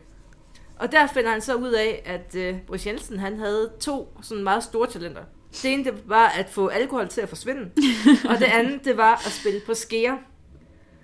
Og 0.79 0.91
der 0.91 1.07
finder 1.07 1.31
han 1.31 1.41
så 1.41 1.55
ud 1.55 1.71
af, 1.71 2.01
at 2.05 2.53
uh, 2.53 2.61
Boris 2.61 2.87
Jensen, 2.87 3.19
han 3.19 3.39
havde 3.39 3.71
to 3.79 4.17
sådan 4.21 4.43
meget 4.43 4.63
store 4.63 4.87
talenter. 4.87 5.23
Det 5.51 5.73
ene, 5.73 5.83
det 5.83 6.09
var 6.09 6.27
at 6.27 6.49
få 6.49 6.67
alkohol 6.67 7.07
til 7.07 7.21
at 7.21 7.29
forsvinde. 7.29 7.61
og 8.29 8.39
det 8.39 8.45
andet, 8.45 8.85
det 8.85 8.97
var 8.97 9.13
at 9.13 9.31
spille 9.31 9.61
på 9.65 9.73
skære. 9.73 10.19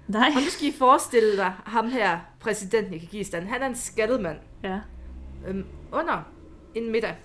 Nej. 0.08 0.32
Og 0.36 0.42
nu 0.42 0.50
skal 0.50 0.68
I 0.68 0.74
forestille 0.78 1.38
dig, 1.38 1.54
ham 1.66 1.90
her, 1.90 2.20
præsidenten 2.40 2.94
i 2.94 3.00
Kyrgyzstan, 3.00 3.48
han 3.48 3.62
er 3.62 3.68
en 3.68 3.76
skattet 3.76 4.22
mand. 4.22 4.38
Ja. 4.64 4.80
Øhm, 5.48 5.66
under 5.92 6.24
en 6.76 6.92
middag, 6.92 7.16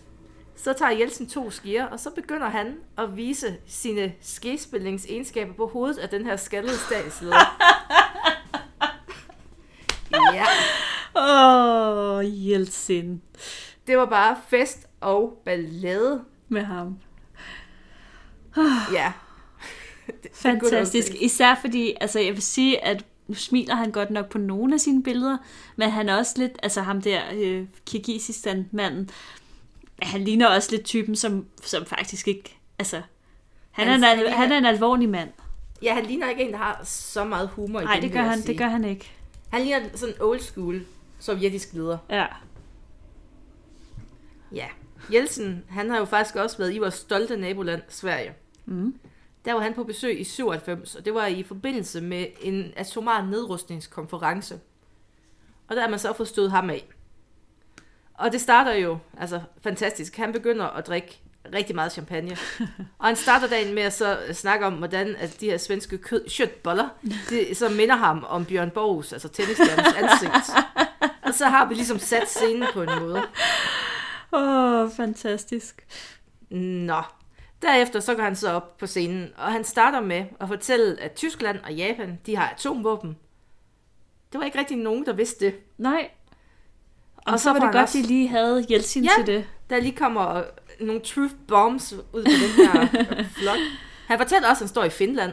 så 0.56 0.72
tager 0.72 0.92
Jeltsin 0.92 1.28
to 1.28 1.50
skier, 1.50 1.86
og 1.86 2.00
så 2.00 2.10
begynder 2.10 2.48
han 2.48 2.74
at 2.98 3.16
vise 3.16 3.56
sine 3.66 4.12
skespillingsegenskaber 4.20 5.52
på 5.54 5.66
hovedet 5.66 5.98
af 5.98 6.08
den 6.08 6.24
her 6.24 6.36
skaldede 6.36 6.78
statsleder. 6.78 7.36
ja, 10.34 10.44
Åh, 11.18 12.15
oh, 12.15 12.15
Jeltsin 12.32 13.22
det 13.86 13.98
var 13.98 14.06
bare 14.06 14.36
fest 14.48 14.86
og 15.00 15.42
ballade. 15.44 16.24
med 16.48 16.62
ham. 16.62 16.98
Ja. 18.92 19.12
Fantastisk. 20.32 21.14
Især 21.20 21.54
fordi, 21.60 21.94
altså 22.00 22.20
jeg 22.20 22.32
vil 22.34 22.42
sige, 22.42 22.84
at 22.84 23.04
nu 23.28 23.34
smiler 23.34 23.74
han 23.74 23.90
godt 23.90 24.10
nok 24.10 24.28
på 24.28 24.38
nogle 24.38 24.74
af 24.74 24.80
sine 24.80 25.02
billeder, 25.02 25.36
men 25.76 25.90
han 25.90 26.08
er 26.08 26.16
også 26.16 26.34
lidt, 26.36 26.52
altså 26.62 26.80
ham 26.80 27.02
der 27.02 27.20
øh, 27.34 27.66
Kirgisistan-manden, 27.86 29.10
han 30.02 30.24
ligner 30.24 30.48
også 30.48 30.70
lidt 30.70 30.84
typen, 30.84 31.16
som, 31.16 31.46
som 31.62 31.86
faktisk 31.86 32.28
ikke, 32.28 32.58
altså, 32.78 33.02
han, 33.70 33.88
Han- 33.88 34.04
er, 34.04 34.12
en, 34.12 34.32
han 34.32 34.52
er 34.52 34.58
en 34.58 34.66
alvorlig 34.66 35.08
mand. 35.08 35.28
Ja, 35.82 35.94
han 35.94 36.06
ligner 36.06 36.28
ikke 36.30 36.42
en, 36.42 36.52
der 36.52 36.58
har 36.58 36.80
så 36.84 37.24
meget 37.24 37.48
humor 37.48 37.80
i 37.80 37.84
Nej, 37.84 38.00
det 38.00 38.12
gør 38.12 38.22
han, 38.22 38.42
det 38.42 38.58
gør 38.58 38.68
han 38.68 38.84
ikke. 38.84 39.10
Han 39.48 39.62
ligner 39.62 39.80
sådan 39.94 40.14
old 40.20 40.40
school 40.40 40.84
sovjetisk 41.18 41.72
leder. 41.72 41.98
Ja. 42.10 42.26
Ja. 44.52 44.66
Jeltsin, 45.12 45.64
han 45.68 45.90
har 45.90 45.98
jo 45.98 46.04
faktisk 46.04 46.36
også 46.36 46.58
været 46.58 46.74
i 46.74 46.78
vores 46.78 46.94
stolte 46.94 47.36
naboland, 47.36 47.82
Sverige. 47.88 48.34
Mm. 48.64 48.98
Der 49.44 49.52
var 49.52 49.60
han 49.60 49.74
på 49.74 49.84
besøg 49.84 50.20
i 50.20 50.24
97, 50.24 50.94
og 50.94 51.04
det 51.04 51.14
var 51.14 51.26
i 51.26 51.42
forbindelse 51.42 52.00
med 52.00 52.26
en 52.40 52.72
atomar 52.76 53.22
nedrustningskonference. 53.22 54.60
Og 55.68 55.76
der 55.76 55.82
har 55.82 55.88
man 55.88 55.98
så 55.98 56.12
fået 56.12 56.28
stødt 56.28 56.50
ham 56.50 56.70
af. 56.70 56.88
Og 58.14 58.32
det 58.32 58.40
starter 58.40 58.72
jo 58.72 58.98
altså 59.18 59.40
fantastisk. 59.60 60.16
Han 60.16 60.32
begynder 60.32 60.66
at 60.66 60.86
drikke 60.86 61.20
rigtig 61.54 61.74
meget 61.74 61.92
champagne. 61.92 62.36
Og 62.98 63.06
han 63.06 63.16
starter 63.16 63.46
dagen 63.46 63.74
med 63.74 63.82
at 63.82 63.92
så 63.92 64.18
snakke 64.32 64.66
om, 64.66 64.74
hvordan 64.74 65.16
at 65.16 65.36
de 65.40 65.50
her 65.50 65.58
svenske 65.58 65.98
kød, 65.98 66.24
köttboller, 66.28 66.88
det, 67.30 67.56
så 67.56 67.68
minder 67.68 67.96
ham 67.96 68.24
om 68.28 68.44
Bjørn 68.44 68.70
Borgs, 68.70 69.12
altså 69.12 69.28
tennisstjernens 69.28 69.94
ansigt. 69.96 70.50
Og 71.26 71.34
så 71.34 71.44
har 71.46 71.68
vi 71.68 71.74
ligesom 71.74 71.98
sat 71.98 72.28
scenen 72.28 72.68
på 72.72 72.82
en 72.82 72.88
måde. 73.00 73.22
Åh, 74.32 74.82
oh, 74.82 74.90
fantastisk. 74.90 75.86
Nå. 76.50 77.02
Derefter 77.62 78.00
så 78.00 78.14
går 78.14 78.22
han 78.22 78.36
så 78.36 78.52
op 78.52 78.76
på 78.78 78.86
scenen, 78.86 79.28
og 79.36 79.52
han 79.52 79.64
starter 79.64 80.00
med 80.00 80.24
at 80.40 80.48
fortælle, 80.48 81.00
at 81.00 81.12
Tyskland 81.12 81.58
og 81.64 81.72
Japan, 81.74 82.18
de 82.26 82.36
har 82.36 82.48
atomvåben. 82.48 83.16
Det 84.32 84.38
var 84.40 84.44
ikke 84.44 84.58
rigtig 84.58 84.76
nogen, 84.76 85.06
der 85.06 85.12
vidste 85.12 85.44
det. 85.46 85.54
Nej. 85.78 86.10
Og, 87.16 87.32
Og 87.32 87.38
så 87.40 87.42
så 87.44 87.52
var 87.52 87.58
det 87.58 87.72
godt, 87.72 87.82
også- 87.82 87.98
de 87.98 88.02
lige 88.02 88.28
havde 88.28 88.66
Jeltsin 88.70 89.04
Ja. 89.04 89.10
til 89.16 89.26
det. 89.26 89.46
Der 89.70 89.80
lige 89.80 89.92
kommer 89.96 90.42
nogle 90.80 91.00
truth 91.00 91.34
bombs 91.48 91.92
ud 91.92 92.00
på 92.12 92.18
den 92.30 92.66
her 92.66 93.04
flot. 93.40 93.58
Han 94.06 94.18
fortæller 94.18 94.48
også, 94.48 94.58
at 94.58 94.64
han 94.64 94.68
står 94.68 94.84
i 94.84 94.90
Finland, 94.90 95.32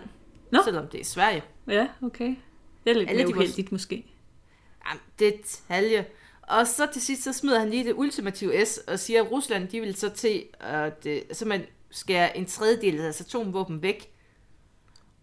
Nå. 0.52 0.60
selvom 0.66 0.88
det 0.88 1.00
er 1.00 1.06
Sverige. 1.06 1.44
Ja, 1.68 1.88
okay. 2.02 2.36
Det 2.84 2.90
er 2.92 2.94
lidt 2.94 3.10
Alle 3.10 3.24
mere 3.26 3.36
uheldigt 3.38 3.72
måske. 3.72 4.13
Jamen, 4.90 5.02
detalje. 5.20 6.06
Og 6.42 6.68
så 6.68 6.88
til 6.94 7.02
sidst, 7.02 7.24
så 7.24 7.34
smider 7.34 7.60
han 7.60 7.70
lige 7.70 7.84
det 7.84 7.94
ultimative 7.94 8.66
S 8.66 8.78
og 8.88 9.00
siger, 9.00 9.24
at 9.24 9.32
Rusland, 9.32 9.68
de 9.68 9.80
vil 9.82 9.96
så 9.96 10.10
til 10.10 10.44
at 10.60 11.06
øh, 11.06 11.22
simpelthen 11.32 11.70
skære 11.92 12.38
en 12.38 12.46
tredjedel 12.46 12.96
af 12.96 13.02
deres 13.02 13.22
atomvåben 13.22 13.82
væk. 13.82 14.10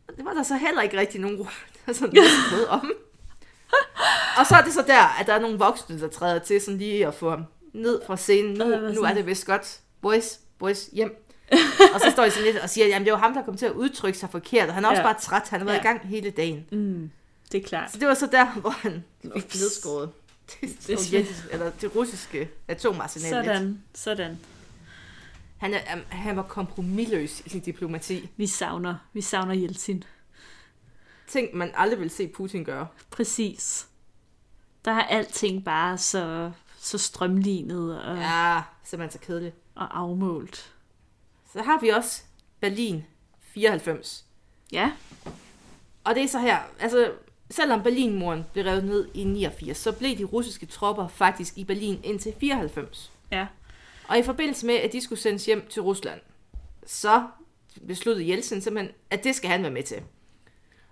Og 0.08 0.16
det 0.16 0.24
var 0.24 0.32
der 0.32 0.42
så 0.42 0.56
heller 0.56 0.82
ikke 0.82 0.98
rigtig 0.98 1.20
nogen, 1.20 1.38
der 1.86 1.92
sådan 1.92 2.14
noget 2.50 2.68
om. 2.68 2.92
Og 4.38 4.46
så 4.46 4.54
er 4.56 4.62
det 4.62 4.72
så 4.72 4.84
der, 4.86 5.20
at 5.20 5.26
der 5.26 5.32
er 5.34 5.40
nogle 5.40 5.58
voksne, 5.58 6.00
der 6.00 6.08
træder 6.08 6.38
til 6.38 6.60
sådan 6.60 6.78
lige 6.78 7.06
at 7.06 7.14
få 7.14 7.30
ham 7.30 7.44
ned 7.74 8.00
fra 8.06 8.16
scenen. 8.16 8.54
Nu, 8.56 8.64
nu 8.92 9.02
er 9.02 9.14
det 9.14 9.26
vist 9.26 9.46
godt. 9.46 9.80
Boys, 10.02 10.38
boys, 10.58 10.86
hjem. 10.92 11.26
og 11.94 12.00
så 12.00 12.10
står 12.10 12.24
de 12.24 12.30
sådan 12.30 12.44
lidt 12.52 12.58
og 12.62 12.70
siger, 12.70 12.96
at 12.96 13.02
det 13.04 13.12
var 13.12 13.18
ham, 13.18 13.34
der 13.34 13.42
kom 13.44 13.56
til 13.56 13.66
at 13.66 13.72
udtrykke 13.72 14.18
sig 14.18 14.30
forkert, 14.30 14.68
og 14.68 14.74
han 14.74 14.84
er 14.84 14.88
også 14.88 15.02
Ja. 15.02 15.06
bare 15.12 15.20
træt. 15.20 15.48
Han 15.48 15.60
har 15.60 15.64
været 15.64 15.76
Ja. 15.76 15.80
i 15.80 15.84
gang 15.84 16.00
hele 16.08 16.30
dagen. 16.30 16.66
Mm, 16.72 17.10
det 17.52 17.62
er 17.62 17.68
klart. 17.68 17.92
Så 17.92 17.98
det 17.98 18.08
var 18.08 18.14
så 18.14 18.26
der, 18.26 18.52
hvor 18.52 18.70
han 18.70 19.04
Ups. 19.36 19.60
nedskåret 19.60 20.10
det, 20.60 20.86
Det 20.86 21.14
er 21.14 21.24
eller 21.50 21.70
det 21.70 21.96
russiske 21.96 22.50
atomarsenal. 22.68 23.34
lidt. 23.44 23.46
Sådan, 23.46 23.82
sådan. 23.94 24.38
Han, 25.58 25.74
er, 25.74 25.94
um, 25.96 26.00
han 26.08 26.36
var 26.36 26.42
kompromilløs 26.42 27.40
i 27.40 27.48
sin 27.48 27.60
diplomati. 27.60 28.30
Vi 28.36 28.46
savner, 28.46 28.94
vi 29.12 29.20
savner 29.20 29.54
Jeltsin. 29.54 30.04
Ting, 31.28 31.56
man 31.56 31.70
aldrig 31.74 32.00
vil 32.00 32.10
se 32.10 32.28
Putin 32.28 32.64
gøre. 32.64 32.86
Præcis. 33.10 33.86
Der 34.84 34.90
er 34.92 35.02
alting 35.02 35.64
bare 35.64 35.98
så, 35.98 36.50
så 36.78 36.98
strømlignet 36.98 38.02
og, 38.02 38.16
ja. 38.16 38.54
Ja, 38.54 38.62
simpelthen 38.84 39.20
så 39.20 39.26
kedeligt. 39.26 39.54
og 39.74 39.98
afmålt. 39.98 40.72
Så 41.52 41.62
har 41.62 41.80
vi 41.80 41.88
også 41.88 42.22
Berlin 42.60 43.04
94. 43.40 44.24
Ja, 44.72 44.92
Og 46.04 46.14
det 46.14 46.22
er 46.24 46.28
så 46.28 46.38
her, 46.38 46.58
altså 46.78 47.12
selvom 47.50 47.82
Berlinmuren 47.82 48.44
blev 48.52 48.64
revet 48.64 48.84
ned 48.84 49.08
i 49.14 49.24
89, 49.24 49.76
så 49.76 49.92
blev 49.92 50.18
de 50.18 50.24
russiske 50.24 50.66
tropper 50.66 51.08
faktisk 51.08 51.58
i 51.58 51.64
Berlin 51.64 52.00
indtil 52.04 52.34
94. 52.40 53.12
ja. 53.32 53.46
Og 54.08 54.18
i 54.18 54.22
forbindelse 54.22 54.66
med, 54.66 54.74
at 54.74 54.92
de 54.92 55.00
skulle 55.00 55.18
sendes 55.18 55.46
hjem 55.46 55.66
til 55.70 55.82
Rusland, 55.82 56.20
så 56.86 57.26
besluttede 57.86 58.28
Jeltsin 58.28 58.60
simpelthen, 58.60 58.94
at 59.10 59.24
det 59.24 59.34
skal 59.34 59.50
han 59.50 59.62
være 59.62 59.72
med 59.72 59.82
til. 59.82 60.02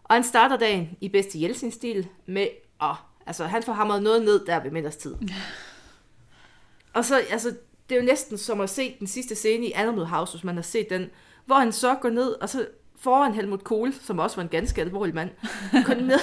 Og 0.04 0.14
han 0.14 0.24
starter 0.24 0.56
dagen 0.56 0.96
i 1.00 1.08
bedste 1.08 1.42
Jeltsin-stil 1.42 2.08
med 2.26 2.48
at, 2.82 2.94
altså 3.26 3.44
han 3.44 3.62
får 3.62 3.72
hamret 3.72 4.02
noget 4.02 4.22
ned 4.22 4.46
der 4.46 4.62
ved 4.62 4.70
middagstid. 4.70 5.14
Og 6.94 7.04
så, 7.04 7.22
altså, 7.30 7.48
det 7.88 7.96
er 7.96 8.00
jo 8.00 8.06
næsten 8.06 8.38
som 8.38 8.60
at 8.60 8.70
se 8.70 8.96
den 8.98 9.06
sidste 9.06 9.34
scene 9.34 9.66
i 9.66 9.72
Animal 9.72 10.04
House, 10.04 10.32
hvis 10.32 10.44
man 10.44 10.54
har 10.54 10.62
set 10.62 10.90
den, 10.90 11.10
hvor 11.46 11.56
han 11.56 11.72
så 11.72 11.94
går 11.94 12.10
ned, 12.10 12.30
og 12.30 12.48
så 12.48 12.66
foran 13.00 13.34
Helmut 13.34 13.64
Kohl, 13.64 13.94
som 14.02 14.18
også 14.18 14.36
var 14.36 14.42
en 14.42 14.48
ganske 14.48 14.80
alvorlig 14.80 15.14
mand, 15.14 15.30
kun 15.86 16.04
med. 16.04 16.18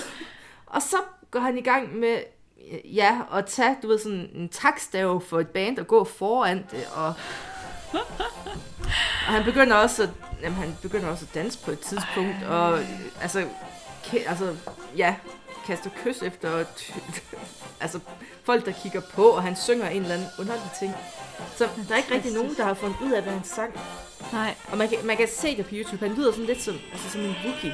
og 0.66 0.82
så 0.82 0.98
går 1.32 1.40
han 1.40 1.58
i 1.58 1.62
gang 1.62 1.96
med, 1.96 2.20
ja, 2.86 3.22
at 3.34 3.46
tage, 3.46 3.78
du 3.84 3.88
ved, 3.88 4.00
sådan 4.00 4.30
en 4.34 4.50
takstave 4.50 5.22
for 5.22 5.40
et 5.40 5.48
band 5.48 5.80
og 5.80 5.88
gå 5.88 6.04
foran 6.04 6.58
det, 6.58 6.88
og, 6.96 7.14
og 9.28 9.34
han 9.34 9.44
begynder 9.44 9.76
også 9.76 10.04
at, 10.04 10.10
jamen, 10.42 10.58
han 10.58 10.78
begynder 10.82 11.08
også 11.08 11.26
at 11.30 11.36
danse 11.36 11.60
på 11.66 11.72
et 11.72 11.80
tidspunkt, 11.80 12.44
og 12.50 12.80
altså, 13.22 13.48
altså, 14.28 14.56
ja, 14.98 15.16
kaster 15.66 15.90
kys 16.04 16.22
efter, 16.22 16.66
altså, 17.84 18.00
folk, 18.44 18.66
der 18.66 18.72
kigger 18.72 19.02
på, 19.14 19.24
og 19.24 19.44
han 19.44 19.56
synger 19.56 19.90
en 19.90 20.02
eller 20.02 20.16
anden 20.16 20.30
underlig 20.40 20.72
ting. 20.80 20.94
Så 21.56 21.70
der 21.88 21.94
er 21.94 21.98
ikke 21.98 22.14
rigtig 22.14 22.34
nogen, 22.34 22.56
der 22.58 22.64
har 22.64 22.74
fundet 22.74 22.98
ud 23.04 23.12
af, 23.12 23.22
hvad 23.22 23.34
han 23.34 23.44
sang. 23.44 23.80
Nej. 24.34 24.56
Og 24.72 24.78
man 24.78 24.90
kan, 24.90 24.98
man 25.04 25.18
kan 25.18 25.28
se 25.28 25.58
det 25.58 25.66
på 25.66 25.72
YouTube. 25.76 26.08
Han 26.08 26.16
lyder 26.16 26.32
sådan 26.32 26.46
lidt 26.46 26.62
som, 26.62 26.76
altså 26.92 27.10
som 27.10 27.22
en 27.22 27.36
Wookie. 27.46 27.74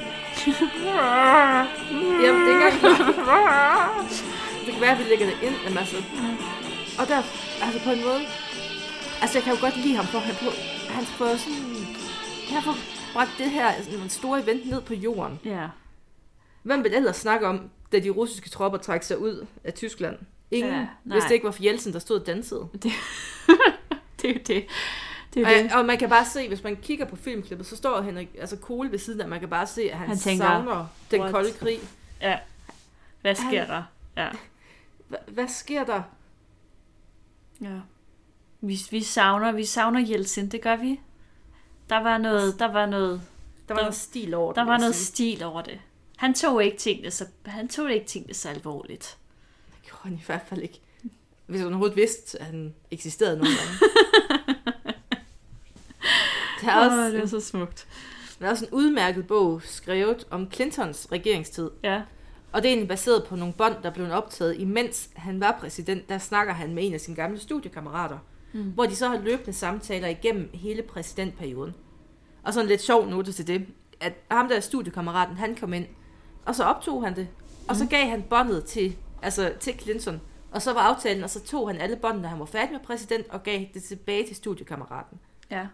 Jamen, 2.24 2.40
det 2.46 2.54
er 2.54 2.66
ikke 2.66 2.88
Det 4.66 4.72
kan 4.72 4.80
være, 4.80 4.92
at 4.92 4.98
vi 4.98 5.04
lægger 5.04 5.26
det 5.26 5.36
ind. 5.42 5.54
Jamen, 5.64 5.78
altså. 5.78 5.96
Og 6.98 7.08
der, 7.08 7.22
altså 7.62 7.80
på 7.84 7.90
en 7.90 8.04
måde. 8.04 8.20
Altså, 9.22 9.38
jeg 9.38 9.42
kan 9.42 9.54
jo 9.54 9.60
godt 9.60 9.76
lide 9.76 9.96
ham 9.96 10.06
for, 10.06 10.18
han, 10.18 10.34
på, 10.34 10.50
han 10.88 11.04
får 11.04 11.36
sådan... 11.36 11.86
Han 12.48 12.62
får 12.62 12.76
bragt 13.12 13.30
det 13.38 13.50
her 13.50 13.68
altså, 13.68 13.90
en 13.90 14.10
store 14.10 14.42
event 14.42 14.70
ned 14.70 14.80
på 14.80 14.94
jorden. 14.94 15.40
Ja. 15.44 15.68
Hvem 16.62 16.84
vil 16.84 16.94
ellers 16.94 17.16
snakke 17.16 17.46
om, 17.46 17.70
da 17.92 17.98
de 17.98 18.10
russiske 18.10 18.50
tropper 18.50 18.78
trak 18.78 19.02
sig 19.02 19.18
ud 19.18 19.46
af 19.64 19.74
Tyskland? 19.74 20.16
Ingen, 20.50 20.72
Ja, 20.72 20.78
nej. 20.78 20.88
hvis 21.04 21.24
det 21.24 21.30
ikke 21.34 21.44
var 21.44 21.50
for 21.50 21.62
Jeltsin, 21.62 21.92
der 21.92 21.98
stod 21.98 22.20
og 22.20 22.26
dansede. 22.26 22.68
Det 24.22 24.30
er 24.30 24.34
jo 24.34 24.40
det. 24.46 24.66
Det 25.34 25.46
er 25.46 25.50
jo 25.58 25.62
det. 25.64 25.72
Og, 25.72 25.78
og 25.78 25.84
man 25.86 25.98
kan 25.98 26.08
bare 26.08 26.24
se, 26.24 26.48
hvis 26.48 26.62
man 26.64 26.76
kigger 26.76 27.04
på 27.04 27.16
filmklippet, 27.16 27.66
så 27.66 27.76
står 27.76 28.00
Henrik, 28.00 28.28
altså 28.40 28.56
Kohl 28.56 28.90
ved 28.92 28.98
siden 28.98 29.20
af, 29.20 29.28
man 29.28 29.40
kan 29.40 29.48
bare 29.48 29.66
se, 29.66 29.82
at 29.92 29.98
han, 29.98 30.08
Han 30.08 30.18
tænker, 30.18 30.44
savner 30.46 30.86
den 31.10 31.20
"What?" 31.20 31.32
kolde 31.32 31.52
krig. 31.52 31.78
Ja. 32.20 32.38
Hvad 33.20 33.34
sker 33.34 33.64
Han- 33.64 33.68
der? 33.68 33.82
Ja. 34.16 34.28
Hva- 35.10 35.30
hvad 35.30 35.48
sker 35.48 35.84
der? 35.84 36.02
ja. 37.60 37.78
Vi, 38.60 38.78
vi 38.90 39.02
savner, 39.02 39.52
vi 39.52 39.64
savner 39.64 40.00
Jeltsin, 40.00 40.48
det 40.48 40.60
gør 40.62 40.76
vi. 40.76 41.00
Der 41.88 41.96
var 42.02 42.18
noget, 42.18 42.58
der 42.58 42.72
var 42.72 42.86
noget, 42.86 43.22
Der 43.68 43.74
var 43.74 43.80
noget 43.80 43.94
stil 43.94 44.34
over 44.34 44.52
det. 44.52 44.56
der 44.56 44.64
var 44.64 44.78
noget 44.78 44.94
stil 44.94 45.42
over 45.44 45.62
det. 45.62 45.80
Han 46.22 46.34
tog 46.34 46.64
ikke 46.64 46.76
tingene 46.76 47.10
så, 47.10 47.26
han 47.46 47.68
tog 47.68 47.92
ikke 47.92 48.06
tingene 48.06 48.34
så 48.34 48.48
alvorligt. 48.48 49.18
Det 49.70 49.82
gjorde 49.82 50.02
han 50.02 50.12
i 50.12 50.22
hvert 50.26 50.42
fald 50.48 50.62
ikke. 50.62 50.80
Hvis 51.46 51.60
han 51.60 51.68
overhovedet 51.68 51.96
vidste, 51.96 52.40
at 52.40 52.46
han 52.46 52.74
eksisterede 52.90 53.36
nogle 53.36 53.54
gange. 53.56 53.78
der, 56.62 56.70
er 56.70 56.84
også, 56.86 57.06
Åh, 57.06 57.12
det 57.12 57.22
er 57.22 57.26
så 57.26 57.40
smukt. 57.40 57.86
der 58.40 58.46
er 58.46 58.50
også 58.50 58.64
en 58.64 58.70
udmærket 58.72 59.26
bog 59.26 59.62
skrevet 59.62 60.26
om 60.30 60.50
Clintons 60.52 61.08
regeringstid. 61.12 61.70
Ja. 61.82 62.02
Og 62.52 62.62
det 62.62 62.68
er 62.68 62.72
egentlig 62.72 62.88
baseret 62.88 63.24
på 63.24 63.36
nogle 63.36 63.54
bånd, 63.54 63.74
der 63.82 63.90
blev 63.90 64.10
optaget, 64.10 64.60
imens 64.60 65.10
han 65.14 65.40
var 65.40 65.56
præsident. 65.60 66.08
Der 66.08 66.18
snakker 66.18 66.52
han 66.52 66.74
med 66.74 66.86
en 66.86 66.94
af 66.94 67.00
sine 67.00 67.16
gamle 67.16 67.38
studiekammerater. 67.38 68.18
mm. 68.52 68.62
hvor 68.62 68.84
de 68.86 68.96
så 68.96 69.08
har 69.08 69.18
løbende 69.18 69.52
samtaler 69.52 70.08
igennem 70.08 70.50
hele 70.54 70.82
præsidentperioden. 70.82 71.74
Og 72.42 72.54
så 72.54 72.60
en 72.60 72.66
lidt 72.66 72.82
sjov 72.82 73.06
note 73.06 73.32
til 73.32 73.46
det, 73.46 73.66
at 74.00 74.12
ham 74.30 74.48
der 74.48 74.60
studiekammeraten, 74.60 75.36
han 75.36 75.56
kom 75.56 75.72
ind, 75.72 75.86
og 76.46 76.54
så 76.54 76.64
optog 76.64 77.04
han 77.04 77.16
det, 77.16 77.28
og 77.68 77.76
så 77.76 77.86
gav 77.86 78.06
han 78.06 78.22
båndet 78.22 78.64
til, 78.64 78.96
altså 79.22 79.52
til 79.60 79.80
Clinton, 79.80 80.20
og 80.50 80.62
så 80.62 80.72
var 80.72 80.80
aftalen, 80.80 81.24
og 81.24 81.30
så 81.30 81.40
tog 81.40 81.68
han 81.68 81.80
alle 81.80 81.96
båndene, 81.96 82.28
han 82.28 82.38
var 82.38 82.44
færdig 82.44 82.72
med 82.72 82.80
præsident, 82.80 83.26
og 83.30 83.42
gav 83.42 83.64
det 83.74 83.82
tilbage 83.82 84.26
til 84.26 84.36
studiekammeraten. 84.36 85.18
Ja. 85.50 85.66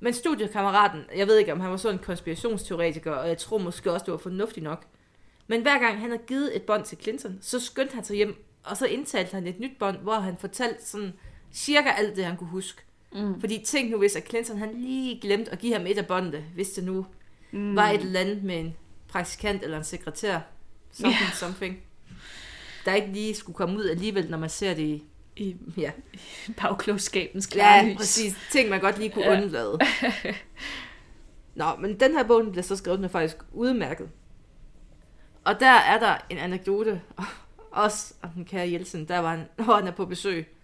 Men 0.00 0.12
studiekammeraten, 0.12 1.00
jeg 1.16 1.26
ved 1.26 1.38
ikke, 1.38 1.52
om 1.52 1.60
han 1.60 1.70
var 1.70 1.76
sådan 1.76 1.98
en 1.98 2.04
konspirationsteoretiker, 2.04 3.12
og 3.12 3.28
jeg 3.28 3.38
tror 3.38 3.58
måske 3.58 3.92
også, 3.92 4.04
det 4.04 4.12
var 4.12 4.18
fornuftigt 4.18 4.64
nok. 4.64 4.86
Men 5.46 5.62
hver 5.62 5.78
gang 5.78 6.00
han 6.00 6.10
havde 6.10 6.22
givet 6.26 6.56
et 6.56 6.62
bånd 6.62 6.84
til 6.84 6.98
Clinton, 6.98 7.38
så 7.40 7.60
skyndte 7.60 7.94
han 7.94 8.04
sig 8.04 8.16
hjem, 8.16 8.44
og 8.64 8.76
så 8.76 8.86
indtalte 8.86 9.34
han 9.34 9.46
et 9.46 9.60
nyt 9.60 9.78
bånd, 9.78 9.96
hvor 9.96 10.14
han 10.14 10.36
fortalte 10.36 10.86
sådan 10.86 11.12
cirka 11.52 11.88
alt 11.88 12.16
det, 12.16 12.24
han 12.24 12.36
kunne 12.36 12.50
huske. 12.50 12.82
Mm. 13.12 13.40
Fordi 13.40 13.64
tænk 13.64 13.90
nu, 13.90 13.98
hvis 13.98 14.16
at 14.16 14.28
Clinton 14.28 14.58
han 14.58 14.70
lige 14.74 15.20
glemte 15.20 15.52
at 15.52 15.58
give 15.58 15.72
ham 15.72 15.86
et 15.86 15.98
af 15.98 16.06
båndene, 16.06 16.44
hvis 16.54 16.70
det 16.70 16.84
nu 16.84 17.06
mm. 17.50 17.76
var 17.76 17.90
et 17.90 18.00
eller 18.00 18.20
andet 18.20 18.44
med 18.44 18.60
en 18.60 18.76
praktikant 19.16 19.62
eller 19.62 19.78
en 19.78 19.84
sekretær. 19.84 20.40
Something, 20.92 21.22
yeah. 21.22 21.32
something. 21.32 21.78
Der 22.84 22.94
ikke 22.94 23.08
lige 23.08 23.34
skulle 23.34 23.56
komme 23.56 23.76
ud 23.78 23.88
alligevel, 23.88 24.30
når 24.30 24.38
man 24.38 24.50
ser 24.50 24.74
det 24.74 24.82
i, 24.82 25.04
I 25.36 25.56
ja, 25.76 25.90
bagklogskabens 26.60 27.46
klare 27.46 27.76
Ja, 27.84 27.88
lys. 27.90 27.96
præcis. 27.96 28.36
Ting, 28.52 28.68
man 28.68 28.80
godt 28.80 28.98
lige 28.98 29.10
kunne 29.10 29.24
Ja. 29.24 29.42
undlade. 29.42 29.78
Nå, 31.54 31.76
men 31.76 32.00
den 32.00 32.12
her 32.12 32.24
bog 32.24 32.42
den 32.42 32.50
bliver 32.52 32.62
så 32.62 32.76
skrevet, 32.76 32.98
den 32.98 33.04
er 33.04 33.08
faktisk 33.08 33.36
udmærket. 33.52 34.08
Og 35.44 35.60
der 35.60 35.70
er 35.70 35.98
der 35.98 36.16
en 36.30 36.38
anekdote, 36.38 37.00
også 37.70 38.14
om 38.22 38.30
den 38.30 38.44
kære 38.44 38.70
Jelsen, 38.70 39.08
der 39.08 39.18
var 39.18 39.30
han, 39.30 39.48
hvor 39.64 39.74
han 39.76 39.86
er 39.86 39.90
på 39.92 40.06
besøg. 40.06 40.56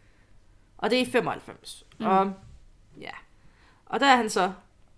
Og 0.79 0.91
det 0.91 0.99
er 0.99 1.03
i 1.03 1.11
95. 1.11 1.85
Mm. 1.99 2.07
Og, 2.07 2.33
ja. 3.01 3.11
og 3.87 4.01
der 4.01 4.07
er 4.07 4.17
han 4.17 4.31
så 4.31 4.53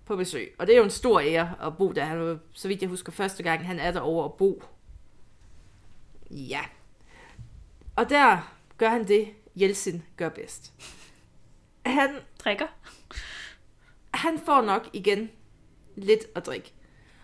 på 0.05 0.17
besøg. 0.17 0.55
Og 0.59 0.67
det 0.67 0.73
er 0.73 0.79
jo 0.79 0.85
en 0.85 0.91
stor 0.91 1.21
ære 1.21 1.55
at 1.63 1.77
bo 1.77 1.93
der. 1.93 2.05
Han 2.05 2.21
var, 2.21 2.39
så 2.53 2.69
vidt 2.69 2.81
jeg 2.81 2.91
husker, 2.91 3.13
første 3.13 3.43
gang 3.43 3.67
han 3.67 3.79
er 3.79 3.91
der 3.91 4.01
over 4.01 4.25
at 4.25 4.35
bo. 4.35 4.63
Ja. 6.31 6.61
Og 7.97 8.11
der 8.11 8.53
gør 8.79 8.89
han 8.89 9.09
det, 9.09 9.29
Jelsin 9.57 10.03
gør 10.17 10.29
bedst. 10.29 10.73
Han 11.87 12.11
Drikker. 12.45 12.67
han 14.15 14.41
får 14.47 14.61
nok 14.61 14.89
igen 14.93 15.31
lidt 15.97 16.25
at 16.35 16.47
drikke. 16.47 16.73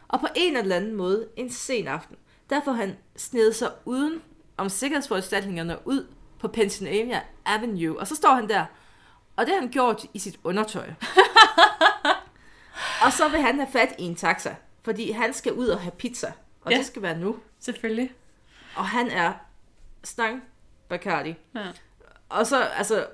Og 0.08 0.20
på 0.20 0.26
en 0.36 0.56
eller 0.56 0.76
anden 0.76 0.94
måde, 0.94 1.28
en 1.36 1.50
sen 1.50 1.88
aften, 1.88 2.16
der 2.50 2.60
får 2.64 2.72
han 2.72 2.96
snedet 3.16 3.54
sig 3.54 3.72
uden 3.84 4.22
om 4.56 4.68
sikkerhedsforanstaltningerne 4.68 5.78
ud 5.84 6.06
på 6.38 6.48
Pennsylvania 6.48 7.22
Avenue. 7.46 7.98
Og 7.98 8.06
så 8.06 8.14
står 8.14 8.34
han 8.34 8.48
der, 8.48 8.64
og 9.36 9.46
det 9.46 9.54
har 9.54 9.60
han 9.60 9.70
gjort 9.70 10.06
i 10.14 10.18
sit 10.18 10.40
undertøj. 10.44 10.90
og 13.04 13.12
så 13.12 13.28
vil 13.28 13.40
han 13.40 13.54
have 13.56 13.68
fat 13.72 13.94
i 13.98 14.02
en 14.02 14.14
taxa, 14.14 14.54
fordi 14.82 15.10
han 15.10 15.34
skal 15.34 15.52
ud 15.52 15.66
og 15.68 15.80
have 15.80 15.90
pizza. 15.92 16.32
Og 16.62 16.72
Ja. 16.72 16.78
det 16.78 16.86
skal 16.86 17.02
være 17.02 17.18
nu. 17.18 17.38
Selvfølgelig. 17.60 18.12
Og 18.76 18.86
han 18.88 19.08
er 19.10 19.32
stang 20.04 20.42
Bacardi. 20.88 21.34
Ja. 21.54 21.66
Og 22.28 22.46
så, 22.46 22.62
altså, 22.62 23.06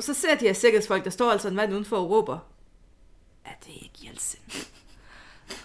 så 0.00 0.14
ser 0.14 0.34
de 0.34 0.44
her 0.46 0.52
sikkerhedsfolk, 0.52 1.04
der 1.04 1.10
står 1.10 1.30
altså 1.30 1.48
en 1.48 1.54
mand 1.54 1.72
udenfor 1.72 1.96
og 1.96 2.10
råber, 2.10 2.38
er 3.44 3.50
det 3.60 3.72
ikke 3.74 3.98
Jeltsin? 4.04 4.40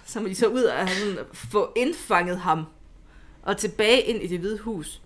Så 0.05 0.19
må 0.19 0.27
de 0.27 0.35
så 0.35 0.47
ud 0.47 0.63
og 0.63 0.89
sådan, 0.89 1.25
få 1.33 1.73
indfanget 1.75 2.39
ham 2.39 2.65
og 3.43 3.57
tilbage 3.57 4.01
ind 4.01 4.23
i 4.23 4.27
det 4.27 4.39
hvide 4.39 4.57
hus. 4.59 5.01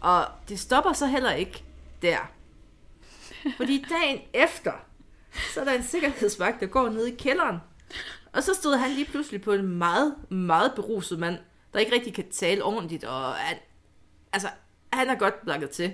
Og 0.00 0.24
det 0.48 0.58
stopper 0.60 0.92
så 0.92 1.06
heller 1.06 1.32
ikke 1.32 1.64
der. 2.02 2.18
Fordi 3.56 3.84
dagen 3.88 4.20
efter, 4.34 4.72
så 5.54 5.60
er 5.60 5.64
der 5.64 5.72
en 5.72 5.82
sikkerhedsvagt, 5.82 6.60
der 6.60 6.66
går 6.66 6.88
ned 6.88 7.06
i 7.06 7.14
kælderen. 7.14 7.56
Og 8.32 8.42
så 8.42 8.54
stod 8.54 8.76
han 8.76 8.90
lige 8.90 9.04
pludselig 9.06 9.42
på 9.42 9.52
en 9.52 9.66
meget, 9.78 10.14
meget 10.28 10.72
beruset 10.74 11.18
mand, 11.18 11.38
der 11.72 11.78
ikke 11.80 11.92
rigtig 11.94 12.14
kan 12.14 12.30
tale 12.30 12.64
ordentligt, 12.64 13.04
og 13.04 13.32
han, 13.34 13.56
altså, 14.32 14.48
han 14.92 15.08
er 15.10 15.14
godt 15.14 15.40
blakket 15.44 15.70
til. 15.70 15.92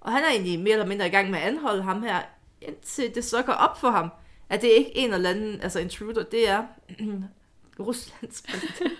Og 0.00 0.12
han 0.12 0.22
er 0.24 0.28
egentlig 0.28 0.60
mere 0.60 0.72
eller 0.72 0.86
mindre 0.86 1.06
i 1.06 1.10
gang 1.10 1.30
med 1.30 1.38
at 1.38 1.44
anholde 1.44 1.82
ham 1.82 2.02
her, 2.02 2.20
indtil 2.62 3.14
det 3.14 3.24
så 3.24 3.42
går 3.42 3.52
op 3.52 3.80
for 3.80 3.90
ham, 3.90 4.08
at 4.48 4.62
det 4.62 4.68
ikke 4.68 4.90
er 4.90 5.04
en 5.04 5.14
eller 5.14 5.30
anden, 5.30 5.60
altså 5.60 5.78
intruder, 5.78 6.22
det 6.22 6.48
er 6.48 6.64
Ruslands 7.80 8.42
præsident. 8.50 8.92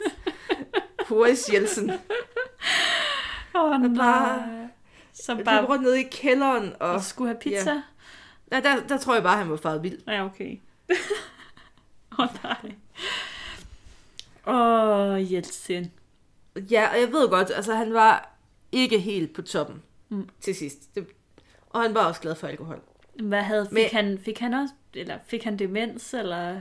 Boris 1.09 1.49
Jeltsin. 1.53 1.91
Åh, 1.91 1.97
oh, 3.55 3.97
bare- 3.97 4.69
Som 5.13 5.39
bare 5.45 5.65
rundt 5.67 5.83
ned 5.83 5.95
i 5.95 6.03
kælderen, 6.03 6.73
og 6.81 6.91
og 6.91 7.03
skulle 7.03 7.29
have 7.29 7.41
pizza. 7.41 7.71
Ja. 7.73 7.83
der, 8.53 8.61
der, 8.61 8.87
der 8.87 8.97
tror 8.99 9.15
jeg 9.15 9.23
bare, 9.23 9.37
han 9.39 9.51
var 9.51 9.57
faret 9.57 9.83
vild. 9.83 9.99
Ja, 10.07 10.25
okay. 10.25 10.61
Åh, 12.21 12.29
oh, 12.29 12.37
nej. 12.45 12.75
Åh, 14.47 15.11
oh, 15.15 15.33
Jeltsin. 15.33 15.91
Ja, 16.57 16.89
og 16.93 17.01
jeg 17.01 17.13
ved 17.13 17.29
godt, 17.29 17.51
altså 17.51 17.75
han 17.75 17.95
var 17.95 18.31
ikke 18.73 18.99
helt 19.01 19.35
på 19.35 19.43
toppen 19.43 19.83
Mm. 20.13 20.29
til 20.41 20.55
sidst. 20.55 20.95
Det, 20.95 21.07
og 21.71 21.83
han 21.83 21.95
var 21.95 22.05
også 22.05 22.21
glad 22.21 22.35
for 22.35 22.47
alkohol. 22.47 22.81
Hvad 23.23 23.43
havde, 23.43 23.67
fik, 23.67 23.73
Men- 23.73 23.89
han, 23.93 24.19
fik 24.25 24.39
han 24.39 24.55
også, 24.55 24.75
eller 24.95 25.19
fik 25.27 25.45
han 25.45 25.59
demens, 25.59 26.15
eller? 26.15 26.61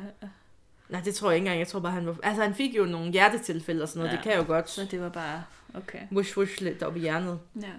Nej, 0.89 1.01
det 1.01 1.15
tror 1.15 1.29
jeg 1.29 1.35
ikke 1.35 1.43
engang. 1.45 1.59
Jeg 1.59 1.67
tror 1.67 1.79
bare, 1.79 1.91
han 1.91 2.05
var... 2.07 2.15
Altså, 2.23 2.43
han 2.43 2.55
fik 2.55 2.75
jo 2.77 2.85
nogle 2.85 3.11
hjertetilfælde 3.11 3.81
og 3.83 3.89
sådan 3.89 3.99
noget. 3.99 4.11
Ja. 4.11 4.15
Det 4.15 4.23
kan 4.23 4.37
jo 4.37 4.43
godt 4.47 4.69
Så 4.69 4.87
det 4.91 5.01
var 5.01 5.09
bare, 5.09 5.43
okay. 5.73 5.99
wush, 6.11 6.37
wush 6.37 6.61
lidt 6.61 6.83
op 6.83 6.95
i 6.97 6.99
hjernet. 6.99 7.39
Ja. 7.61 7.71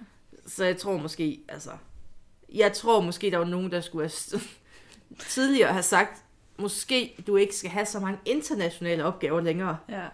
Så 0.47 0.65
jeg 0.65 0.77
tror 0.77 0.97
måske, 0.97 1.39
altså... 1.47 1.71
Jeg 2.53 2.73
tror 2.73 3.01
måske, 3.01 3.31
der 3.31 3.37
var 3.37 3.45
nogen, 3.45 3.71
der 3.71 3.81
skulle 3.81 4.09
have 4.09 4.41
tidligere 5.29 5.71
have 5.73 5.83
sagt, 5.83 6.23
måske 6.61 7.23
du 7.27 7.35
ikke 7.35 7.55
skal 7.55 7.71
have 7.71 7.85
så 7.85 7.99
mange 7.99 8.19
internationale 8.25 9.05
opgaver 9.05 9.41
længere. 9.41 9.77
Ja. 9.89 10.07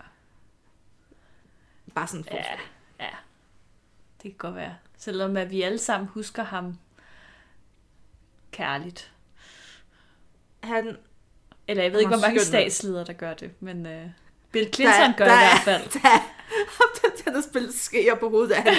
Bare 1.95 2.07
sådan 2.07 2.23
for. 2.23 2.35
Ja, 2.35 2.43
ja. 2.99 3.09
Det 4.23 4.31
kan 4.31 4.37
godt 4.37 4.55
være. 4.55 4.75
Selvom 4.97 5.37
at 5.37 5.51
vi 5.51 5.61
alle 5.61 5.77
sammen 5.77 6.07
husker 6.07 6.43
ham 6.43 6.77
kærligt. 8.51 9.11
Han, 10.63 10.97
Eller 11.67 11.83
jeg 11.83 11.91
ved 11.91 11.99
ikke, 11.99 12.09
hvor 12.09 12.17
mange 12.27 12.39
skøn, 12.39 12.51
mand. 12.59 12.61
statsledere, 12.71 13.05
der 13.05 13.13
gør 13.13 13.33
det, 13.33 13.51
men 13.61 13.85
uh, 13.85 14.09
Bill 14.51 14.73
Clinton 14.73 15.13
gør 15.17 15.25
der, 15.25 15.31
i 15.33 15.35
er- 15.43 15.63
hvert 15.63 15.81
fald. 15.81 16.01
Der, 16.01 17.06
der, 17.37 17.49
spillet 17.49 17.73
skeer 17.73 18.15
på 18.15 18.29
hovedet 18.29 18.51
af 18.51 18.61
han. 18.63 18.73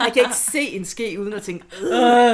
Han 0.00 0.10
kan 0.14 0.22
ikke 0.22 0.36
se 0.36 0.60
en 0.60 0.84
ske 0.84 1.16
uden 1.20 1.32
at 1.32 1.42
tænke, 1.42 1.64
øh, 1.82 2.30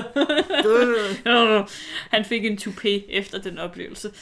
øh, 1.27 1.65
Han 2.11 2.25
fik 2.25 2.45
en 2.45 2.59
toupé 2.63 2.89
efter 3.17 3.39
den 3.39 3.59
oplevelse. 3.59 4.13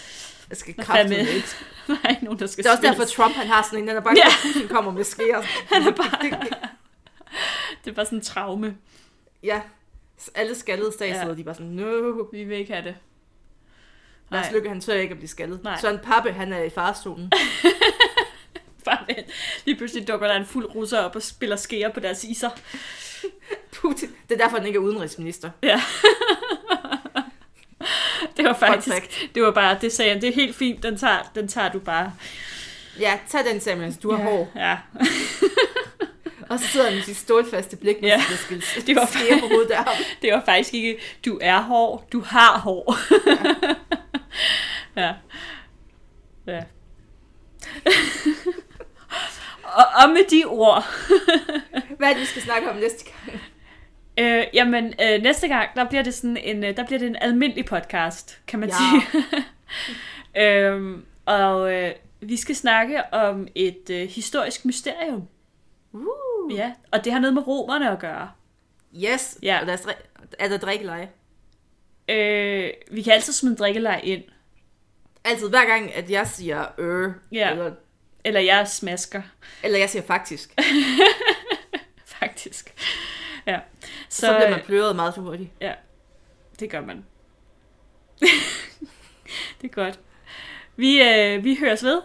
jeg 0.51 0.57
skal 0.57 0.75
fandme? 0.85 1.19
ikke. 1.19 1.47
Der 1.87 1.97
er 2.05 2.09
ikke 2.09 2.25
nogen, 2.25 2.39
der 2.39 2.47
skal 2.47 2.65
Det 2.65 2.71
er 2.71 2.73
også 2.77 2.83
derfor. 2.89 3.05
Trump 3.05 3.35
han 3.35 3.47
har 3.47 3.63
sådan 3.63 3.79
en, 3.79 3.89
den 3.89 3.97
er 3.97 4.01
bare, 4.01 4.15
Ja. 4.17 4.53
Putin 4.53 4.69
kommer 4.69 4.91
med 4.93 5.05
skeer. 5.05 5.43
Han 5.75 5.83
er 5.83 5.91
bare... 5.93 6.31
det 7.85 7.91
er 7.91 7.95
bare 7.95 8.07
sådan 8.07 8.19
en 8.19 8.25
traume. 8.25 8.77
Ja, 9.43 9.61
alle 10.35 10.55
skaldede 10.55 10.93
statsledere, 10.93 11.29
Ja. 11.29 11.35
de 11.35 11.41
er 11.41 11.45
bare 11.45 11.55
sådan, 11.55 11.71
no. 11.71 12.25
Vi 12.33 12.45
vil 12.45 12.59
ikke 12.59 12.73
have 12.73 12.85
det. 12.85 12.95
Lars 14.31 14.45
Nej. 14.45 14.53
Lykke, 14.55 14.69
han 14.69 14.81
tør 14.81 14.95
ikke 14.95 15.13
at 15.13 15.19
blive 15.19 15.29
skaldet. 15.29 15.65
Nej. 15.65 15.81
Søren 15.81 15.99
Pappe, 15.99 16.33
han 16.33 16.53
er 16.53 16.63
i 16.63 16.71
farstolen. 16.71 17.33
Bare 18.85 18.99
vent. 19.07 19.27
Lige 19.65 19.77
pludselig 19.77 20.09
dukker 20.09 20.27
der 20.27 20.35
en 20.35 20.47
fuld 20.47 20.75
russer 20.75 20.99
op 20.99 21.17
og 21.17 21.23
spiller 21.23 21.57
skære 21.57 21.91
på 21.91 22.01
deres 22.01 22.25
iser. 22.25 22.51
Putin. 23.73 24.09
Det 24.29 24.35
er 24.35 24.45
derfor, 24.45 24.57
han 24.57 24.67
ikke 24.67 24.77
er 24.77 24.81
udenrigsminister. 24.81 25.51
Ja. 25.63 25.81
det 28.37 28.45
var 28.45 28.53
faktisk, 28.55 29.29
det 29.35 29.43
var 29.43 29.51
bare, 29.51 29.79
det 29.81 29.93
sagde 29.93 30.13
han, 30.13 30.21
det 30.21 30.29
er 30.29 30.35
helt 30.35 30.57
fint, 30.57 30.83
den 30.83 30.97
tager, 30.99 31.31
den 31.35 31.49
tager 31.49 31.73
du 31.73 31.79
bare. 31.79 32.13
Ja, 33.01 33.19
tag 33.29 33.45
den 33.45 33.61
Samuels, 33.61 33.97
du 33.97 34.11
har 34.13 34.19
ja. 34.19 34.25
hår. 34.25 34.53
Ja, 34.57 34.77
Og 36.49 36.61
så 36.61 36.67
sidder 36.67 36.87
han 36.87 36.95
med 36.95 37.03
sit 37.03 37.17
stålfaste 37.17 37.77
blik, 37.77 37.97
Ja. 38.03 38.23
skal 38.37 38.63
Det 38.87 38.97
var 38.97 39.07
skære 39.07 39.41
på 39.41 39.47
hovedet 39.47 39.69
deroppe. 39.69 39.91
det 40.23 40.33
var 40.33 40.43
faktisk 40.45 40.75
ikke, 40.75 40.99
du 41.25 41.39
er 41.43 41.61
hård, 41.61 42.09
du 42.13 42.21
har 42.21 42.59
hår. 42.59 42.97
ja. 44.97 45.13
Ja. 46.47 46.61
Og, 49.77 49.85
og 50.05 50.09
med 50.11 50.31
de 50.31 50.45
ord, 50.47 50.85
Hvad 51.99 52.09
er 52.09 52.13
det, 52.13 52.21
vi 52.21 52.27
skal 52.27 52.43
snakke 52.43 52.71
om 52.71 52.77
næste 52.77 53.05
gang? 53.05 53.41
øh, 54.19 54.45
jamen 54.55 54.95
øh, 55.03 55.23
næste 55.23 55.49
gang, 55.49 55.69
der 55.77 55.85
bliver 55.89 56.03
det 56.03 56.15
sådan 56.15 56.37
en, 56.37 56.65
øh, 56.65 56.77
der 56.77 56.85
bliver 56.87 56.99
det 56.99 57.09
en 57.09 57.17
almindelig 57.21 57.65
podcast, 57.65 58.41
kan 58.47 58.59
man 58.61 58.69
Ja. 58.69 58.75
sige. 58.75 59.45
øhm, 60.45 61.05
og 61.27 61.73
øh, 61.75 61.93
vi 62.21 62.37
skal 62.37 62.57
snakke 62.57 63.03
om 63.15 63.49
et 63.55 63.91
øh, 63.91 64.09
historisk 64.09 64.65
mysterium. 64.65 65.23
Uh. 65.93 66.55
Ja, 66.57 66.73
og 66.93 67.05
det 67.05 67.13
har 67.13 67.21
noget 67.21 67.35
med 67.35 67.47
romerne 67.47 67.91
at 67.91 67.99
gøre. 67.99 68.31
Yes. 69.05 69.39
Ja. 69.43 69.59
Og 69.61 69.67
der 69.67 69.73
er, 69.73 69.93
er 70.39 70.49
der 70.49 70.59
drikkeleje? 70.59 71.09
Øh, 72.09 72.71
vi 72.91 73.03
kan 73.03 73.13
altid 73.13 73.33
smide 73.33 73.53
en 73.53 73.59
drikkelej 73.59 74.01
ind. 74.05 74.23
Altid, 75.25 75.49
hver 75.49 75.67
gang, 75.67 75.95
at 75.95 76.11
jeg 76.11 76.27
siger 76.27 76.65
øh, 76.79 77.13
Ja. 77.33 77.51
eller, 77.51 77.73
Eller 78.25 78.41
jeg 78.41 78.69
smasker, 78.69 79.23
eller 79.63 79.79
jeg 79.79 79.91
siger 79.91 80.03
faktisk, 80.03 80.55
faktisk. 82.21 82.75
Ja. 83.47 83.61
så, 84.09 84.27
så 84.27 84.35
bliver 84.37 84.51
man 84.51 84.61
pløret 84.67 84.97
meget 84.97 85.15
for 85.15 85.23
hurtigt. 85.23 85.51
Ja, 85.61 85.75
det 86.61 86.71
gør 86.71 86.81
man. 86.81 87.05
det 89.61 89.71
er 89.71 89.75
godt. 89.75 90.01
Vi, 90.77 91.03
øh, 91.03 91.45
vi 91.45 91.57
høres 91.61 91.85
ved. 91.85 92.03